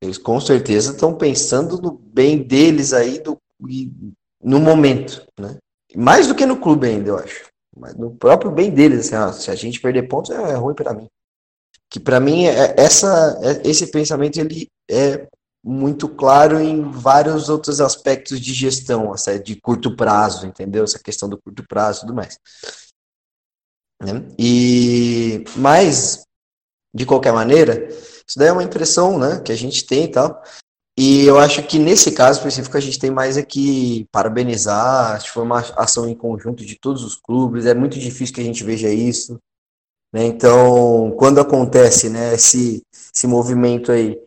eles 0.00 0.18
com 0.18 0.40
certeza 0.40 0.92
estão 0.92 1.14
pensando 1.14 1.82
no 1.82 1.92
bem 1.92 2.42
deles 2.42 2.92
aí, 2.92 3.18
do, 3.18 3.36
no 4.40 4.60
momento, 4.60 5.26
né, 5.38 5.58
mais 5.96 6.28
do 6.28 6.34
que 6.34 6.46
no 6.46 6.60
clube 6.60 6.86
ainda, 6.86 7.10
eu 7.10 7.18
acho 7.18 7.48
mas 7.78 7.94
no 7.94 8.10
próprio 8.10 8.50
bem 8.50 8.70
deles, 8.70 9.12
assim, 9.12 9.40
se 9.40 9.50
a 9.50 9.54
gente 9.54 9.80
perder 9.80 10.08
pontos 10.08 10.30
é, 10.30 10.54
ruim 10.54 10.74
para 10.74 10.94
mim. 10.94 11.08
Que 11.90 11.98
para 11.98 12.20
mim 12.20 12.46
é, 12.46 12.74
essa, 12.76 13.38
é, 13.42 13.68
esse 13.68 13.90
pensamento 13.90 14.38
ele 14.38 14.68
é 14.90 15.26
muito 15.64 16.08
claro 16.08 16.60
em 16.60 16.90
vários 16.90 17.48
outros 17.48 17.80
aspectos 17.80 18.40
de 18.40 18.52
gestão, 18.52 19.14
essa 19.14 19.38
de 19.38 19.56
curto 19.56 19.96
prazo, 19.96 20.46
entendeu? 20.46 20.84
Essa 20.84 20.98
questão 20.98 21.28
do 21.28 21.40
curto 21.40 21.66
prazo 21.66 21.98
e 21.98 22.00
tudo 22.02 22.14
mais. 22.14 22.38
Né? 24.02 24.24
E 24.38 25.44
mas 25.56 26.24
de 26.94 27.04
qualquer 27.04 27.32
maneira, 27.32 27.88
isso 27.88 28.38
daí 28.38 28.48
é 28.48 28.52
uma 28.52 28.62
impressão, 28.62 29.18
né, 29.18 29.40
que 29.40 29.52
a 29.52 29.56
gente 29.56 29.86
tem 29.86 30.04
e 30.04 30.08
tal. 30.08 30.42
E 31.00 31.24
eu 31.24 31.38
acho 31.38 31.62
que 31.62 31.78
nesse 31.78 32.10
caso 32.10 32.40
específico 32.40 32.76
a 32.76 32.80
gente 32.80 32.98
tem 32.98 33.08
mais 33.08 33.36
aqui 33.36 34.04
parabenizar, 34.10 35.12
acho 35.12 35.26
que 35.26 35.30
foi 35.30 35.44
uma 35.44 35.60
ação 35.76 36.08
em 36.08 36.14
conjunto 36.14 36.66
de 36.66 36.76
todos 36.76 37.04
os 37.04 37.14
clubes, 37.14 37.66
é 37.66 37.72
muito 37.72 37.96
difícil 38.00 38.34
que 38.34 38.40
a 38.40 38.44
gente 38.44 38.64
veja 38.64 38.88
isso. 38.88 39.38
Né? 40.12 40.24
Então, 40.24 41.14
quando 41.16 41.40
acontece 41.40 42.10
né, 42.10 42.34
esse, 42.34 42.82
esse 43.14 43.28
movimento 43.28 43.92
aí, 43.92 44.20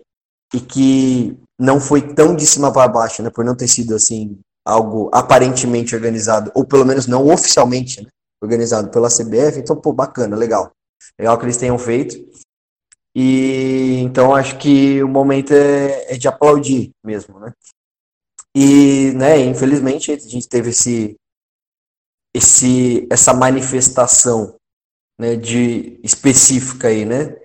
e 0.54 0.62
que 0.62 1.38
não 1.60 1.78
foi 1.82 2.14
tão 2.14 2.34
de 2.34 2.48
cima 2.48 2.72
para 2.72 2.88
baixo, 2.88 3.22
né, 3.22 3.30
por 3.30 3.44
não 3.44 3.54
ter 3.54 3.68
sido 3.68 3.94
assim 3.94 4.40
algo 4.66 5.10
aparentemente 5.14 5.94
organizado, 5.94 6.54
ou 6.56 6.66
pelo 6.66 6.86
menos 6.86 7.06
não 7.06 7.28
oficialmente 7.28 8.02
né, 8.02 8.08
organizado 8.42 8.90
pela 8.90 9.10
CBF, 9.10 9.60
então, 9.60 9.76
pô, 9.76 9.92
bacana, 9.92 10.38
legal. 10.38 10.72
Legal 11.20 11.38
que 11.38 11.44
eles 11.44 11.58
tenham 11.58 11.78
feito. 11.78 12.16
E 13.16 13.99
então 13.99 14.34
acho 14.34 14.57
que 14.57 15.03
o 15.03 15.07
momento 15.07 15.53
é, 15.53 16.14
é 16.14 16.18
de 16.18 16.28
aplaudir 16.28 16.91
mesmo, 17.03 17.39
né? 17.39 17.53
E, 18.55 19.12
né, 19.16 19.39
infelizmente 19.39 20.12
a 20.12 20.18
gente 20.18 20.47
teve 20.47 20.70
esse, 20.70 21.16
esse 22.34 23.07
essa 23.09 23.34
manifestação, 23.34 24.55
né, 25.20 25.36
de 25.36 25.99
específica 26.03 26.89
aí, 26.89 27.05
né, 27.05 27.36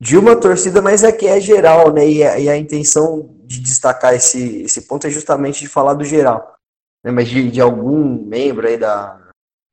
de 0.00 0.16
uma 0.16 0.38
torcida, 0.40 0.80
mas 0.80 1.02
é 1.02 1.10
que 1.10 1.26
é 1.26 1.40
geral, 1.40 1.92
né? 1.92 2.08
E 2.08 2.22
a, 2.22 2.38
e 2.38 2.48
a 2.48 2.56
intenção 2.56 3.34
de 3.44 3.60
destacar 3.60 4.14
esse, 4.14 4.62
esse 4.62 4.82
ponto 4.82 5.06
é 5.06 5.10
justamente 5.10 5.60
de 5.60 5.68
falar 5.68 5.94
do 5.94 6.04
geral. 6.04 6.56
Né? 7.04 7.10
Mas 7.10 7.28
de, 7.28 7.50
de 7.50 7.60
algum 7.60 8.24
membro 8.24 8.68
aí 8.68 8.76
da, 8.76 9.27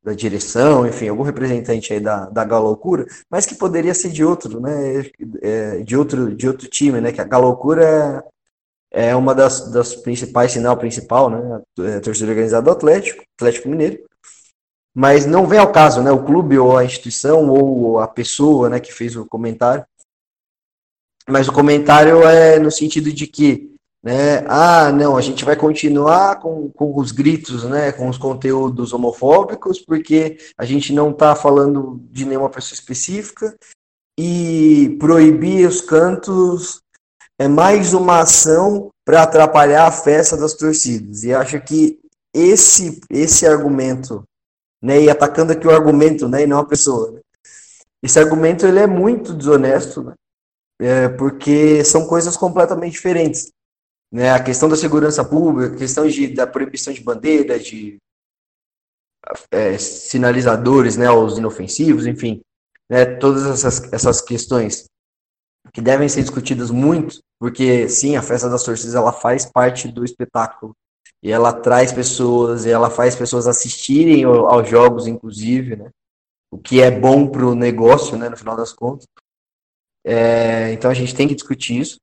da 0.05 0.13
direção, 0.13 0.87
enfim, 0.87 1.07
algum 1.09 1.23
representante 1.23 1.91
aí 1.91 1.99
da, 1.99 2.29
da 2.29 2.45
Galoucura, 2.45 3.07
mas 3.29 3.45
que 3.45 3.55
poderia 3.55 3.93
ser 3.93 4.09
de 4.09 4.23
outro, 4.23 4.59
né? 4.59 5.09
É, 5.41 5.79
de, 5.79 5.97
outro, 5.97 6.35
de 6.35 6.47
outro 6.47 6.69
time, 6.69 7.01
né? 7.01 7.11
Que 7.11 7.19
a 7.19 7.25
Galoucura 7.25 8.23
é, 8.93 9.09
é 9.09 9.15
uma 9.15 9.33
das, 9.33 9.71
das 9.71 9.95
principais, 9.95 10.51
sinal 10.51 10.77
principal, 10.77 11.29
né? 11.29 11.61
A 11.97 11.99
torcida 11.99 12.29
organizada 12.29 12.65
do 12.65 12.71
Atlético, 12.71 13.23
Atlético 13.35 13.67
Mineiro. 13.67 13.99
Mas 14.93 15.25
não 15.25 15.47
vem 15.47 15.59
ao 15.59 15.71
caso, 15.71 16.03
né? 16.03 16.11
O 16.11 16.23
clube 16.23 16.57
ou 16.57 16.77
a 16.77 16.85
instituição 16.85 17.49
ou 17.49 17.99
a 17.99 18.07
pessoa, 18.07 18.69
né, 18.69 18.79
que 18.79 18.93
fez 18.93 19.15
o 19.15 19.25
comentário 19.25 19.83
mas 21.27 21.47
o 21.47 21.53
comentário 21.53 22.23
é 22.23 22.59
no 22.59 22.69
sentido 22.69 23.11
de 23.11 23.25
que, 23.25 23.74
né, 24.05 24.45
ah, 24.47 24.91
não, 24.91 25.17
a 25.17 25.21
gente 25.21 25.43
vai 25.43 25.55
continuar 25.55 26.39
com, 26.39 26.69
com 26.69 26.95
os 26.95 27.11
gritos, 27.11 27.63
né, 27.63 27.91
com 27.91 28.07
os 28.07 28.19
conteúdos 28.19 28.93
homofóbicos, 28.93 29.79
porque 29.79 30.37
a 30.55 30.63
gente 30.63 30.93
não 30.93 31.09
está 31.09 31.35
falando 31.35 31.99
de 32.11 32.23
nenhuma 32.23 32.51
pessoa 32.51 32.75
específica, 32.75 33.57
e 34.15 34.95
proibir 34.99 35.67
os 35.67 35.81
cantos 35.81 36.81
é 37.39 37.47
mais 37.47 37.95
uma 37.95 38.19
ação 38.19 38.91
para 39.03 39.23
atrapalhar 39.23 39.87
a 39.87 39.91
festa 39.91 40.37
das 40.37 40.53
torcidas. 40.53 41.23
E 41.23 41.33
acho 41.33 41.59
que 41.61 41.99
esse, 42.31 43.01
esse 43.09 43.47
argumento, 43.47 44.23
né, 44.83 45.01
e 45.01 45.09
atacando 45.09 45.51
aqui 45.51 45.65
o 45.65 45.71
argumento, 45.71 46.27
né, 46.27 46.43
e 46.43 46.47
não 46.47 46.59
a 46.59 46.65
pessoa, 46.65 47.11
né, 47.11 47.21
esse 48.03 48.19
argumento 48.19 48.67
ele 48.67 48.77
é 48.77 48.85
muito 48.85 49.33
desonesto, 49.33 50.03
né? 50.03 50.13
é, 50.79 51.09
porque 51.09 51.83
são 51.83 52.05
coisas 52.05 52.37
completamente 52.37 52.93
diferentes. 52.93 53.51
Né? 54.15 54.31
A 54.31 54.41
questão 54.41 54.69
da 54.69 54.77
segurança 54.77 55.25
pública, 55.25 55.75
a 55.75 55.77
questão 55.77 56.07
de, 56.07 56.27
da 56.27 56.47
proibição 56.47 56.93
de 56.93 57.01
bandeira, 57.01 57.59
de 57.59 57.97
é, 59.51 59.77
sinalizadores, 59.77 60.95
né, 60.95 61.11
os 61.11 61.37
inofensivos, 61.37 62.07
enfim, 62.07 62.39
né, 62.89 63.03
todas 63.03 63.45
essas, 63.45 63.91
essas 63.91 64.21
questões 64.21 64.85
que 65.73 65.81
devem 65.81 66.07
ser 66.07 66.21
discutidas 66.21 66.71
muito, 66.71 67.19
porque 67.37 67.89
sim, 67.89 68.15
a 68.15 68.21
festa 68.21 68.49
das 68.49 68.63
torcidas 68.63 68.95
ela 68.95 69.11
faz 69.11 69.51
parte 69.51 69.89
do 69.89 70.05
espetáculo 70.05 70.73
e 71.21 71.29
ela 71.29 71.51
traz 71.51 71.91
pessoas 71.91 72.65
e 72.65 72.69
ela 72.69 72.89
faz 72.89 73.17
pessoas 73.17 73.47
assistirem 73.47 74.23
aos 74.23 74.69
jogos, 74.69 75.07
inclusive, 75.07 75.75
né, 75.75 75.89
o 76.49 76.57
que 76.57 76.81
é 76.81 76.89
bom 76.89 77.27
para 77.27 77.45
o 77.45 77.53
negócio, 77.53 78.17
né, 78.17 78.29
no 78.29 78.37
final 78.37 78.55
das 78.55 78.71
contas. 78.71 79.05
É, 80.05 80.71
então 80.71 80.89
a 80.89 80.93
gente 80.93 81.13
tem 81.13 81.27
que 81.27 81.35
discutir 81.35 81.81
isso, 81.81 81.97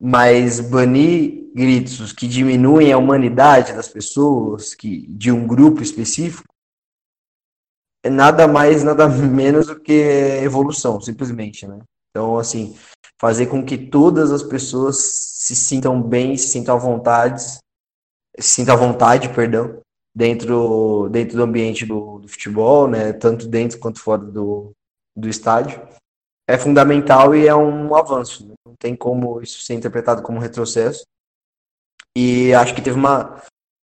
mas 0.00 0.60
banir 0.60 1.50
gritos 1.54 2.12
que 2.12 2.26
diminuem 2.26 2.92
a 2.92 2.98
humanidade 2.98 3.72
das 3.72 3.88
pessoas, 3.88 4.74
que 4.74 5.06
de 5.08 5.30
um 5.30 5.46
grupo 5.46 5.82
específico, 5.82 6.48
é 8.02 8.08
nada 8.08 8.48
mais, 8.48 8.82
nada 8.82 9.06
menos 9.08 9.66
do 9.66 9.78
que 9.78 9.92
evolução, 10.42 11.00
simplesmente, 11.00 11.66
né? 11.66 11.80
Então, 12.10 12.38
assim, 12.38 12.76
fazer 13.20 13.46
com 13.46 13.64
que 13.64 13.76
todas 13.76 14.32
as 14.32 14.42
pessoas 14.42 14.96
se 14.96 15.54
sintam 15.54 16.00
bem, 16.00 16.36
se 16.36 16.48
sintam 16.48 16.74
à 16.74 16.78
vontade, 16.78 17.42
se 18.38 18.54
sintam 18.54 18.74
à 18.74 18.78
vontade, 18.78 19.28
perdão, 19.28 19.80
dentro, 20.16 21.08
dentro 21.10 21.36
do 21.36 21.42
ambiente 21.42 21.84
do, 21.84 22.18
do 22.20 22.28
futebol, 22.28 22.88
né? 22.88 23.12
Tanto 23.12 23.46
dentro 23.46 23.78
quanto 23.78 24.00
fora 24.00 24.22
do, 24.22 24.72
do 25.14 25.28
estádio 25.28 25.80
é 26.48 26.58
fundamental 26.58 27.34
e 27.34 27.46
é 27.46 27.54
um 27.54 27.94
avanço. 27.94 28.49
Não 28.64 28.74
tem 28.78 28.94
como 28.94 29.40
isso 29.40 29.60
ser 29.62 29.74
interpretado 29.74 30.22
como 30.22 30.40
retrocesso. 30.40 31.04
E 32.16 32.52
acho 32.54 32.74
que 32.74 32.82
teve 32.82 32.98
uma, 32.98 33.42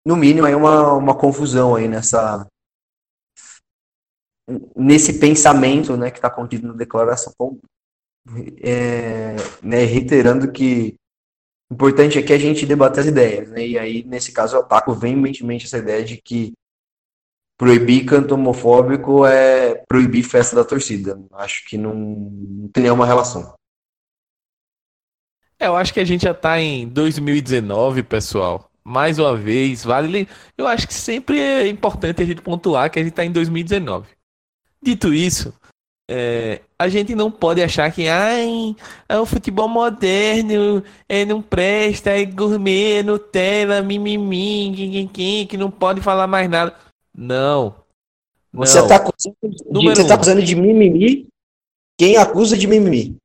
no 0.05 0.15
mínimo, 0.15 0.47
aí 0.47 0.55
uma, 0.55 0.93
uma 0.93 1.17
confusão 1.17 1.75
aí 1.75 1.87
nessa 1.87 2.47
nesse 4.75 5.19
pensamento 5.19 5.97
né, 5.97 6.09
que 6.09 6.17
está 6.17 6.29
contido 6.29 6.67
na 6.67 6.73
declaração, 6.73 7.33
é, 8.63 9.35
né, 9.61 9.83
reiterando 9.83 10.51
que 10.51 10.95
o 11.69 11.73
importante 11.73 12.17
é 12.17 12.23
que 12.23 12.31
a 12.31 12.37
gente 12.37 12.65
debate 12.65 12.99
as 12.99 13.05
ideias, 13.05 13.49
né, 13.49 13.67
e 13.67 13.77
aí, 13.77 14.03
nesse 14.03 14.31
caso, 14.31 14.55
eu 14.55 14.61
ataco 14.61 14.93
veementemente 14.93 15.65
essa 15.65 15.77
ideia 15.77 16.03
de 16.03 16.15
que 16.21 16.53
proibir 17.57 18.05
canto 18.05 18.35
homofóbico 18.35 19.25
é 19.25 19.83
proibir 19.87 20.23
festa 20.23 20.55
da 20.55 20.63
torcida. 20.63 21.19
Acho 21.33 21.65
que 21.67 21.77
não, 21.77 21.93
não 21.93 22.67
tem 22.69 22.83
nenhuma 22.83 23.05
relação. 23.05 23.56
Eu 25.59 25.75
acho 25.75 25.93
que 25.93 25.99
a 25.99 26.05
gente 26.05 26.23
já 26.23 26.31
está 26.31 26.59
em 26.61 26.87
2019, 26.87 28.03
pessoal. 28.03 28.69
Mais 28.83 29.19
uma 29.19 29.35
vez, 29.35 29.83
vale. 29.83 30.27
Eu 30.57 30.67
acho 30.67 30.87
que 30.87 30.93
sempre 30.93 31.39
é 31.39 31.67
importante 31.67 32.21
a 32.21 32.25
gente 32.25 32.41
pontuar 32.41 32.89
que 32.89 32.99
a 32.99 33.01
gente 33.01 33.11
está 33.11 33.25
em 33.25 33.31
2019. 33.31 34.07
Dito 34.81 35.13
isso, 35.13 35.53
é, 36.09 36.61
a 36.79 36.87
gente 36.87 37.13
não 37.13 37.29
pode 37.29 37.61
achar 37.61 37.91
que 37.91 38.07
ai, 38.07 38.75
é 39.09 39.19
o 39.19 39.25
futebol 39.25 39.67
moderno, 39.67 40.81
é, 41.09 41.25
não 41.25 41.41
presta, 41.41 42.11
é 42.11 42.23
gourmet, 42.23 42.99
é 42.99 43.03
Nutella, 43.03 43.81
mimimi, 43.81 45.09
que 45.49 45.57
não 45.57 45.69
pode 45.69 45.99
falar 45.99 46.27
mais 46.27 46.49
nada. 46.49 46.73
Não. 47.13 47.75
Você 48.53 48.79
está 48.79 48.95
acusando, 48.95 49.35
de, 49.43 49.89
você 49.89 50.07
tá 50.07 50.13
acusando 50.13 50.41
de 50.41 50.55
mimimi 50.55 51.27
quem 51.97 52.15
acusa 52.15 52.55
de 52.55 52.67
mimimi. 52.67 53.17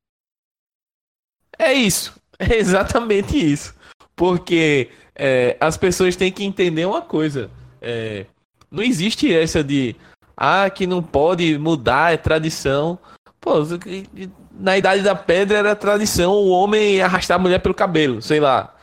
É 1.58 1.72
isso. 1.72 2.20
É 2.50 2.56
exatamente 2.56 3.36
isso. 3.36 3.74
Porque 4.16 4.90
é, 5.14 5.56
as 5.60 5.76
pessoas 5.76 6.16
têm 6.16 6.32
que 6.32 6.44
entender 6.44 6.84
uma 6.84 7.00
coisa. 7.00 7.50
É, 7.80 8.26
não 8.70 8.82
existe 8.82 9.32
essa 9.32 9.62
de 9.62 9.94
ah, 10.36 10.68
que 10.70 10.86
não 10.86 11.02
pode 11.02 11.56
mudar, 11.58 12.12
é 12.12 12.16
tradição. 12.16 12.98
Pô, 13.40 13.54
na 14.52 14.76
idade 14.76 15.02
da 15.02 15.14
pedra 15.14 15.58
era 15.58 15.76
tradição 15.76 16.32
o 16.32 16.48
homem 16.50 17.00
arrastar 17.00 17.36
a 17.36 17.42
mulher 17.42 17.58
pelo 17.60 17.74
cabelo, 17.74 18.20
sei 18.20 18.40
lá. 18.40 18.74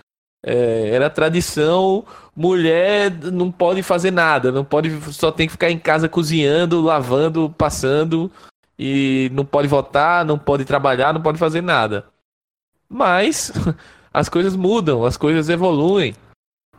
É, 0.45 0.89
era 0.91 1.10
tradição 1.10 2.05
mulher 2.36 3.12
não 3.12 3.51
pode 3.51 3.84
fazer 3.84 4.12
nada, 4.12 4.49
não 4.49 4.64
pode, 4.64 4.89
só 5.12 5.30
tem 5.30 5.45
que 5.47 5.51
ficar 5.51 5.70
em 5.70 5.78
casa 5.78 6.07
cozinhando, 6.07 6.82
lavando, 6.82 7.53
passando 7.57 8.32
e 8.78 9.30
não 9.34 9.43
pode 9.43 9.68
votar, 9.68 10.24
não 10.24 10.39
pode 10.39 10.64
trabalhar, 10.64 11.14
não 11.14 11.22
pode 11.22 11.38
fazer 11.38 11.62
nada. 11.62 12.05
Mas 12.90 13.52
as 14.14 14.28
coisas 14.28 14.56
mudam, 14.56 15.06
as 15.06 15.18
coisas 15.18 15.50
evoluem. 15.50 16.16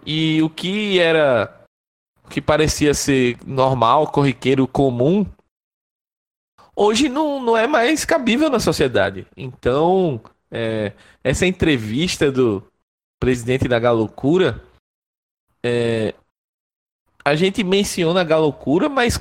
E 0.05 0.43
o 0.43 0.51
que 0.51 0.99
era 0.99 1.65
o 2.25 2.29
que 2.29 2.41
parecia 2.41 2.95
ser 2.95 3.39
normal, 3.47 4.11
corriqueiro, 4.11 4.67
comum, 4.67 5.27
hoje 6.75 7.09
não, 7.09 7.41
não 7.43 7.57
é 7.57 7.67
mais 7.67 8.05
cabível 8.05 8.49
na 8.49 8.59
sociedade. 8.59 9.27
Então, 9.37 10.21
é, 10.51 10.93
essa 11.23 11.47
entrevista 11.47 12.31
do 12.33 12.63
presidente 13.19 13.69
da 13.69 13.79
Galocura 13.79 14.63
é, 15.63 16.15
a 17.25 17.35
gente 17.35 17.63
menciona 17.63 18.23
a 18.23 18.25
galocura, 18.25 18.89
mas 18.89 19.19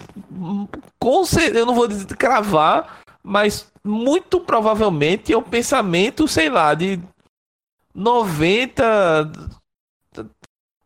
com 0.98 1.24
eu 1.54 1.66
não 1.66 1.76
vou 1.76 1.88
cravar, 2.18 3.02
mas 3.22 3.72
muito 3.90 4.40
provavelmente 4.40 5.34
é 5.34 5.38
um 5.38 5.42
pensamento, 5.42 6.28
sei 6.28 6.50
lá, 6.50 6.74
de 6.74 7.00
90, 7.94 9.32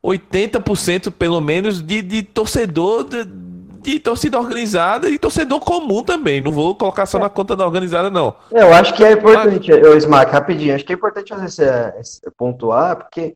80% 0.04 1.12
pelo 1.12 1.42
menos 1.42 1.82
de, 1.82 2.02
de 2.02 2.24
torcedor 2.24 3.04
de, 3.04 3.26
de, 3.26 4.00
torcida 4.00 4.40
organizada 4.40 5.10
e 5.10 5.20
torcedor 5.20 5.60
comum 5.60 6.02
também. 6.02 6.42
Não 6.42 6.52
vou 6.52 6.74
colocar 6.76 7.06
só 7.06 7.20
na 7.20 7.30
conta 7.30 7.56
da 7.56 7.66
organizada, 7.66 8.10
não. 8.10 8.36
Eu 8.50 8.74
acho 8.74 8.94
que 8.94 9.04
é 9.04 9.12
importante, 9.12 9.70
mas... 9.70 9.84
eu, 9.84 9.98
Smack, 9.98 10.32
rapidinho, 10.32 10.74
acho 10.74 10.86
que 10.86 10.94
é 10.94 10.96
importante 10.96 11.34
você 11.34 11.94
pontuar, 12.38 12.96
porque 12.96 13.36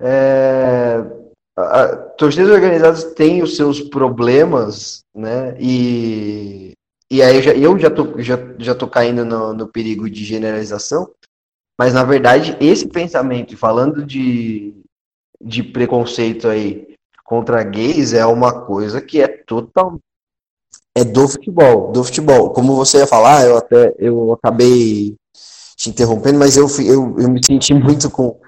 é, 0.00 1.04
a, 1.54 1.96
torcidas 2.16 2.50
organizadas 2.50 3.04
têm 3.12 3.42
os 3.42 3.56
seus 3.56 3.80
problemas, 3.80 5.04
né? 5.14 5.54
E, 5.60 6.75
e 7.10 7.22
aí 7.22 7.36
eu 7.36 7.42
já, 7.42 7.52
eu 7.52 7.78
já, 7.78 7.90
tô, 7.90 8.20
já, 8.20 8.36
já 8.58 8.74
tô 8.74 8.88
caindo 8.88 9.24
no, 9.24 9.52
no 9.52 9.68
perigo 9.68 10.08
de 10.10 10.24
generalização, 10.24 11.10
mas 11.78 11.94
na 11.94 12.04
verdade 12.04 12.56
esse 12.60 12.88
pensamento, 12.88 13.56
falando 13.56 14.04
de, 14.04 14.74
de 15.40 15.62
preconceito 15.62 16.48
aí 16.48 16.94
contra 17.24 17.62
gays, 17.62 18.12
é 18.12 18.24
uma 18.26 18.64
coisa 18.64 19.00
que 19.00 19.20
é 19.20 19.28
total 19.28 19.98
é 20.94 21.04
do 21.04 21.28
futebol, 21.28 21.92
do 21.92 22.02
futebol. 22.02 22.50
Como 22.50 22.74
você 22.74 22.98
ia 22.98 23.06
falar, 23.06 23.44
eu 23.44 23.56
até 23.58 23.94
eu 23.98 24.32
acabei 24.32 25.14
te 25.76 25.90
interrompendo, 25.90 26.38
mas 26.38 26.56
eu, 26.56 26.66
eu, 26.80 27.16
eu 27.18 27.30
me 27.30 27.44
senti 27.44 27.74
muito 27.74 28.10
com, 28.10 28.40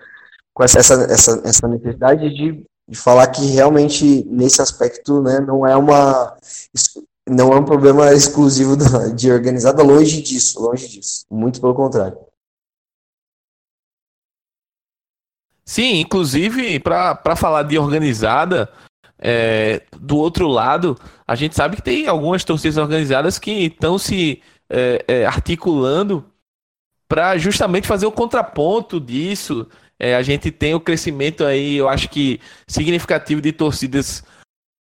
com 0.55 0.65
essa, 0.65 0.79
essa, 0.79 1.43
essa 1.45 1.69
necessidade 1.69 2.31
de 2.31 2.65
de 2.89 2.97
falar 2.97 3.27
que 3.27 3.45
realmente 3.45 4.25
nesse 4.25 4.63
aspecto 4.63 5.21
né, 5.21 5.41
não 5.41 5.67
é 5.67 5.77
uma 5.77 6.35
não 7.31 7.53
é 7.53 7.57
um 7.57 7.65
problema 7.65 8.13
exclusivo 8.13 8.77
de 9.15 9.31
organizada, 9.31 9.83
longe 9.83 10.23
disso, 10.23 10.61
longe 10.61 10.89
disso. 10.89 11.25
Muito 11.31 11.61
pelo 11.61 11.75
contrário. 11.75 12.19
Sim, 15.65 16.01
inclusive, 16.01 16.81
para 16.81 17.37
falar 17.37 17.63
de 17.65 17.79
organizada, 17.79 18.73
é, 19.19 19.83
do 19.99 20.17
outro 20.17 20.49
lado, 20.49 20.99
a 21.27 21.35
gente 21.35 21.55
sabe 21.55 21.77
que 21.77 21.83
tem 21.83 22.07
algumas 22.07 22.43
torcidas 22.45 22.79
organizadas 22.79 23.39
que 23.39 23.67
estão 23.67 23.99
se 23.99 24.43
é, 24.71 25.05
é, 25.07 25.27
articulando 25.27 26.25
para 27.07 27.37
justamente 27.37 27.87
fazer 27.87 28.07
o 28.07 28.13
contraponto 28.13 29.01
disso. 29.01 29.67
É, 29.99 30.15
a 30.15 30.23
gente 30.23 30.51
tem 30.51 30.75
o 30.75 30.81
crescimento 30.81 31.45
aí, 31.45 31.77
eu 31.77 31.89
acho 31.89 32.09
que 32.09 32.41
significativo 32.67 33.41
de 33.41 33.53
torcidas 33.53 34.23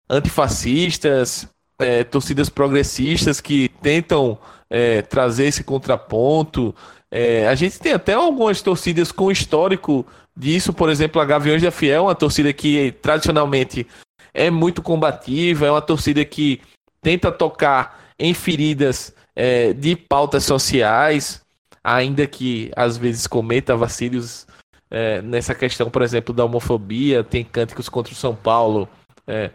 antifascistas, 0.10 1.48
é, 1.80 2.04
torcidas 2.04 2.50
progressistas 2.50 3.40
que 3.40 3.70
tentam 3.82 4.38
é, 4.70 5.02
trazer 5.02 5.46
esse 5.46 5.64
contraponto. 5.64 6.74
É, 7.12 7.48
a 7.48 7.56
gente 7.56 7.80
tem 7.80 7.94
até 7.94 8.14
algumas 8.14 8.62
torcidas 8.62 9.12
com 9.12 9.32
histórico 9.32 10.06
disso, 10.36 10.74
por 10.74 10.90
exemplo, 10.90 11.22
a 11.22 11.26
Gaviões 11.26 11.62
da 11.62 11.72
Fiel, 11.72 12.04
uma 12.04 12.16
torcida 12.16 12.52
que 12.54 12.92
tradicionalmente 13.02 13.88
é 14.34 14.50
muito 14.52 14.82
combativa, 14.82 15.66
é 15.66 15.72
uma 15.72 15.82
torcida 15.82 16.24
que 16.24 16.62
tenta 17.02 17.32
tocar 17.32 18.12
em 18.20 18.34
feridas 18.34 19.14
é, 19.36 19.74
de 19.74 19.96
pautas 19.96 20.44
sociais, 20.44 21.42
ainda 21.84 22.28
que 22.28 22.72
às 22.76 22.98
vezes 22.98 23.28
cometa 23.28 23.76
vacilos 23.76 24.46
é, 24.90 25.22
nessa 25.22 25.56
questão, 25.56 25.90
por 25.90 26.02
exemplo, 26.02 26.34
da 26.34 26.46
homofobia, 26.46 27.24
tem 27.24 27.44
cânticos 27.44 27.90
contra 27.90 28.14
o 28.14 28.16
São 28.16 28.36
Paulo, 28.36 28.88
é, 29.26 29.52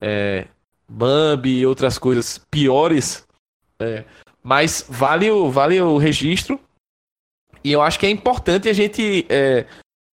é, 0.00 0.46
Bambi 0.90 1.60
e 1.60 1.66
outras 1.66 1.96
coisas 1.98 2.36
piores, 2.50 3.24
é, 3.78 4.04
mas 4.42 4.84
vale 4.88 5.30
o, 5.30 5.48
vale 5.48 5.80
o 5.80 5.96
registro. 5.96 6.58
E 7.62 7.70
eu 7.70 7.80
acho 7.80 7.98
que 7.98 8.06
é 8.06 8.10
importante 8.10 8.68
a 8.68 8.72
gente 8.72 9.24
é, 9.28 9.66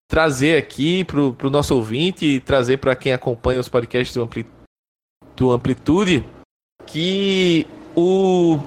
trazer 0.07 0.59
aqui 0.59 1.03
para 1.05 1.21
o 1.21 1.51
nosso 1.51 1.75
ouvinte, 1.75 2.41
trazer 2.41 2.77
para 2.77 2.95
quem 2.95 3.15
acompanha 3.15 3.61
os 3.61 3.71
podcasts 3.71 4.15
do, 4.15 4.23
Ampli, 4.23 4.47
do 5.35 5.51
Amplitude, 5.51 6.29
que 6.87 7.67
o, 7.95 8.59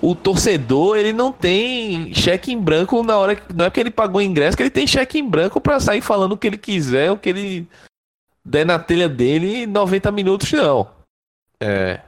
o 0.00 0.14
torcedor 0.14 0.96
ele 0.96 1.12
não 1.12 1.30
tem 1.30 2.14
cheque 2.14 2.52
em 2.52 2.58
branco 2.58 3.02
na 3.02 3.18
hora 3.18 3.36
que. 3.36 3.52
Não 3.52 3.66
é 3.66 3.68
porque 3.68 3.80
ele 3.80 3.90
pagou 3.90 4.20
o 4.20 4.24
ingresso, 4.24 4.56
que 4.56 4.62
ele 4.62 4.70
tem 4.70 4.86
cheque 4.86 5.18
em 5.18 5.28
branco 5.28 5.60
para 5.60 5.78
sair 5.78 6.00
falando 6.00 6.32
o 6.32 6.38
que 6.38 6.46
ele 6.46 6.58
quiser, 6.58 7.12
o 7.12 7.18
que 7.18 7.28
ele 7.28 7.68
der 8.42 8.64
na 8.64 8.78
telha 8.78 9.10
dele 9.10 9.64
em 9.64 9.66
90 9.66 10.10
minutos, 10.10 10.50
não. 10.52 10.97
É, 11.62 12.00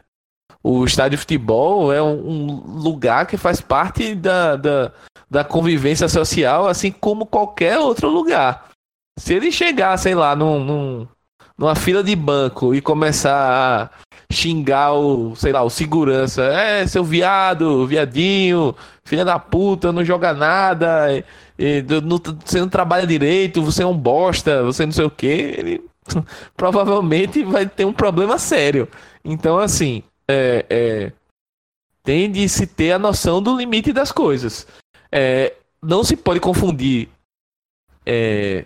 o 0.62 0.84
estádio 0.84 1.12
de 1.12 1.16
futebol 1.18 1.92
é 1.92 2.02
um, 2.02 2.80
lugar 2.82 3.26
que 3.26 3.36
faz 3.36 3.60
parte 3.60 4.14
da, 4.14 4.56
da, 4.56 4.92
da, 5.28 5.44
convivência 5.44 6.08
social, 6.08 6.68
assim 6.68 6.92
como 6.92 7.26
qualquer 7.26 7.78
outro 7.78 8.08
lugar. 8.08 8.68
Se 9.18 9.34
ele 9.34 9.50
chegar, 9.50 9.96
sei 9.96 10.14
lá, 10.14 10.36
num, 10.36 10.62
num, 10.62 11.08
numa 11.56 11.74
fila 11.74 12.02
de 12.02 12.14
banco 12.14 12.74
e 12.74 12.80
começar 12.80 13.90
a 13.90 13.90
xingar 14.32 14.92
o, 14.92 15.34
sei 15.34 15.52
lá, 15.52 15.62
o 15.62 15.70
segurança, 15.70 16.42
é, 16.42 16.86
seu 16.86 17.02
viado, 17.02 17.86
viadinho, 17.86 18.74
filha 19.04 19.24
da 19.24 19.38
puta, 19.38 19.92
não 19.92 20.04
joga 20.04 20.32
nada, 20.32 21.12
e, 21.12 21.24
e, 21.58 21.82
não, 22.02 22.20
você 22.44 22.60
não 22.60 22.68
trabalha 22.68 23.06
direito, 23.06 23.62
você 23.62 23.82
é 23.82 23.86
um 23.86 23.96
bosta, 23.96 24.62
você 24.62 24.86
não 24.86 24.92
sei 24.92 25.04
o 25.04 25.10
que, 25.10 25.26
ele 25.26 25.84
provavelmente 26.56 27.42
vai 27.42 27.66
ter 27.66 27.84
um 27.84 27.92
problema 27.92 28.38
sério. 28.38 28.88
Então, 29.24 29.58
assim, 29.58 30.02
é, 30.28 30.64
é, 30.68 31.12
tem 32.02 32.30
de 32.30 32.48
se 32.48 32.66
ter 32.66 32.92
a 32.92 32.98
noção 32.98 33.42
do 33.42 33.56
limite 33.56 33.92
das 33.92 34.12
coisas. 34.12 34.66
É, 35.12 35.54
não 35.82 36.04
se 36.04 36.16
pode 36.16 36.40
confundir 36.40 37.08
é, 38.06 38.64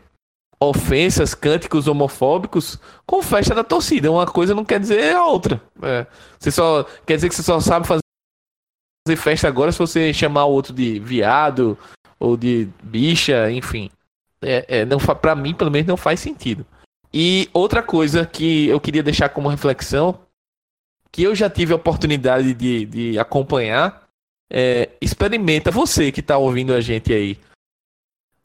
ofensas, 0.60 1.34
cânticos 1.34 1.86
homofóbicos 1.86 2.78
com 3.06 3.22
festa 3.22 3.54
da 3.54 3.64
torcida. 3.64 4.10
Uma 4.10 4.26
coisa 4.26 4.54
não 4.54 4.64
quer 4.64 4.80
dizer 4.80 5.14
a 5.14 5.24
outra. 5.24 5.60
É, 5.82 6.06
você 6.38 6.50
só 6.50 6.84
quer 7.06 7.16
dizer 7.16 7.28
que 7.28 7.34
você 7.34 7.42
só 7.42 7.60
sabe 7.60 7.86
fazer 7.86 8.00
festa 9.16 9.48
agora 9.48 9.72
se 9.72 9.78
você 9.78 10.12
chamar 10.12 10.46
o 10.46 10.52
outro 10.52 10.72
de 10.72 10.98
viado 10.98 11.78
ou 12.18 12.36
de 12.36 12.68
bicha, 12.82 13.50
enfim. 13.50 13.90
É, 14.40 14.80
é, 14.80 14.84
não 14.84 14.98
para 14.98 15.34
mim, 15.34 15.54
pelo 15.54 15.70
menos, 15.70 15.86
não 15.86 15.96
faz 15.96 16.20
sentido. 16.20 16.66
E 17.12 17.48
outra 17.52 17.82
coisa 17.82 18.26
que 18.26 18.66
eu 18.68 18.80
queria 18.80 19.02
deixar 19.02 19.28
como 19.28 19.48
reflexão 19.48 20.18
que 21.14 21.22
eu 21.22 21.32
já 21.32 21.48
tive 21.48 21.72
a 21.72 21.76
oportunidade 21.76 22.52
de, 22.52 22.86
de 22.86 23.18
acompanhar, 23.20 24.02
é, 24.50 24.90
experimenta, 25.00 25.70
você 25.70 26.10
que 26.10 26.18
está 26.18 26.36
ouvindo 26.36 26.74
a 26.74 26.80
gente 26.80 27.12
aí, 27.12 27.38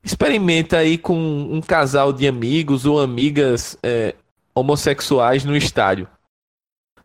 experimenta 0.04 0.78
aí 0.78 0.96
com 0.96 1.18
um 1.18 1.62
casal 1.62 2.14
de 2.14 2.28
amigos 2.28 2.86
ou 2.86 3.02
amigas 3.02 3.76
é, 3.82 4.14
homossexuais 4.54 5.44
no 5.44 5.58
estádio. 5.58 6.08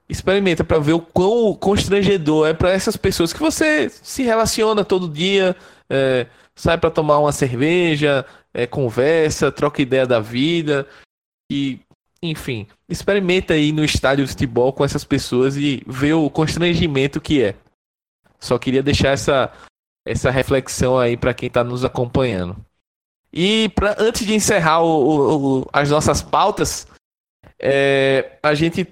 Experimenta 0.06 0.62
para 0.62 0.78
ver 0.78 0.92
o 0.92 1.00
quão 1.00 1.54
constrangedor 1.54 2.46
é 2.46 2.52
para 2.52 2.70
essas 2.70 2.94
pessoas 2.94 3.32
que 3.32 3.40
você 3.40 3.88
se 3.88 4.22
relaciona 4.22 4.84
todo 4.84 5.08
dia, 5.08 5.56
é, 5.88 6.26
sai 6.54 6.76
para 6.76 6.90
tomar 6.90 7.18
uma 7.20 7.32
cerveja, 7.32 8.26
é, 8.52 8.66
conversa, 8.66 9.50
troca 9.50 9.80
ideia 9.80 10.06
da 10.06 10.20
vida 10.20 10.86
e 11.50 11.80
enfim, 12.30 12.66
experimenta 12.88 13.54
aí 13.54 13.72
no 13.72 13.84
estádio 13.84 14.24
de 14.24 14.30
futebol 14.30 14.72
com 14.72 14.84
essas 14.84 15.04
pessoas 15.04 15.56
e 15.56 15.82
vê 15.86 16.12
o 16.12 16.30
constrangimento 16.30 17.20
que 17.20 17.42
é. 17.42 17.54
Só 18.40 18.58
queria 18.58 18.82
deixar 18.82 19.10
essa, 19.10 19.52
essa 20.06 20.30
reflexão 20.30 20.98
aí 20.98 21.16
para 21.16 21.34
quem 21.34 21.46
está 21.46 21.62
nos 21.62 21.84
acompanhando. 21.84 22.56
E 23.32 23.68
pra, 23.70 23.96
antes 23.98 24.26
de 24.26 24.34
encerrar 24.34 24.82
o, 24.82 25.60
o, 25.60 25.68
as 25.72 25.90
nossas 25.90 26.22
pautas, 26.22 26.86
é, 27.58 28.38
a 28.42 28.54
gente 28.54 28.86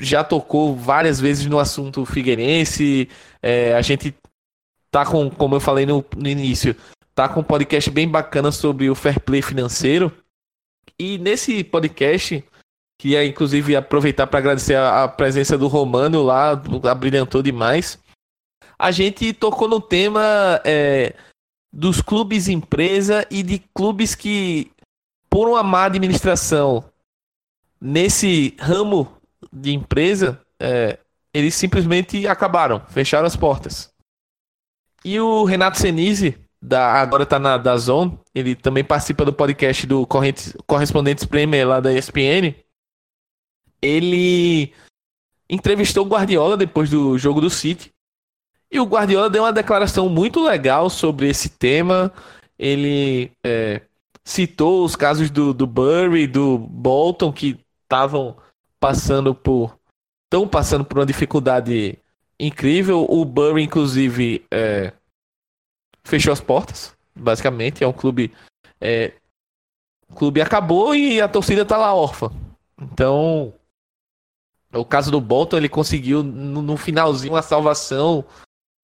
já 0.00 0.22
tocou 0.22 0.76
várias 0.76 1.20
vezes 1.20 1.46
no 1.46 1.58
assunto 1.58 2.04
Figueirense. 2.04 3.08
É, 3.42 3.74
a 3.74 3.82
gente 3.82 4.14
tá 4.90 5.04
com, 5.04 5.30
como 5.30 5.56
eu 5.56 5.60
falei 5.60 5.86
no, 5.86 6.04
no 6.16 6.28
início, 6.28 6.76
tá 7.14 7.28
com 7.28 7.40
um 7.40 7.44
podcast 7.44 7.90
bem 7.90 8.08
bacana 8.08 8.52
sobre 8.52 8.88
o 8.88 8.94
fair 8.94 9.20
play 9.20 9.42
financeiro. 9.42 10.12
E 10.98 11.18
nesse 11.18 11.64
podcast 11.64 12.44
Queria, 12.98 13.24
inclusive, 13.26 13.76
aproveitar 13.76 14.26
para 14.26 14.38
agradecer 14.38 14.76
a, 14.76 15.04
a, 15.04 15.08
presença 15.08 15.58
do 15.58 15.66
Romano 15.66 16.22
lá, 16.22 16.52
abrilhantou 16.90 17.42
demais. 17.42 17.98
A 18.78 18.90
gente 18.90 19.32
tocou 19.32 19.68
no 19.68 19.80
tema 19.80 20.60
é, 20.64 21.14
dos 21.72 22.00
clubes 22.00 22.48
empresa 22.48 23.26
e 23.30 23.42
de 23.42 23.58
clubes 23.74 24.14
que, 24.14 24.70
por 25.28 25.48
uma 25.48 25.62
má 25.62 25.84
administração 25.84 26.84
nesse 27.80 28.56
ramo 28.58 29.12
de 29.52 29.74
empresa, 29.74 30.40
é, 30.58 30.98
eles 31.32 31.54
simplesmente 31.54 32.26
acabaram, 32.26 32.80
fecharam 32.88 33.26
as 33.26 33.36
portas. 33.36 33.92
E 35.04 35.20
o 35.20 35.44
Renato 35.44 35.78
Senise, 35.78 36.38
da, 36.62 36.92
agora 36.92 37.24
está 37.24 37.38
na 37.38 37.58
da 37.58 37.76
Zone, 37.76 38.18
ele 38.34 38.54
também 38.54 38.82
participa 38.82 39.24
do 39.24 39.32
podcast 39.32 39.86
do 39.86 40.06
Correspondentes 40.66 41.26
Premier 41.26 41.68
lá 41.68 41.80
da 41.80 41.92
ESPN 41.92 42.54
ele 43.84 44.72
entrevistou 45.48 46.06
o 46.06 46.08
Guardiola 46.08 46.56
depois 46.56 46.88
do 46.88 47.18
jogo 47.18 47.40
do 47.40 47.50
City. 47.50 47.92
E 48.70 48.80
o 48.80 48.84
Guardiola 48.84 49.28
deu 49.28 49.42
uma 49.42 49.52
declaração 49.52 50.08
muito 50.08 50.42
legal 50.42 50.88
sobre 50.88 51.28
esse 51.28 51.50
tema. 51.50 52.12
Ele 52.58 53.30
é, 53.44 53.82
citou 54.24 54.84
os 54.84 54.96
casos 54.96 55.30
do, 55.30 55.52
do 55.52 55.66
Burry, 55.66 56.26
do 56.26 56.58
Bolton, 56.58 57.32
que 57.32 57.60
estavam 57.82 58.36
passando 58.80 59.34
por. 59.34 59.78
estão 60.24 60.48
passando 60.48 60.84
por 60.84 60.98
uma 60.98 61.06
dificuldade 61.06 61.98
incrível. 62.40 63.06
O 63.08 63.24
Burry, 63.24 63.62
inclusive, 63.62 64.44
é, 64.50 64.92
fechou 66.02 66.32
as 66.32 66.40
portas, 66.40 66.96
basicamente. 67.14 67.84
É 67.84 67.86
um 67.86 67.92
clube. 67.92 68.32
É, 68.80 69.12
o 70.08 70.14
clube 70.14 70.40
acabou 70.40 70.94
e 70.94 71.20
a 71.20 71.28
torcida 71.28 71.64
tá 71.64 71.76
lá 71.76 71.94
órfã. 71.94 72.30
Então, 72.80 73.54
o 74.74 74.84
caso 74.84 75.10
do 75.10 75.20
Bolton, 75.20 75.56
ele 75.56 75.68
conseguiu 75.68 76.22
no, 76.22 76.76
finalzinho 76.76 77.34
uma 77.34 77.42
salvação 77.42 78.24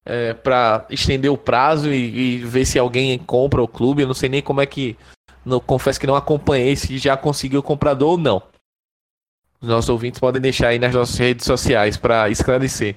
é, 0.05 0.33
para 0.35 0.87
estender 0.91 1.31
o 1.31 1.37
prazo 1.37 1.91
e, 1.91 2.37
e, 2.37 2.39
ver 2.39 2.65
se 2.65 2.79
alguém 2.79 3.19
compra 3.19 3.63
o 3.63 3.69
clube. 3.69 4.03
Eu 4.03 4.07
não 4.07 4.15
sei 4.15 4.29
nem 4.29 4.43
como 4.43 4.61
é 4.61 4.67
que. 4.67 4.97
Não, 5.45 5.59
confesso 5.61 5.99
que 5.99 6.07
não 6.07 6.17
acompanhei 6.17 6.77
se 6.77 6.99
já 6.99 7.17
conseguiu 7.17 7.61
o 7.61 7.63
comprador 7.63 8.11
ou 8.11 8.19
não. 8.19 8.43
Os 9.61 9.69
nossos 9.69 9.91
ouvintes 9.91 10.21
podem 10.21 10.41
deixar 10.41 10.69
aí 10.69 10.79
nas 10.79 10.95
nossas 10.95 11.17
redes 11.19 11.45
sociais 11.45 11.97
para 11.97 12.29
esclarecer. 12.29 12.97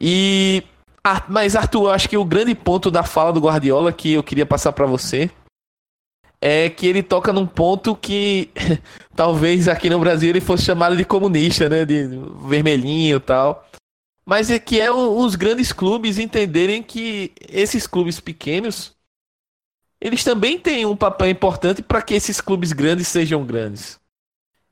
E. 0.00 0.62
Ah, 1.04 1.24
mas, 1.28 1.54
Arthur, 1.54 1.90
acho 1.90 2.08
que 2.08 2.16
o 2.16 2.24
grande 2.24 2.54
ponto 2.54 2.90
da 2.90 3.04
fala 3.04 3.32
do 3.32 3.40
Guardiola 3.40 3.92
que 3.92 4.14
eu 4.14 4.24
queria 4.24 4.44
passar 4.44 4.72
para 4.72 4.86
você 4.86 5.30
é 6.40 6.68
que 6.70 6.86
ele 6.86 7.02
toca 7.02 7.32
num 7.32 7.46
ponto 7.46 7.96
que 7.96 8.50
talvez 9.14 9.68
aqui 9.68 9.88
no 9.90 9.98
Brasil 9.98 10.30
ele 10.30 10.40
fosse 10.40 10.64
chamado 10.64 10.96
de 10.96 11.04
comunista, 11.04 11.68
né? 11.68 11.84
De 11.84 12.08
vermelhinho 12.46 13.16
e 13.16 13.20
tal. 13.20 13.68
mas 14.24 14.50
é 14.50 14.58
que 14.58 14.80
é 14.80 14.90
os 14.92 15.34
grandes 15.36 15.72
clubes 15.72 16.18
entenderem 16.18 16.82
que 16.82 17.32
esses 17.48 17.86
clubes 17.86 18.20
pequenos 18.20 18.96
eles 20.00 20.22
também 20.22 20.58
têm 20.58 20.84
um 20.84 20.96
papel 20.96 21.30
importante 21.30 21.82
para 21.82 22.02
que 22.02 22.14
esses 22.14 22.40
clubes 22.40 22.72
grandes 22.72 23.08
sejam 23.08 23.44
grandes. 23.44 23.98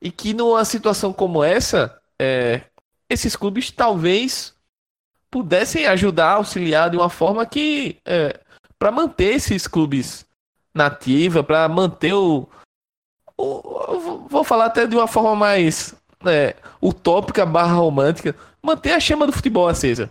E 0.01 0.11
que 0.11 0.35
numa 0.35 0.65
situação 0.65 1.13
como 1.13 1.43
essa, 1.43 1.99
é, 2.21 2.63
esses 3.09 3.35
clubes 3.35 3.71
talvez 3.71 4.55
pudessem 5.31 5.87
ajudar, 5.87 6.33
auxiliar 6.33 6.91
de 6.91 6.97
uma 6.97 7.09
forma 7.09 7.45
que. 7.47 7.97
É, 8.05 8.41
para 8.79 8.93
manter 8.93 9.35
esses 9.35 9.67
clubes 9.67 10.24
nativa, 10.75 11.43
para 11.43 11.69
manter 11.69 12.13
o, 12.15 12.49
o, 13.37 14.27
Vou 14.29 14.43
falar 14.43 14.67
até 14.67 14.87
de 14.87 14.97
uma 14.97 15.07
forma 15.07 15.37
mais 15.37 15.95
é, 16.27 16.57
utópica 16.83 17.47
barra 17.47 17.75
romântica. 17.75 18.35
Manter 18.63 18.93
a 18.93 19.01
chama 19.01 19.27
do 19.27 19.33
futebol 19.33 19.69
acesa. 19.69 20.11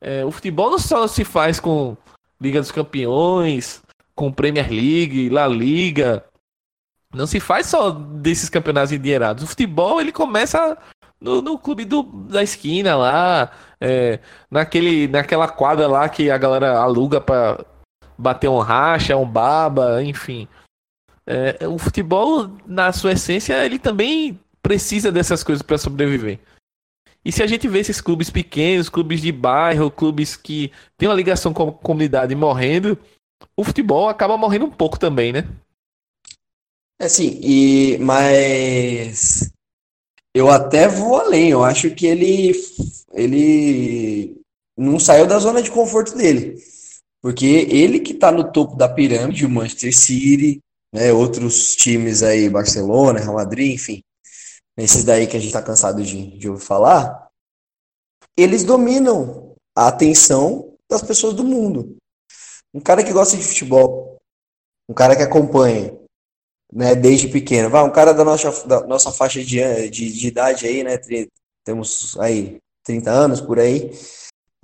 É, 0.00 0.24
o 0.24 0.30
futebol 0.30 0.70
não 0.70 0.78
só 0.78 1.06
se 1.06 1.24
faz 1.24 1.60
com 1.60 1.96
Liga 2.40 2.60
dos 2.60 2.70
Campeões, 2.70 3.82
com 4.14 4.32
Premier 4.32 4.70
League, 4.70 5.28
La 5.28 5.46
Liga. 5.46 6.24
Não 7.12 7.26
se 7.26 7.40
faz 7.40 7.66
só 7.66 7.90
desses 7.90 8.48
campeonatos 8.48 8.92
endinheirados. 8.92 9.44
O 9.44 9.46
futebol 9.46 10.00
ele 10.00 10.12
começa 10.12 10.78
no, 11.20 11.42
no 11.42 11.58
clube 11.58 11.84
do, 11.84 12.02
da 12.02 12.42
esquina 12.42 12.96
lá, 12.96 13.50
é, 13.80 14.20
naquele, 14.50 15.08
naquela 15.08 15.48
quadra 15.48 15.86
lá 15.86 16.08
que 16.08 16.30
a 16.30 16.38
galera 16.38 16.78
aluga 16.78 17.20
para 17.20 17.64
bater 18.18 18.48
um 18.48 18.58
racha, 18.58 19.16
um 19.16 19.28
baba, 19.28 20.02
enfim. 20.02 20.48
É, 21.26 21.68
o 21.68 21.78
futebol, 21.78 22.50
na 22.66 22.92
sua 22.92 23.12
essência, 23.12 23.64
ele 23.64 23.78
também 23.78 24.38
precisa 24.62 25.12
dessas 25.12 25.44
coisas 25.44 25.62
para 25.62 25.78
sobreviver. 25.78 26.40
E 27.24 27.30
se 27.30 27.42
a 27.42 27.46
gente 27.46 27.68
vê 27.68 27.80
esses 27.80 28.00
clubes 28.00 28.30
pequenos, 28.30 28.88
clubes 28.88 29.20
de 29.20 29.30
bairro, 29.30 29.90
clubes 29.90 30.36
que 30.36 30.72
têm 30.96 31.08
uma 31.08 31.14
ligação 31.14 31.52
com 31.52 31.68
a 31.68 31.72
comunidade 31.72 32.34
morrendo, 32.34 32.98
o 33.56 33.64
futebol 33.64 34.08
acaba 34.08 34.36
morrendo 34.36 34.66
um 34.66 34.70
pouco 34.70 34.98
também, 34.98 35.32
né? 35.32 35.46
É 37.00 37.08
sim, 37.08 37.38
e 37.42 37.98
mas 37.98 39.52
eu 40.34 40.50
até 40.50 40.88
vou 40.88 41.16
além, 41.16 41.50
eu 41.50 41.62
acho 41.62 41.94
que 41.94 42.06
ele 42.06 42.52
ele 43.12 44.40
não 44.76 44.98
saiu 44.98 45.26
da 45.26 45.38
zona 45.38 45.62
de 45.62 45.70
conforto 45.70 46.16
dele. 46.16 46.56
Porque 47.20 47.66
ele 47.70 48.00
que 48.00 48.12
está 48.12 48.30
no 48.30 48.52
topo 48.52 48.76
da 48.76 48.88
pirâmide, 48.88 49.44
o 49.44 49.50
Manchester 49.50 49.96
City, 49.96 50.60
né, 50.92 51.12
outros 51.12 51.74
times 51.74 52.22
aí, 52.22 52.48
Barcelona, 52.48 53.20
Real 53.20 53.34
Madrid, 53.34 53.74
enfim, 53.74 54.02
esses 54.76 55.04
daí 55.04 55.26
que 55.26 55.36
a 55.36 55.40
gente 55.40 55.48
está 55.48 55.62
cansado 55.62 56.02
de, 56.02 56.38
de 56.38 56.48
ouvir 56.48 56.64
falar, 56.64 57.28
eles 58.36 58.62
dominam 58.62 59.54
a 59.76 59.88
atenção 59.88 60.76
das 60.88 61.02
pessoas 61.02 61.34
do 61.34 61.44
mundo. 61.44 61.96
Um 62.72 62.80
cara 62.80 63.02
que 63.02 63.12
gosta 63.12 63.36
de 63.36 63.42
futebol, 63.42 64.16
um 64.88 64.94
cara 64.94 65.16
que 65.16 65.22
acompanha, 65.22 65.98
né, 66.72 66.94
desde 66.94 67.28
pequeno, 67.28 67.68
vai, 67.68 67.82
um 67.82 67.92
cara 67.92 68.12
da 68.12 68.24
nossa, 68.24 68.66
da 68.68 68.86
nossa 68.86 69.10
faixa 69.10 69.42
de, 69.42 69.90
de, 69.90 70.12
de 70.12 70.28
idade 70.28 70.66
aí, 70.66 70.84
né, 70.84 70.98
temos 71.64 72.16
aí 72.18 72.58
30 72.84 73.10
anos 73.10 73.40
por 73.40 73.58
aí, 73.58 73.90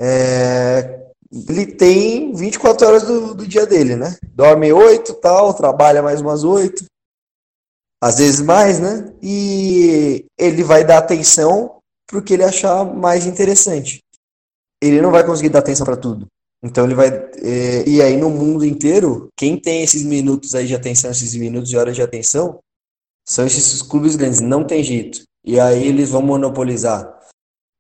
é, 0.01 1.13
ele 1.49 1.67
tem 1.67 2.33
24 2.33 2.87
horas 2.87 3.03
do, 3.03 3.35
do 3.35 3.47
dia 3.47 3.67
dele, 3.67 3.97
né? 3.97 4.17
Dorme 4.33 4.73
8 4.73 5.15
tal, 5.15 5.53
trabalha 5.53 6.03
mais 6.03 6.21
umas 6.21 6.45
8, 6.45 6.85
às 8.01 8.19
vezes 8.19 8.41
mais, 8.41 8.79
né? 8.79 9.13
E 9.21 10.25
ele 10.39 10.63
vai 10.63 10.85
dar 10.85 10.99
atenção 10.99 11.79
para 12.07 12.19
o 12.19 12.23
que 12.23 12.35
ele 12.35 12.45
achar 12.45 12.85
mais 12.85 13.27
interessante. 13.27 14.01
Ele 14.81 15.01
não 15.01 15.11
vai 15.11 15.25
conseguir 15.25 15.49
dar 15.49 15.59
atenção 15.61 15.85
para 15.85 15.97
tudo. 15.97 16.27
Então 16.63 16.85
ele 16.85 16.95
vai. 16.95 17.09
É, 17.09 17.89
e 17.89 18.01
aí 18.01 18.17
no 18.17 18.31
mundo 18.31 18.65
inteiro, 18.65 19.29
quem 19.37 19.59
tem 19.59 19.83
esses 19.83 20.03
minutos 20.03 20.55
aí 20.55 20.67
de 20.67 20.75
atenção, 20.75 21.11
esses 21.11 21.35
minutos 21.35 21.69
de 21.69 21.77
horas 21.77 21.97
de 21.97 22.03
atenção, 22.03 22.61
são 23.27 23.45
esses 23.45 23.83
clubes 23.83 24.17
grandes. 24.17 24.41
Não 24.41 24.65
tem 24.65 24.83
jeito. 24.85 25.23
E 25.45 25.59
aí 25.59 25.87
eles 25.89 26.11
vão 26.11 26.23
monopolizar 26.23 27.14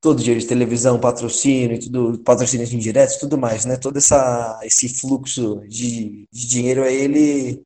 todo 0.04 0.18
dinheiro 0.18 0.38
de 0.38 0.46
televisão, 0.46 1.00
patrocínio, 1.00 1.80
tudo, 1.80 2.18
patrocínios 2.18 2.70
indiretos, 2.74 3.16
tudo 3.16 3.38
mais, 3.38 3.64
né? 3.64 3.78
Todo 3.78 3.96
essa, 3.96 4.60
esse 4.62 4.86
fluxo 4.86 5.62
de, 5.66 6.28
de 6.30 6.46
dinheiro 6.46 6.82
aí, 6.84 6.94
ele, 6.94 7.62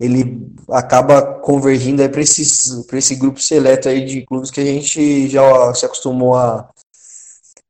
ele 0.00 0.48
acaba 0.68 1.22
convergindo 1.40 2.02
aí 2.02 2.08
para 2.08 2.20
esse 2.20 3.14
grupo 3.14 3.40
seleto 3.40 3.88
aí 3.88 4.04
de 4.04 4.26
clubes 4.26 4.50
que 4.50 4.60
a 4.60 4.64
gente 4.64 5.28
já 5.28 5.72
se 5.74 5.86
acostumou 5.86 6.34
a 6.34 6.68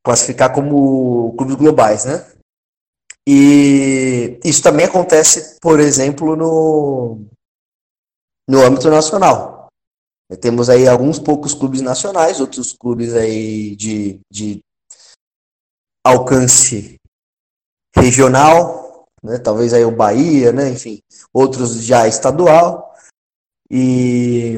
classificar 0.03 0.55
como 0.55 1.35
clubes 1.37 1.57
globais, 1.57 2.07
né? 2.07 2.27
E 3.29 4.41
isso 4.43 4.63
também 4.63 4.87
acontece, 4.87 5.59
por 5.61 5.79
exemplo, 5.79 6.35
no, 6.35 7.21
no 8.49 8.63
âmbito 8.63 8.89
nacional. 8.89 9.54
Temos 10.37 10.71
aí 10.71 10.87
alguns 10.89 11.19
poucos 11.19 11.55
clubes 11.55 11.81
nacionais, 11.81 12.41
outros 12.41 12.73
clubes 12.73 13.15
aí 13.15 13.77
de, 13.77 14.21
de 14.31 14.61
alcance 16.05 16.97
regional, 17.97 19.05
né? 19.23 19.39
talvez 19.39 19.73
aí 19.73 19.85
o 19.85 19.95
Bahia, 19.95 20.53
né? 20.53 20.71
enfim, 20.71 21.01
outros 21.33 21.85
já 21.85 22.07
estadual. 22.07 22.95
E, 23.71 24.57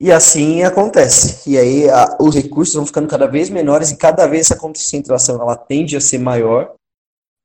e 0.00 0.12
assim 0.12 0.62
acontece. 0.62 1.50
E 1.50 1.58
aí 1.58 1.90
a, 1.90 2.16
os 2.20 2.34
recursos 2.34 2.74
vão 2.74 2.86
ficando 2.86 3.08
cada 3.08 3.26
vez 3.26 3.50
menores 3.50 3.90
e 3.90 3.96
cada 3.96 4.26
vez 4.26 4.46
essa 4.46 4.60
concentração 4.60 5.40
ela 5.40 5.56
tende 5.56 5.96
a 5.96 6.00
ser 6.00 6.18
maior 6.18 6.74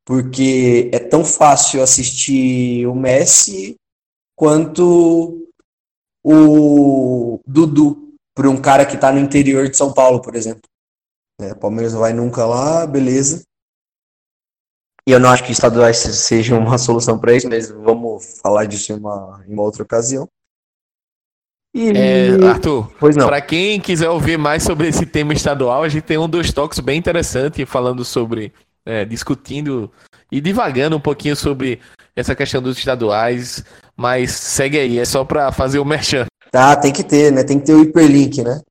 porque 0.06 0.90
é 0.94 1.00
tão 1.00 1.24
fácil 1.24 1.82
assistir 1.82 2.86
o 2.88 2.96
Messi 2.96 3.76
quanto 4.36 5.48
o 6.24 7.40
Dudu 7.46 8.16
para 8.36 8.50
um 8.50 8.60
cara 8.60 8.86
que 8.86 8.96
está 8.96 9.12
no 9.12 9.20
interior 9.20 9.70
de 9.70 9.78
São 9.78 9.94
Paulo, 9.94 10.22
por 10.22 10.36
exemplo. 10.36 10.62
É, 11.40 11.54
o 11.54 11.58
Palmeiras 11.58 11.94
não 11.94 12.00
vai 12.00 12.14
nunca 12.14 12.46
lá, 12.46 12.86
beleza. 12.86 13.44
E 15.08 15.12
eu 15.12 15.20
não 15.20 15.30
acho 15.30 15.44
que 15.44 15.52
estaduais 15.52 15.98
seja 15.98 16.58
uma 16.58 16.78
solução 16.78 17.18
para 17.18 17.34
isso, 17.34 17.50
mas 17.50 17.70
vamos 17.70 18.40
falar 18.40 18.66
disso 18.66 18.94
em 18.94 18.98
uma, 18.98 19.44
em 19.48 19.54
uma 19.54 19.64
outra 19.64 19.84
ocasião. 19.84 20.28
E... 21.74 21.90
É, 21.90 22.46
Arthur, 22.48 22.92
para 23.00 23.42
quem 23.42 23.80
quiser 23.80 24.10
ouvir 24.10 24.38
mais 24.38 24.62
sobre 24.64 24.88
esse 24.88 25.06
tema 25.06 25.34
estadual, 25.34 25.84
a 25.84 25.90
gente 25.90 26.04
tem 26.04 26.18
um 26.18 26.30
dos 26.30 26.52
toques 26.52 26.80
bem 26.80 27.00
interessante 27.00 27.66
falando 27.66 28.04
sobre 28.04 28.54
é, 28.86 29.06
discutindo 29.06 29.92
e 30.32 30.42
divagando 30.42 30.98
um 30.98 31.00
pouquinho 31.00 31.36
sobre 31.36 31.80
essa 32.16 32.36
questão 32.36 32.62
dos 32.62 32.78
estaduais, 32.78 33.64
mas 33.96 34.32
segue 34.32 34.78
aí, 34.78 35.00
é 35.00 35.06
só 35.06 35.24
para 35.24 35.52
fazer 35.52 35.80
o 35.80 35.86
merchan. 35.86 36.26
Tá, 36.52 36.76
tem 36.76 36.92
que 36.92 37.04
ter, 37.04 37.32
né? 37.32 37.44
Tem 37.44 37.60
que 37.60 37.66
ter 37.66 37.74
o 37.74 37.82
hiperlink, 37.82 38.44
né? 38.44 38.62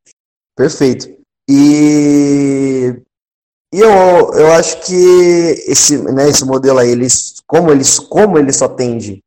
Perfeito. 0.56 1.08
E, 1.48 2.94
e 3.72 3.80
eu, 3.80 3.88
eu 4.34 4.52
acho 4.52 4.80
que 4.82 4.94
esse, 5.66 5.96
né, 6.12 6.28
esse 6.28 6.44
modelo 6.44 6.78
aí, 6.78 6.90
eles, 6.90 7.36
como, 7.46 7.70
eles, 7.72 7.98
como 7.98 8.38
ele 8.38 8.52
só 8.52 8.68
tende 8.68 9.22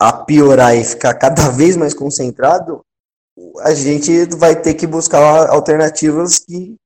a 0.00 0.12
piorar 0.12 0.76
e 0.76 0.84
ficar 0.84 1.14
cada 1.14 1.50
vez 1.52 1.76
mais 1.76 1.92
concentrado, 1.92 2.80
a 3.60 3.74
gente 3.74 4.26
vai 4.36 4.60
ter 4.60 4.74
que 4.74 4.86
buscar 4.86 5.50
alternativas 5.50 6.38
que 6.38 6.76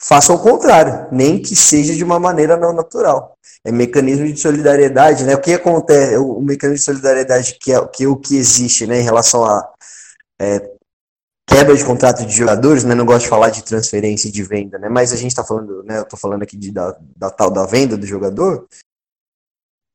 façam 0.00 0.36
o 0.36 0.38
contrário, 0.38 1.08
nem 1.10 1.40
que 1.42 1.56
seja 1.56 1.94
de 1.94 2.04
uma 2.04 2.20
maneira 2.20 2.56
não 2.56 2.72
natural. 2.72 3.36
É 3.64 3.72
mecanismo 3.72 4.26
de 4.26 4.38
solidariedade, 4.38 5.24
né? 5.24 5.34
O 5.34 5.40
que 5.40 5.52
acontece, 5.52 6.16
o 6.16 6.40
mecanismo 6.40 6.78
de 6.78 6.84
solidariedade 6.84 7.58
que 7.60 7.72
é, 7.72 7.86
que 7.86 8.04
é 8.04 8.08
o 8.08 8.16
que 8.16 8.36
existe, 8.36 8.86
né, 8.86 9.00
em 9.00 9.04
relação 9.04 9.44
a 9.44 9.68
é, 10.40 10.70
quebra 11.48 11.74
de 11.74 11.84
contrato 11.84 12.24
de 12.24 12.32
jogadores, 12.32 12.84
né? 12.84 12.94
Não 12.94 13.04
gosto 13.04 13.24
de 13.24 13.28
falar 13.28 13.50
de 13.50 13.64
transferência 13.64 14.28
e 14.28 14.32
de 14.32 14.42
venda, 14.42 14.78
né? 14.78 14.88
Mas 14.88 15.12
a 15.12 15.16
gente 15.16 15.32
está 15.32 15.42
falando, 15.42 15.82
né? 15.82 15.98
Eu 15.98 16.04
tô 16.04 16.16
falando 16.16 16.42
aqui 16.42 16.56
de, 16.56 16.70
da, 16.70 16.96
da 17.16 17.30
tal 17.30 17.50
da 17.50 17.66
venda 17.66 17.96
do 17.96 18.06
jogador, 18.06 18.68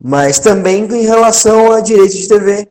mas 0.01 0.39
também 0.39 0.83
em 0.83 1.03
relação 1.03 1.71
a 1.71 1.79
direitos 1.79 2.17
de 2.17 2.27
TV, 2.27 2.67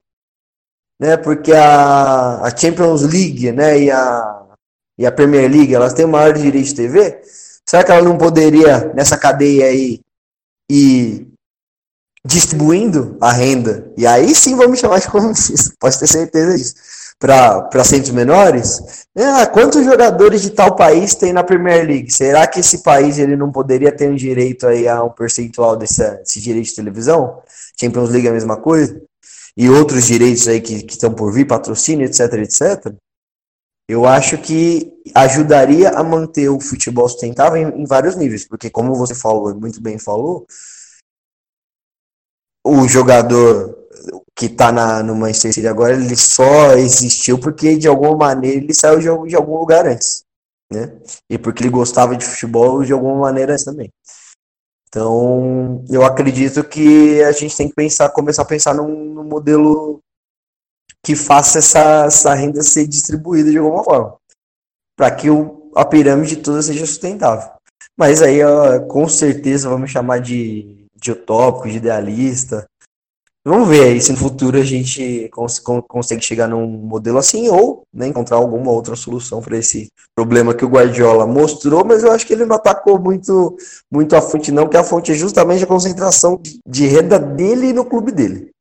né? 1.01 1.17
Porque 1.17 1.53
a, 1.53 2.43
a 2.43 2.57
Champions 2.57 3.03
League, 3.03 3.53
né? 3.53 3.81
E 3.81 3.91
a 3.91 4.42
e 4.99 5.07
a 5.07 5.13
Premier 5.13 5.51
League, 5.51 5.75
elas 5.75 5.95
têm 5.95 6.05
o 6.05 6.09
maior 6.09 6.33
direito 6.33 6.67
de 6.67 6.75
TV, 6.75 7.21
será 7.67 7.85
que 7.85 7.93
ela 7.93 8.03
não 8.03 8.19
poderia, 8.19 8.93
nessa 8.95 9.17
cadeia 9.17 9.67
aí, 9.67 10.01
ir 10.71 11.29
distribuindo 12.25 13.17
a 13.21 13.33
renda? 13.33 13.91
E 13.97 14.07
aí 14.07 14.35
sim 14.35 14.57
vamos 14.57 14.79
chamar 14.79 15.01
de 15.01 15.09
comunista, 15.09 15.73
pode 15.81 15.99
ter 15.99 16.07
certeza 16.07 16.57
disso. 16.57 16.75
Para 17.19 17.85
centros 17.85 18.11
menores, 18.11 19.07
ah, 19.17 19.47
quantos 19.47 19.85
jogadores 19.85 20.43
de 20.43 20.51
tal 20.51 20.75
país 20.75 21.15
tem 21.15 21.33
na 21.33 21.45
Premier 21.45 21.87
League? 21.87 22.11
Será 22.13 22.49
que 22.49 22.59
esse 22.59 22.83
país 22.83 23.17
ele 23.17 23.37
não 23.37 23.53
poderia 23.53 23.93
ter 23.93 24.11
um 24.11 24.17
direito 24.17 24.67
aí 24.67 24.89
a 24.89 25.05
um 25.05 25.09
percentual 25.09 25.77
desse, 25.77 26.03
desse 26.17 26.41
direito 26.41 26.67
de 26.67 26.75
televisão? 26.75 27.41
Champions 27.81 28.11
League 28.11 28.27
é 28.27 28.31
a 28.31 28.35
mesma 28.35 28.57
coisa? 28.57 29.01
E 29.57 29.69
outros 29.69 30.07
direitos 30.07 30.49
aí 30.49 30.61
que 30.61 30.85
estão 30.89 31.15
por 31.15 31.33
vir, 31.33 31.47
patrocínio, 31.47 32.07
etc, 32.07 32.33
etc. 32.35 32.93
eu 33.89 34.07
acho 34.07 34.39
que 34.39 34.93
ajudaria 35.15 35.91
a 35.91 36.03
manter 36.03 36.49
o 36.49 36.61
futebol 36.61 37.09
sustentável 37.09 37.57
em, 37.57 37.83
em 37.83 37.85
vários 37.85 38.17
níveis, 38.17 38.47
porque 38.47 38.71
como 38.71 38.95
você 38.95 39.15
falou, 39.15 39.55
muito 39.55 39.81
bem 39.81 39.99
falou, 39.99 40.47
o 42.65 42.87
jogador 42.89 43.77
que 44.35 44.47
está 44.47 44.73
na, 44.73 45.03
no 45.03 45.15
Manchester 45.15 45.53
City 45.53 45.67
agora, 45.67 45.95
ele 45.95 46.17
só 46.17 46.73
existiu 46.75 47.39
porque 47.39 47.77
de 47.77 47.89
alguma 47.89 48.17
maneira 48.17 48.59
ele 48.59 48.75
saiu 48.75 48.99
de, 48.99 49.29
de 49.29 49.37
algum 49.37 49.59
lugar 49.59 49.87
antes, 49.87 50.25
né? 50.73 50.97
E 51.29 51.39
porque 51.39 51.63
ele 51.63 51.71
gostava 51.71 52.17
de 52.17 52.25
futebol 52.25 52.83
de 52.83 52.93
alguma 52.93 53.21
maneira 53.21 53.53
antes 53.53 53.65
também. 53.65 53.91
Então, 54.89 55.85
eu 55.89 56.05
acredito 56.05 56.63
que 56.65 57.23
a 57.23 57.33
gente 57.33 57.57
tem 57.57 57.69
que 57.69 57.75
pensar, 57.75 58.11
começar 58.11 58.43
a 58.43 58.47
pensar 58.47 58.75
num, 58.75 59.15
num 59.15 59.25
modelo 59.25 60.01
que 61.05 61.17
faça 61.17 61.59
essa, 61.59 62.05
essa 62.07 62.35
renda 62.35 62.63
ser 62.63 62.87
distribuída 62.87 63.51
de 63.51 63.59
alguma 63.59 63.83
forma, 63.83 64.17
para 64.97 65.11
que 65.11 65.29
o, 65.29 65.71
a 65.75 65.85
pirâmide 65.85 66.37
toda 66.37 66.63
seja 66.63 66.87
sustentável. 66.87 67.51
Mas 67.97 68.23
aí, 68.23 68.43
ó, 68.43 68.81
com 68.81 69.09
certeza, 69.09 69.69
vamos 69.69 69.91
chamar 69.91 70.21
de, 70.21 70.87
de 70.95 71.13
utópico, 71.13 71.69
de 71.69 71.77
idealista. 71.77 72.67
Vamos 73.45 73.69
ver 73.69 73.83
aí 73.83 74.01
se 74.01 74.13
no 74.13 74.19
futuro 74.19 74.57
a 74.57 74.63
gente 74.63 75.29
cons 75.33 75.61
consegue 75.89 76.23
chegar 76.23 76.47
num 76.47 76.65
modelo 76.65 77.19
assim 77.19 77.49
ou 77.49 77.83
né, 77.93 78.07
encontrar 78.07 78.37
alguma 78.37 78.71
outra 78.71 78.95
solução 78.95 79.43
para 79.43 79.59
esse 79.59 79.89
problema 80.15 80.55
que 80.55 80.65
o 80.65 80.69
Guardiola 80.69 81.27
mostrou, 81.27 81.85
mas 81.85 82.05
eu 82.05 82.13
acho 82.13 82.25
que 82.25 82.33
ele 82.33 82.47
não 82.47 82.55
atacou 82.55 83.01
muito, 83.01 83.57
muito 83.91 84.15
a 84.15 84.23
fonte, 84.23 84.53
não, 84.53 84.69
que 84.69 84.77
a 84.77 84.85
fonte 84.85 85.11
é 85.11 85.15
justamente 85.17 85.65
a 85.65 85.67
concentração 85.67 86.41
de 86.65 86.87
renda 86.87 87.19
dele 87.19 87.73
no 87.73 87.85
clube 87.85 88.13
dele. 88.13 88.52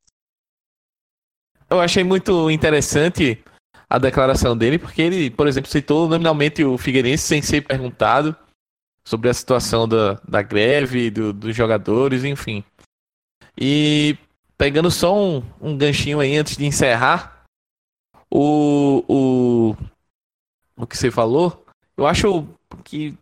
Eu 1.72 1.80
achei 1.80 2.04
muito 2.04 2.50
interessante 2.50 3.42
a 3.88 3.96
declaração 3.98 4.54
dele, 4.54 4.78
porque 4.78 5.00
ele, 5.00 5.30
por 5.30 5.46
exemplo, 5.46 5.70
citou 5.70 6.06
nominalmente 6.06 6.62
o 6.62 6.76
Figueirense 6.76 7.24
sem 7.24 7.40
ser 7.40 7.62
perguntado 7.62 8.36
sobre 9.08 9.30
a 9.30 9.34
situação 9.34 9.88
da, 9.88 10.20
da 10.28 10.42
greve, 10.42 11.10
do, 11.10 11.32
dos 11.32 11.56
jogadores, 11.56 12.24
enfim. 12.24 12.62
E 13.58 14.18
pegando 14.58 14.90
só 14.90 15.16
um, 15.16 15.42
um 15.58 15.74
ganchinho 15.74 16.20
aí 16.20 16.36
antes 16.36 16.58
de 16.58 16.66
encerrar, 16.66 17.42
o, 18.30 19.02
o, 19.08 19.76
o 20.76 20.86
que 20.86 20.96
você 20.96 21.10
falou, 21.10 21.64
eu 21.96 22.06
acho 22.06 22.46
que 22.84 23.16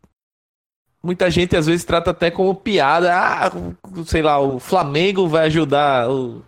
muita 1.01 1.31
gente 1.31 1.57
às 1.57 1.67
vezes 1.67 1.85
trata 1.85 2.11
até 2.11 2.33
como 2.33 2.53
piada. 2.53 3.15
Ah, 3.15 3.49
sei 4.07 4.23
lá, 4.23 4.41
o 4.41 4.59
Flamengo 4.59 5.29
vai 5.29 5.47
ajudar 5.47 6.11
o, 6.11 6.45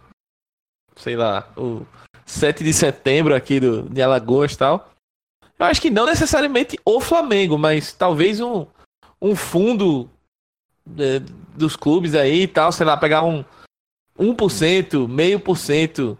sei 0.97 1.16
lá, 1.16 1.49
o 1.57 1.86
7 2.26 2.64
de 2.64 2.72
setembro 2.72 3.34
aqui 3.34 3.61
do, 3.61 3.82
de 3.82 4.03
Alagoas 4.03 4.53
e 4.53 4.59
tal. 4.59 4.93
Eu 5.59 5.66
acho 5.66 5.80
que 5.80 5.90
não 5.90 6.07
necessariamente 6.07 6.78
o 6.84 7.01
Flamengo, 7.01 7.59
mas 7.59 7.93
talvez 7.93 8.40
um, 8.40 8.66
um 9.20 9.36
fundo 9.36 10.11
é, 10.99 11.20
dos 11.55 11.76
clubes 11.76 12.14
aí 12.14 12.43
e 12.43 12.49
tal, 12.49 12.72
sei 12.72 12.86
lá, 12.86 12.97
pegar 12.97 13.22
um 13.22 13.45
1%, 14.18 15.09
meio 15.09 15.38
por 15.38 15.57
cento 15.57 16.18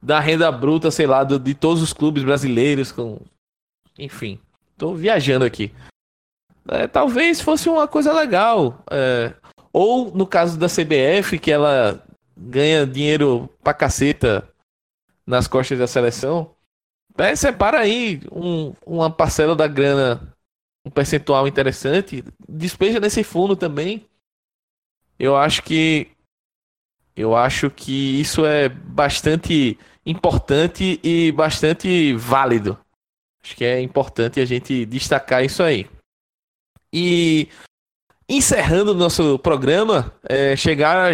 da 0.00 0.20
renda 0.20 0.50
bruta, 0.50 0.90
sei 0.90 1.06
lá, 1.06 1.24
do, 1.24 1.38
de 1.38 1.54
todos 1.54 1.82
os 1.82 1.92
clubes 1.92 2.22
brasileiros, 2.22 2.92
com 2.92 3.20
enfim, 3.98 4.38
tô 4.76 4.94
viajando 4.94 5.44
aqui. 5.44 5.72
É, 6.68 6.86
talvez 6.86 7.40
fosse 7.40 7.68
uma 7.68 7.86
coisa 7.86 8.12
legal. 8.12 8.82
É, 8.90 9.32
ou 9.72 10.14
no 10.14 10.26
caso 10.26 10.58
da 10.58 10.66
CBF, 10.66 11.38
que 11.38 11.50
ela 11.50 12.02
ganha 12.36 12.86
dinheiro 12.86 13.48
pra 13.62 13.74
caceta 13.74 14.48
nas 15.26 15.46
costas 15.46 15.78
da 15.78 15.86
seleção, 15.86 16.54
é, 17.16 17.36
separa 17.36 17.80
aí 17.80 18.20
um, 18.30 18.74
uma 18.86 19.10
parcela 19.10 19.54
da 19.54 19.66
grana, 19.66 20.34
um 20.84 20.90
percentual 20.90 21.46
interessante, 21.46 22.24
despeja 22.48 22.98
nesse 22.98 23.22
fundo 23.22 23.54
também. 23.54 24.06
Eu 25.18 25.36
acho 25.36 25.62
que 25.62 26.10
eu 27.14 27.36
acho 27.36 27.70
que 27.70 28.20
isso 28.20 28.46
é 28.46 28.68
bastante 28.68 29.78
importante 30.04 30.98
e 31.02 31.30
bastante 31.32 32.14
válido. 32.14 32.78
Acho 33.44 33.54
que 33.54 33.64
é 33.64 33.80
importante 33.80 34.40
a 34.40 34.44
gente 34.46 34.86
destacar 34.86 35.44
isso 35.44 35.62
aí. 35.62 35.88
E 36.92 37.48
encerrando 38.28 38.92
o 38.92 38.94
nosso 38.94 39.38
programa, 39.38 40.12
é, 40.22 40.56
chegar, 40.56 41.12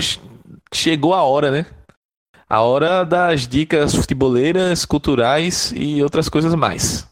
chegou 0.73 1.15
a 1.15 1.23
hora, 1.23 1.51
né? 1.51 1.67
A 2.49 2.63
hora 2.63 3.05
das 3.05 3.47
dicas 3.47 3.95
futeboleiras, 3.95 4.85
culturais 4.85 5.73
e 5.77 6.03
outras 6.03 6.29
coisas 6.29 6.55
mais. 6.55 7.07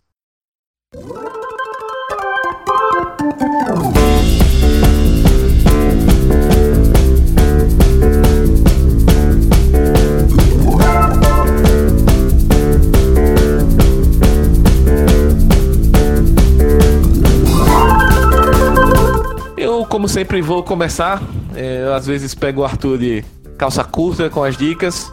Eu, 19.56 19.84
como 19.84 20.08
sempre, 20.08 20.40
vou 20.40 20.62
começar. 20.62 21.22
É, 21.54 21.90
às 21.94 22.06
vezes 22.06 22.34
pego 22.34 22.62
o 22.62 22.64
Arthur 22.64 22.98
de 22.98 23.24
calça 23.56 23.82
curta 23.84 24.28
com 24.30 24.42
as 24.42 24.56
dicas. 24.56 25.12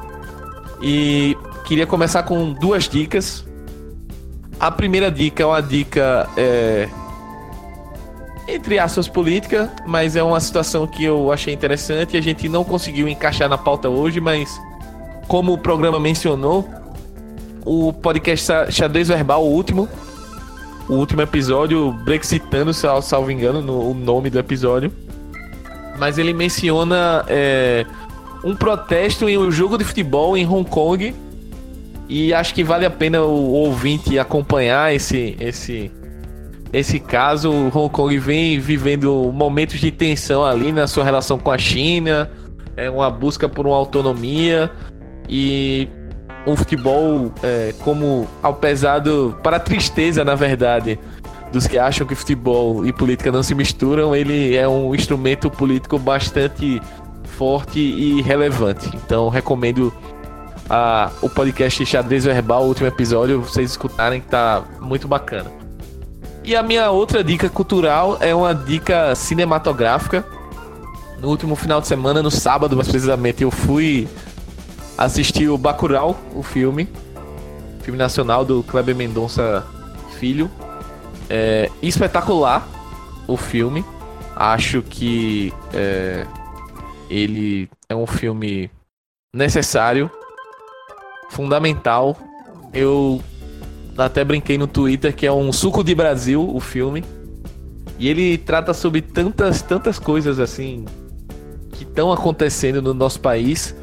E 0.81 1.37
queria 1.65 1.87
começar 1.87 2.23
com 2.23 2.51
duas 2.53 2.87
dicas. 2.87 3.45
A 4.59 4.69
primeira 4.69 5.09
dica 5.09 5.43
é 5.43 5.45
uma 5.45 5.61
dica, 5.61 6.29
é, 6.37 6.87
entre 8.47 8.79
aspas, 8.79 9.07
política, 9.07 9.71
mas 9.85 10.15
é 10.15 10.23
uma 10.23 10.39
situação 10.39 10.85
que 10.85 11.03
eu 11.03 11.31
achei 11.31 11.53
interessante 11.53 12.15
a 12.15 12.21
gente 12.21 12.47
não 12.47 12.63
conseguiu 12.63 13.07
encaixar 13.07 13.49
na 13.49 13.57
pauta 13.57 13.89
hoje, 13.89 14.21
mas 14.21 14.59
como 15.27 15.53
o 15.53 15.57
programa 15.57 15.99
mencionou, 15.99 16.67
o 17.65 17.91
podcast 17.93 18.71
Xadrez 18.71 19.07
Verbal, 19.07 19.43
o 19.43 19.49
último, 19.51 19.87
o 20.87 20.93
último 20.93 21.21
episódio, 21.21 21.91
Brexitando, 22.03 22.73
salvo 22.73 23.31
engano, 23.31 23.61
no, 23.61 23.89
o 23.89 23.93
nome 23.93 24.29
do 24.29 24.37
episódio, 24.37 24.91
mas 25.97 26.17
ele 26.17 26.33
menciona. 26.33 27.23
É, 27.27 27.85
um 28.43 28.55
protesto 28.55 29.29
em 29.29 29.37
um 29.37 29.51
jogo 29.51 29.77
de 29.77 29.83
futebol 29.83 30.35
em 30.35 30.45
Hong 30.45 30.69
Kong. 30.69 31.15
E 32.09 32.33
acho 32.33 32.53
que 32.53 32.63
vale 32.63 32.85
a 32.85 32.89
pena 32.89 33.21
o 33.23 33.51
ouvinte 33.51 34.19
acompanhar 34.19 34.93
esse, 34.93 35.37
esse, 35.39 35.91
esse 36.71 36.99
caso. 36.99 37.51
Hong 37.73 37.89
Kong 37.89 38.17
vem 38.19 38.59
vivendo 38.59 39.31
momentos 39.33 39.79
de 39.79 39.89
tensão 39.89 40.43
ali 40.43 40.71
na 40.71 40.85
sua 40.85 41.03
relação 41.03 41.39
com 41.39 41.49
a 41.49 41.57
China, 41.57 42.29
é 42.75 42.89
uma 42.89 43.09
busca 43.09 43.47
por 43.47 43.65
uma 43.65 43.77
autonomia 43.77 44.69
e 45.29 45.87
um 46.45 46.55
futebol 46.55 47.31
é, 47.41 47.73
como 47.83 48.27
ao 48.41 48.53
pesado 48.53 49.37
para 49.41 49.57
a 49.57 49.59
tristeza, 49.59 50.25
na 50.25 50.35
verdade, 50.35 50.99
dos 51.53 51.67
que 51.67 51.77
acham 51.77 52.05
que 52.05 52.15
futebol 52.15 52.85
e 52.85 52.91
política 52.91 53.31
não 53.31 53.43
se 53.43 53.55
misturam, 53.55 54.15
ele 54.15 54.55
é 54.55 54.67
um 54.67 54.93
instrumento 54.93 55.49
político 55.49 55.97
bastante 55.97 56.81
forte 57.37 57.79
e 57.79 58.21
relevante. 58.21 58.89
Então 58.95 59.29
recomendo 59.29 59.93
a, 60.69 61.11
o 61.21 61.29
podcast 61.29 61.85
Xadrez 61.85 62.25
Verbal, 62.25 62.63
o 62.63 62.67
último 62.67 62.87
episódio, 62.87 63.41
vocês 63.41 63.71
escutarem 63.71 64.21
que 64.21 64.27
tá 64.27 64.63
muito 64.79 65.07
bacana. 65.07 65.51
E 66.43 66.55
a 66.55 66.63
minha 66.63 66.91
outra 66.91 67.23
dica 67.23 67.49
cultural 67.49 68.17
é 68.19 68.35
uma 68.35 68.53
dica 68.53 69.15
cinematográfica. 69.15 70.25
No 71.19 71.29
último 71.29 71.55
final 71.55 71.79
de 71.79 71.87
semana, 71.87 72.21
no 72.21 72.29
sábado 72.29 72.75
mais 72.75 72.89
precisamente, 72.89 73.43
eu 73.43 73.51
fui 73.51 74.07
assistir 74.97 75.47
o 75.47 75.57
Bacurau, 75.57 76.19
o 76.35 76.43
filme. 76.43 76.87
Filme 77.81 77.97
nacional 77.97 78.43
do 78.43 78.61
Kleber 78.63 78.95
Mendonça 78.95 79.65
Filho. 80.19 80.51
É 81.29 81.69
espetacular 81.81 82.67
o 83.25 83.37
filme. 83.37 83.85
Acho 84.35 84.81
que 84.81 85.53
é, 85.73 86.25
ele 87.09 87.69
é 87.89 87.95
um 87.95 88.07
filme 88.07 88.69
necessário, 89.33 90.09
fundamental. 91.29 92.17
Eu 92.73 93.21
até 93.97 94.23
brinquei 94.23 94.57
no 94.57 94.67
Twitter 94.67 95.15
que 95.15 95.25
é 95.25 95.31
um 95.31 95.51
suco 95.51 95.83
de 95.83 95.93
Brasil 95.93 96.47
o 96.47 96.59
filme. 96.59 97.03
E 97.99 98.09
ele 98.09 98.37
trata 98.37 98.73
sobre 98.73 99.01
tantas, 99.01 99.61
tantas 99.61 99.99
coisas 99.99 100.39
assim 100.39 100.85
que 101.73 101.83
estão 101.83 102.11
acontecendo 102.11 102.81
no 102.81 102.93
nosso 102.93 103.19
país 103.19 103.75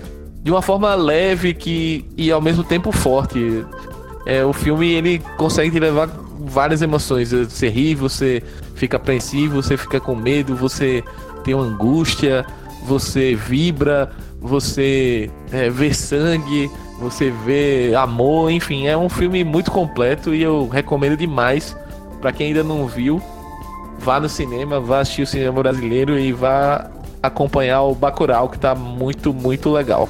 de 0.43 0.51
uma 0.51 0.63
forma 0.63 0.95
leve 0.95 1.55
que 1.55 2.05
e 2.17 2.31
ao 2.31 2.41
mesmo 2.41 2.65
tempo 2.65 2.93
forte. 2.93 3.65
É, 4.27 4.45
o 4.45 4.53
filme 4.53 4.93
ele 4.93 5.19
consegue 5.37 5.71
te 5.71 5.81
levar 5.81 6.07
várias 6.41 6.83
emoções. 6.83 7.33
Você 7.33 7.69
ri, 7.69 7.95
você 7.95 8.43
fica 8.75 8.97
apreensivo, 8.97 9.63
você 9.63 9.77
fica 9.77 10.01
com 10.01 10.15
medo, 10.15 10.55
você 10.55 11.03
tem 11.45 11.55
uma 11.55 11.65
angústia, 11.65 12.45
você 12.83 13.35
vibra, 13.35 14.11
você 14.41 15.31
é, 15.53 15.69
vê 15.69 15.93
sangue, 15.93 16.71
você 16.99 17.31
vê 17.31 17.95
amor, 17.95 18.51
enfim, 18.51 18.87
é 18.87 18.97
um 18.97 19.09
filme 19.09 19.43
muito 19.45 19.71
completo 19.71 20.35
e 20.35 20.43
eu 20.43 20.69
recomendo 20.69 21.17
demais 21.17 21.77
para 22.21 22.33
quem 22.33 22.49
ainda 22.49 22.63
não 22.63 22.87
viu. 22.87 23.23
Vá 23.99 24.19
no 24.19 24.29
cinema, 24.29 24.81
vá 24.81 25.01
assistir 25.01 25.23
o 25.23 25.27
cinema 25.27 25.63
brasileiro 25.63 26.19
e 26.19 26.33
vá 26.33 26.91
acompanhar 27.23 27.83
o 27.83 27.95
Bacurau, 27.95 28.49
que 28.49 28.59
tá 28.59 28.75
muito, 28.75 29.33
muito 29.33 29.71
legal. 29.71 30.09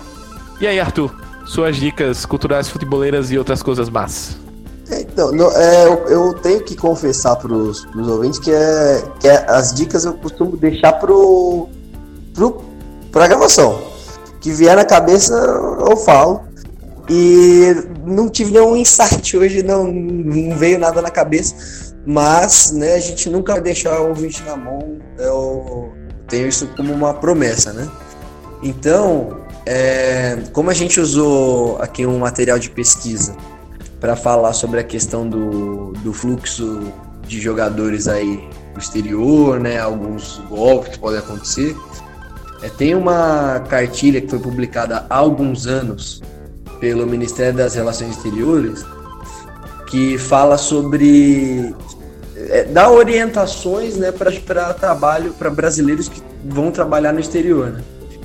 E 0.60 0.66
aí, 0.66 0.78
Arthur, 0.78 1.14
suas 1.46 1.76
dicas 1.76 2.24
culturais, 2.24 2.68
futeboleiras 2.68 3.30
e 3.32 3.38
outras 3.38 3.62
coisas 3.62 3.88
más? 3.88 4.36
Então, 4.90 5.32
no, 5.32 5.50
é, 5.52 5.86
eu, 5.86 5.94
eu, 6.08 6.34
tenho 6.34 6.60
que 6.62 6.76
confessar 6.76 7.36
para 7.36 7.52
os 7.52 7.86
ouvintes 7.94 8.38
que, 8.38 8.50
é, 8.50 9.04
que 9.20 9.28
é, 9.28 9.48
as 9.48 9.72
dicas 9.72 10.04
eu 10.04 10.14
costumo 10.14 10.56
deixar 10.56 10.94
pro, 10.94 11.68
pro, 12.34 12.62
pra 13.10 13.26
gravação. 13.26 13.80
Que 14.40 14.50
vier 14.52 14.76
na 14.76 14.84
cabeça, 14.84 15.34
eu 15.34 15.96
falo. 15.96 16.42
E 17.08 17.74
não 18.06 18.28
tive 18.28 18.52
nenhum 18.52 18.76
insight 18.76 19.36
hoje, 19.36 19.62
não, 19.62 19.84
não 19.84 20.56
veio 20.56 20.78
nada 20.78 21.02
na 21.02 21.10
cabeça. 21.10 21.90
Mas 22.06 22.72
né, 22.72 22.94
a 22.94 23.00
gente 23.00 23.28
nunca 23.28 23.54
vai 23.54 23.62
deixar 23.62 24.00
o 24.00 24.08
ouvinte 24.08 24.42
na 24.44 24.56
mão. 24.56 24.98
Eu 25.18 25.92
tenho 26.28 26.48
isso 26.48 26.68
como 26.76 26.92
uma 26.92 27.12
promessa, 27.12 27.72
né? 27.72 27.88
Então, 28.62 29.40
é, 29.66 30.38
como 30.52 30.70
a 30.70 30.74
gente 30.74 31.00
usou 31.00 31.76
aqui 31.80 32.06
um 32.06 32.18
material 32.18 32.58
de 32.58 32.70
pesquisa 32.70 33.36
para 34.00 34.16
falar 34.16 34.52
sobre 34.52 34.80
a 34.80 34.84
questão 34.84 35.28
do, 35.28 35.92
do 36.02 36.12
fluxo 36.12 36.80
de 37.26 37.40
jogadores 37.40 38.08
aí 38.08 38.48
no 38.72 38.78
exterior, 38.78 39.60
né? 39.60 39.78
Alguns 39.78 40.40
golpes 40.48 40.92
que 40.92 40.98
podem 40.98 41.18
acontecer. 41.18 41.76
É, 42.62 42.68
tem 42.68 42.94
uma 42.94 43.60
cartilha 43.68 44.20
que 44.20 44.28
foi 44.28 44.38
publicada 44.38 45.06
há 45.08 45.16
alguns 45.16 45.66
anos 45.66 46.22
pelo 46.78 47.06
Ministério 47.06 47.56
das 47.56 47.74
Relações 47.74 48.16
Exteriores 48.16 48.84
que 49.86 50.16
fala 50.18 50.56
sobre 50.56 51.74
é, 52.36 52.64
dá 52.64 52.90
orientações 52.90 53.96
né, 53.96 54.12
para 54.12 54.72
trabalho 54.72 55.32
para 55.32 55.50
brasileiros 55.50 56.08
que 56.08 56.22
vão 56.44 56.70
trabalhar 56.70 57.12
no 57.12 57.20
exterior, 57.20 57.70
né? 57.70 57.82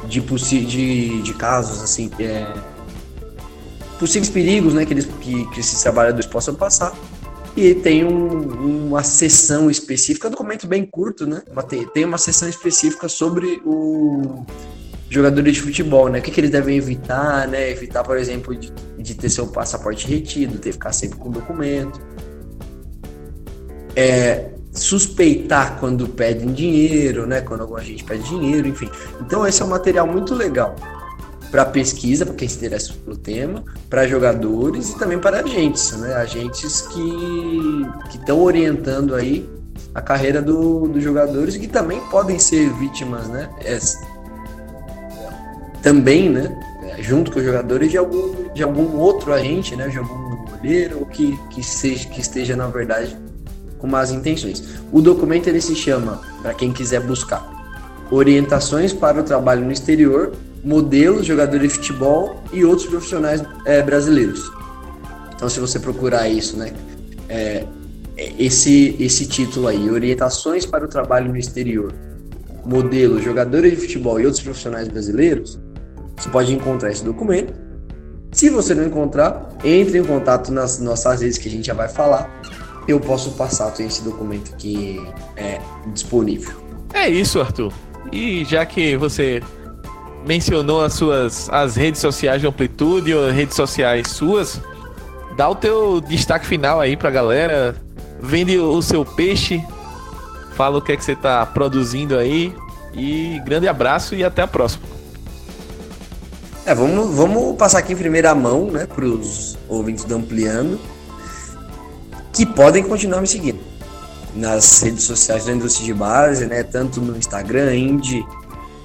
De, 0.08 0.22
de, 0.22 1.22
de 1.24 1.34
casos 1.34 1.82
assim, 1.82 2.12
é, 2.20 2.46
possíveis 4.00 4.30
perigos 4.30 4.74
né, 4.74 4.86
que, 4.86 4.94
eles, 4.94 5.06
que, 5.20 5.46
que 5.50 5.60
esses 5.60 5.82
trabalhadores 5.82 6.28
possam 6.28 6.54
passar. 6.54 6.94
E 7.56 7.74
tem 7.74 8.04
um, 8.04 8.88
uma 8.88 9.02
sessão 9.02 9.70
específica, 9.70 10.28
um 10.28 10.32
documento 10.32 10.68
bem 10.68 10.86
curto, 10.86 11.26
né? 11.26 11.42
Tem, 11.94 12.04
uma 12.04 12.18
sessão 12.18 12.50
específica 12.50 13.08
sobre 13.08 13.62
o 13.66 14.46
jogadores 15.10 15.54
de 15.54 15.62
futebol, 15.62 16.10
né? 16.10 16.20
O 16.20 16.22
que, 16.22 16.32
que 16.32 16.40
eles 16.42 16.52
devem 16.52 16.78
evitar, 16.78 17.48
né? 17.48 17.72
Evitar, 17.72 18.04
por 18.04 18.18
exemplo, 18.18 18.54
de, 18.54 18.74
de 18.98 19.16
ter 19.16 19.30
seu 19.30 19.48
passaporte 19.48 20.06
retido, 20.06 20.58
ter 20.58 20.70
que 20.70 20.74
ficar 20.74 20.92
sempre 20.92 21.18
com 21.18 21.32
documento. 21.32 22.02
É, 23.96 24.50
suspeitar 24.74 25.80
quando 25.80 26.10
pedem 26.10 26.52
dinheiro, 26.52 27.26
né? 27.26 27.40
Quando 27.40 27.62
alguma 27.62 27.82
gente 27.82 28.04
pede 28.04 28.24
dinheiro, 28.28 28.68
enfim. 28.68 28.90
Então 29.22 29.48
esse 29.48 29.62
é 29.62 29.66
um 29.66 29.70
material 29.70 30.06
muito 30.06 30.36
legal 30.36 30.76
para 31.52 31.66
pesquisa, 31.66 32.26
para 32.26 32.36
quem 32.36 32.48
se 32.48 32.58
interessa 32.58 32.94
pelo 32.94 33.18
tema, 33.18 33.64
para 33.90 34.08
jogadores 34.08 34.92
e 34.92 34.98
também 34.98 35.20
para 35.20 35.40
agentes, 35.40 35.92
né? 35.94 36.14
Agentes 36.16 36.82
que 36.82 38.18
estão 38.18 38.42
orientando 38.42 39.16
aí 39.16 39.48
a 39.94 40.02
carreira 40.02 40.42
do, 40.42 40.88
dos 40.88 41.04
jogadores 41.04 41.56
que 41.56 41.68
também 41.68 42.02
podem 42.12 42.38
ser 42.38 42.70
vítimas, 42.74 43.28
né? 43.28 43.50
É, 43.64 43.80
também, 45.82 46.30
né? 46.30 46.58
Junto 47.00 47.32
com 47.32 47.40
os 47.40 47.46
jogadores 47.46 47.92
de 47.92 47.98
algum, 47.98 48.54
de 48.54 48.64
algum 48.64 48.98
outro 48.98 49.34
agente, 49.34 49.76
né? 49.76 49.88
De 49.88 49.98
algum 49.98 50.46
goleiro 50.46 51.06
que, 51.06 51.38
que, 51.50 51.64
seja, 51.64 52.08
que 52.10 52.20
esteja, 52.20 52.56
na 52.56 52.68
verdade, 52.68 53.18
com 53.80 53.88
más 53.88 54.12
intenções. 54.12 54.64
O 54.92 55.02
documento 55.02 55.48
ele 55.48 55.62
se 55.62 55.76
chama, 55.76 56.22
para 56.42 56.54
quem 56.54 56.72
quiser 56.72 57.02
buscar, 57.02 57.56
Orientações 58.12 58.94
para 58.94 59.20
o 59.20 59.24
Trabalho 59.24 59.66
no 59.66 59.72
Exterior 59.72 60.32
modelos, 60.66 61.28
jogadores 61.28 61.74
de 61.74 61.78
futebol 61.78 62.44
e 62.52 62.66
outros 62.66 62.88
profissionais 62.88 63.44
é, 63.66 63.84
brasileiros. 63.84 64.52
Então, 65.36 65.48
se 65.48 65.60
você 65.60 65.80
procurar 65.80 66.28
isso, 66.28 66.58
né, 66.58 66.74
é, 67.30 67.66
esse, 68.40 68.96
esse 69.00 69.28
título 69.28 69.68
aí, 69.68 69.90
Orientações 69.90 70.66
para 70.66 70.84
o 70.84 70.88
Trabalho 70.88 71.30
no 71.30 71.38
Exterior, 71.38 71.94
modelos, 72.66 73.24
jogadores 73.24 73.72
de 73.72 73.78
futebol 73.78 74.20
e 74.20 74.26
outros 74.26 74.42
profissionais 74.42 74.88
brasileiros, 74.88 75.60
você 76.18 76.30
pode 76.30 76.52
encontrar 76.52 76.92
esse 76.92 77.04
documento. 77.04 77.54
Se 78.32 78.50
você 78.50 78.74
não 78.74 78.86
encontrar, 78.86 79.50
entre 79.64 80.00
em 80.00 80.04
contato 80.04 80.52
nas 80.52 80.80
nossas 80.80 81.22
redes 81.22 81.38
que 81.38 81.48
a 81.48 81.52
gente 81.52 81.68
já 81.68 81.74
vai 81.74 81.88
falar. 81.88 82.42
Eu 82.88 83.00
posso 83.00 83.32
passar 83.32 83.74
esse 83.80 84.04
documento 84.04 84.54
aqui 84.54 85.02
é, 85.36 85.60
disponível. 85.94 86.56
É 86.94 87.10
isso, 87.10 87.40
Arthur. 87.40 87.74
E 88.12 88.46
já 88.46 88.64
que 88.66 88.96
você 88.96 89.42
mencionou 90.26 90.84
as 90.84 90.94
suas 90.94 91.50
as 91.50 91.76
redes 91.76 92.02
sociais 92.02 92.42
de 92.42 92.48
Amplitude 92.48 93.14
ou 93.14 93.30
redes 93.30 93.56
sociais 93.56 94.10
suas, 94.10 94.60
dá 95.38 95.48
o 95.50 95.56
teu 95.56 96.02
destaque 96.02 96.46
final 96.46 96.80
aí 96.80 96.98
pra 96.98 97.10
galera. 97.10 97.76
Vende 98.20 98.58
o 98.58 98.82
seu 98.82 99.06
peixe, 99.06 99.64
fala 100.56 100.78
o 100.78 100.82
que 100.82 100.94
é 100.94 100.98
que 100.98 101.04
você 101.04 101.16
tá 101.16 101.46
produzindo 101.46 102.18
aí. 102.18 102.54
E 102.94 103.40
grande 103.46 103.68
abraço 103.68 104.16
e 104.16 104.24
até 104.24 104.42
a 104.42 104.48
próxima. 104.48 104.84
É, 106.66 106.74
vamos, 106.74 107.14
vamos 107.14 107.56
passar 107.58 107.80
aqui 107.80 107.94
em 107.94 107.96
primeira 107.96 108.34
mão, 108.34 108.72
né, 108.72 108.88
pros 108.88 109.56
ouvintes 109.68 110.04
do 110.06 110.16
Ampliando, 110.16 110.80
que 112.34 112.46
podem 112.46 112.84
continuar 112.84 113.22
me 113.22 113.28
seguindo 113.28 113.60
nas 114.34 114.82
redes 114.82 115.04
sociais 115.04 115.46
da 115.46 115.52
indústria 115.52 115.86
de 115.86 115.94
base, 115.94 116.46
né, 116.48 116.64
tanto 116.64 117.00
no 117.00 117.16
Instagram, 117.16 117.76
Indie 117.76 118.26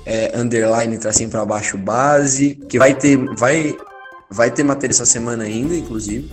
é, 0.04 0.38
underline 0.38 0.98
tracinho 0.98 1.30
para 1.30 1.42
baixo 1.44 1.78
base, 1.78 2.54
que 2.68 2.78
vai 2.78 2.94
ter, 2.94 3.16
vai, 3.36 3.76
vai 4.30 4.48
ter 4.50 4.62
matéria 4.62 4.92
essa 4.92 5.06
semana 5.06 5.44
ainda, 5.44 5.74
inclusive. 5.74 6.30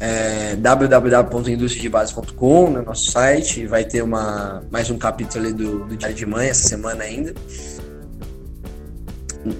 É, 0.00 0.56
www.industriadebase.com 0.56 2.70
no 2.70 2.82
nosso 2.82 3.10
site, 3.10 3.66
vai 3.66 3.84
ter 3.84 4.02
uma, 4.02 4.62
mais 4.70 4.88
um 4.90 4.98
capítulo 4.98 5.50
do, 5.52 5.86
do 5.86 5.96
Diário 5.96 6.16
de 6.16 6.26
Mãe 6.26 6.48
essa 6.48 6.68
semana 6.68 7.04
ainda. 7.04 7.32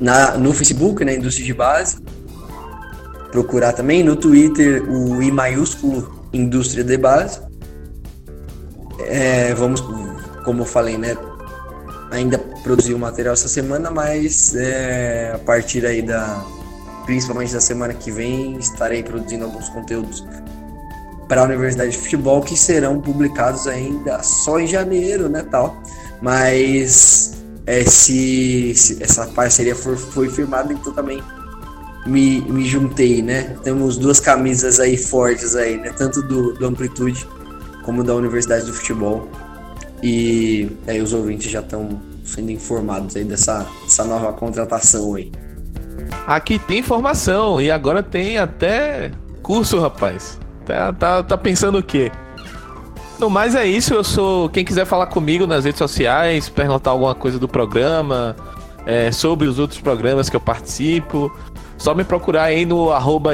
Na, 0.00 0.36
no 0.36 0.52
Facebook, 0.52 1.04
na 1.04 1.12
né, 1.12 1.18
Indústria 1.18 1.46
de 1.46 1.54
Base. 1.54 1.98
Procurar 3.30 3.72
também 3.72 4.02
no 4.04 4.16
Twitter 4.16 4.82
o 4.88 5.22
I 5.22 5.30
maiúsculo 5.30 6.28
Indústria 6.32 6.82
de 6.84 6.96
Base. 6.96 7.40
É, 9.00 9.52
vamos, 9.54 9.82
como 10.44 10.62
eu 10.62 10.66
falei, 10.66 10.96
né? 10.96 11.16
Ainda 12.14 12.38
produzir 12.38 12.94
o 12.94 12.98
material 12.98 13.34
essa 13.34 13.48
semana, 13.48 13.90
mas 13.90 14.54
é, 14.54 15.32
a 15.34 15.38
partir 15.38 15.84
aí 15.84 16.02
da 16.02 16.44
principalmente 17.04 17.52
da 17.52 17.60
semana 17.60 17.92
que 17.92 18.10
vem 18.10 18.56
estarei 18.56 19.02
produzindo 19.02 19.44
alguns 19.44 19.68
conteúdos 19.68 20.24
para 21.28 21.42
a 21.42 21.44
Universidade 21.44 21.90
de 21.90 21.98
Futebol 21.98 22.40
que 22.40 22.56
serão 22.56 23.00
publicados 23.00 23.66
ainda 23.66 24.22
só 24.22 24.58
em 24.58 24.66
janeiro, 24.66 25.28
né, 25.28 25.44
tal. 25.50 25.76
Mas 26.22 27.42
é, 27.66 27.84
se, 27.84 28.74
se 28.74 29.02
essa 29.02 29.26
parceria 29.26 29.74
for, 29.74 29.96
foi 29.96 30.30
firmada, 30.30 30.72
então 30.72 30.92
também 30.92 31.22
me, 32.06 32.40
me 32.42 32.66
juntei, 32.66 33.22
né? 33.22 33.56
Temos 33.62 33.96
duas 33.96 34.20
camisas 34.20 34.80
aí 34.80 34.96
fortes 34.96 35.56
aí, 35.56 35.76
né? 35.78 35.92
Tanto 35.96 36.22
do, 36.22 36.54
do 36.54 36.66
Amplitude 36.66 37.26
como 37.84 38.02
da 38.02 38.14
Universidade 38.14 38.66
do 38.66 38.72
Futebol. 38.72 39.28
E 40.06 40.70
aí 40.86 41.00
os 41.00 41.14
ouvintes 41.14 41.50
já 41.50 41.60
estão 41.60 41.98
sendo 42.22 42.50
informados 42.50 43.16
aí 43.16 43.24
dessa, 43.24 43.66
dessa 43.82 44.04
nova 44.04 44.34
contratação 44.34 45.14
aí. 45.14 45.32
Aqui 46.26 46.58
tem 46.58 46.80
informação 46.80 47.58
e 47.58 47.70
agora 47.70 48.02
tem 48.02 48.36
até 48.36 49.12
curso, 49.42 49.80
rapaz. 49.80 50.38
Tá, 50.66 50.92
tá, 50.92 51.22
tá 51.22 51.38
pensando 51.38 51.78
o 51.78 51.82
quê? 51.82 52.12
No 53.18 53.30
mais 53.30 53.54
é 53.54 53.66
isso, 53.66 53.94
eu 53.94 54.04
sou. 54.04 54.50
Quem 54.50 54.62
quiser 54.62 54.84
falar 54.84 55.06
comigo 55.06 55.46
nas 55.46 55.64
redes 55.64 55.78
sociais, 55.78 56.50
perguntar 56.50 56.90
alguma 56.90 57.14
coisa 57.14 57.38
do 57.38 57.48
programa, 57.48 58.36
é, 58.84 59.10
sobre 59.10 59.48
os 59.48 59.58
outros 59.58 59.80
programas 59.80 60.28
que 60.28 60.36
eu 60.36 60.40
participo, 60.40 61.34
só 61.78 61.94
me 61.94 62.04
procurar 62.04 62.44
aí 62.44 62.66
no 62.66 62.92
arroba 62.92 63.30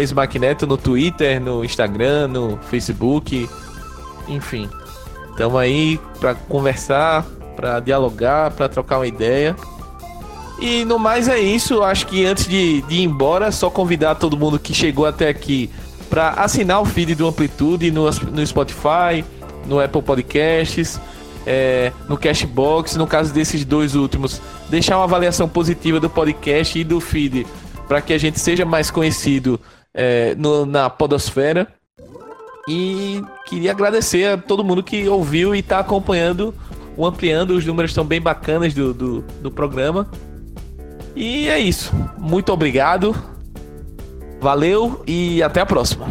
no 0.69 0.77
Twitter, 0.77 1.41
no 1.41 1.65
Instagram, 1.65 2.29
no 2.29 2.59
Facebook, 2.59 3.49
enfim. 4.29 4.69
Estamos 5.31 5.61
aí 5.61 5.99
para 6.19 6.35
conversar, 6.35 7.25
para 7.57 7.81
dialogar, 7.81 8.51
para 8.53 8.69
trocar 8.69 8.99
uma 8.99 9.07
ideia. 9.07 9.57
E 10.61 10.85
no 10.85 10.99
mais 10.99 11.29
é 11.29 11.39
isso. 11.39 11.83
Acho 11.83 12.07
que 12.07 12.27
antes 12.27 12.47
de, 12.47 12.83
de 12.83 12.97
ir 12.97 13.05
embora, 13.05 13.51
só 13.51 13.71
convidar 13.71 14.17
todo 14.17 14.37
mundo 14.37 14.59
que 14.59 14.75
chegou 14.75 15.07
até 15.07 15.29
aqui 15.29 15.71
para 16.11 16.31
assinar 16.31 16.83
o 16.83 16.85
feed 16.85 17.15
do 17.15 17.27
Amplitude 17.27 17.91
no, 17.91 18.11
no 18.11 18.47
Spotify, 18.47 19.25
no 19.67 19.81
Apple 19.81 20.03
Podcasts, 20.03 21.01
é, 21.47 21.93
no 22.09 22.19
Cashbox. 22.19 22.97
No 22.97 23.07
caso 23.07 23.33
desses 23.33 23.65
dois 23.65 23.95
últimos, 23.95 24.43
deixar 24.69 24.99
uma 24.99 25.05
avaliação 25.05 25.49
positiva 25.49 25.99
do 25.99 26.11
podcast 26.11 26.79
e 26.79 26.85
do 26.85 27.01
feed 27.01 27.47
para 27.89 28.01
que 28.01 28.13
a 28.13 28.19
gente 28.19 28.39
seja 28.39 28.65
mais 28.65 28.91
conhecido 28.91 29.59
é, 29.95 30.35
no, 30.37 30.67
na 30.67 30.91
podosfera. 30.91 31.67
E 32.69 33.23
queria 33.47 33.71
agradecer 33.71 34.33
a 34.33 34.37
todo 34.37 34.65
mundo 34.65 34.83
que 34.83 35.09
ouviu 35.09 35.55
e 35.55 35.61
está 35.61 35.79
acompanhando 35.79 36.55
o 36.97 37.07
Ampliando. 37.07 37.51
Os 37.51 37.65
números 37.65 37.91
estão 37.91 38.05
bem 38.05 38.21
bacanas 38.21 38.75
do, 38.75 38.93
do, 38.93 39.25
do 39.41 39.51
programa. 39.51 40.09
E 41.15 41.49
é 41.49 41.59
isso. 41.59 41.93
Muito 42.19 42.53
obrigado. 42.53 43.15
Valeu 44.41 45.03
e 45.07 45.43
até 45.43 45.61
a 45.61 45.67
próxima. 45.67 46.07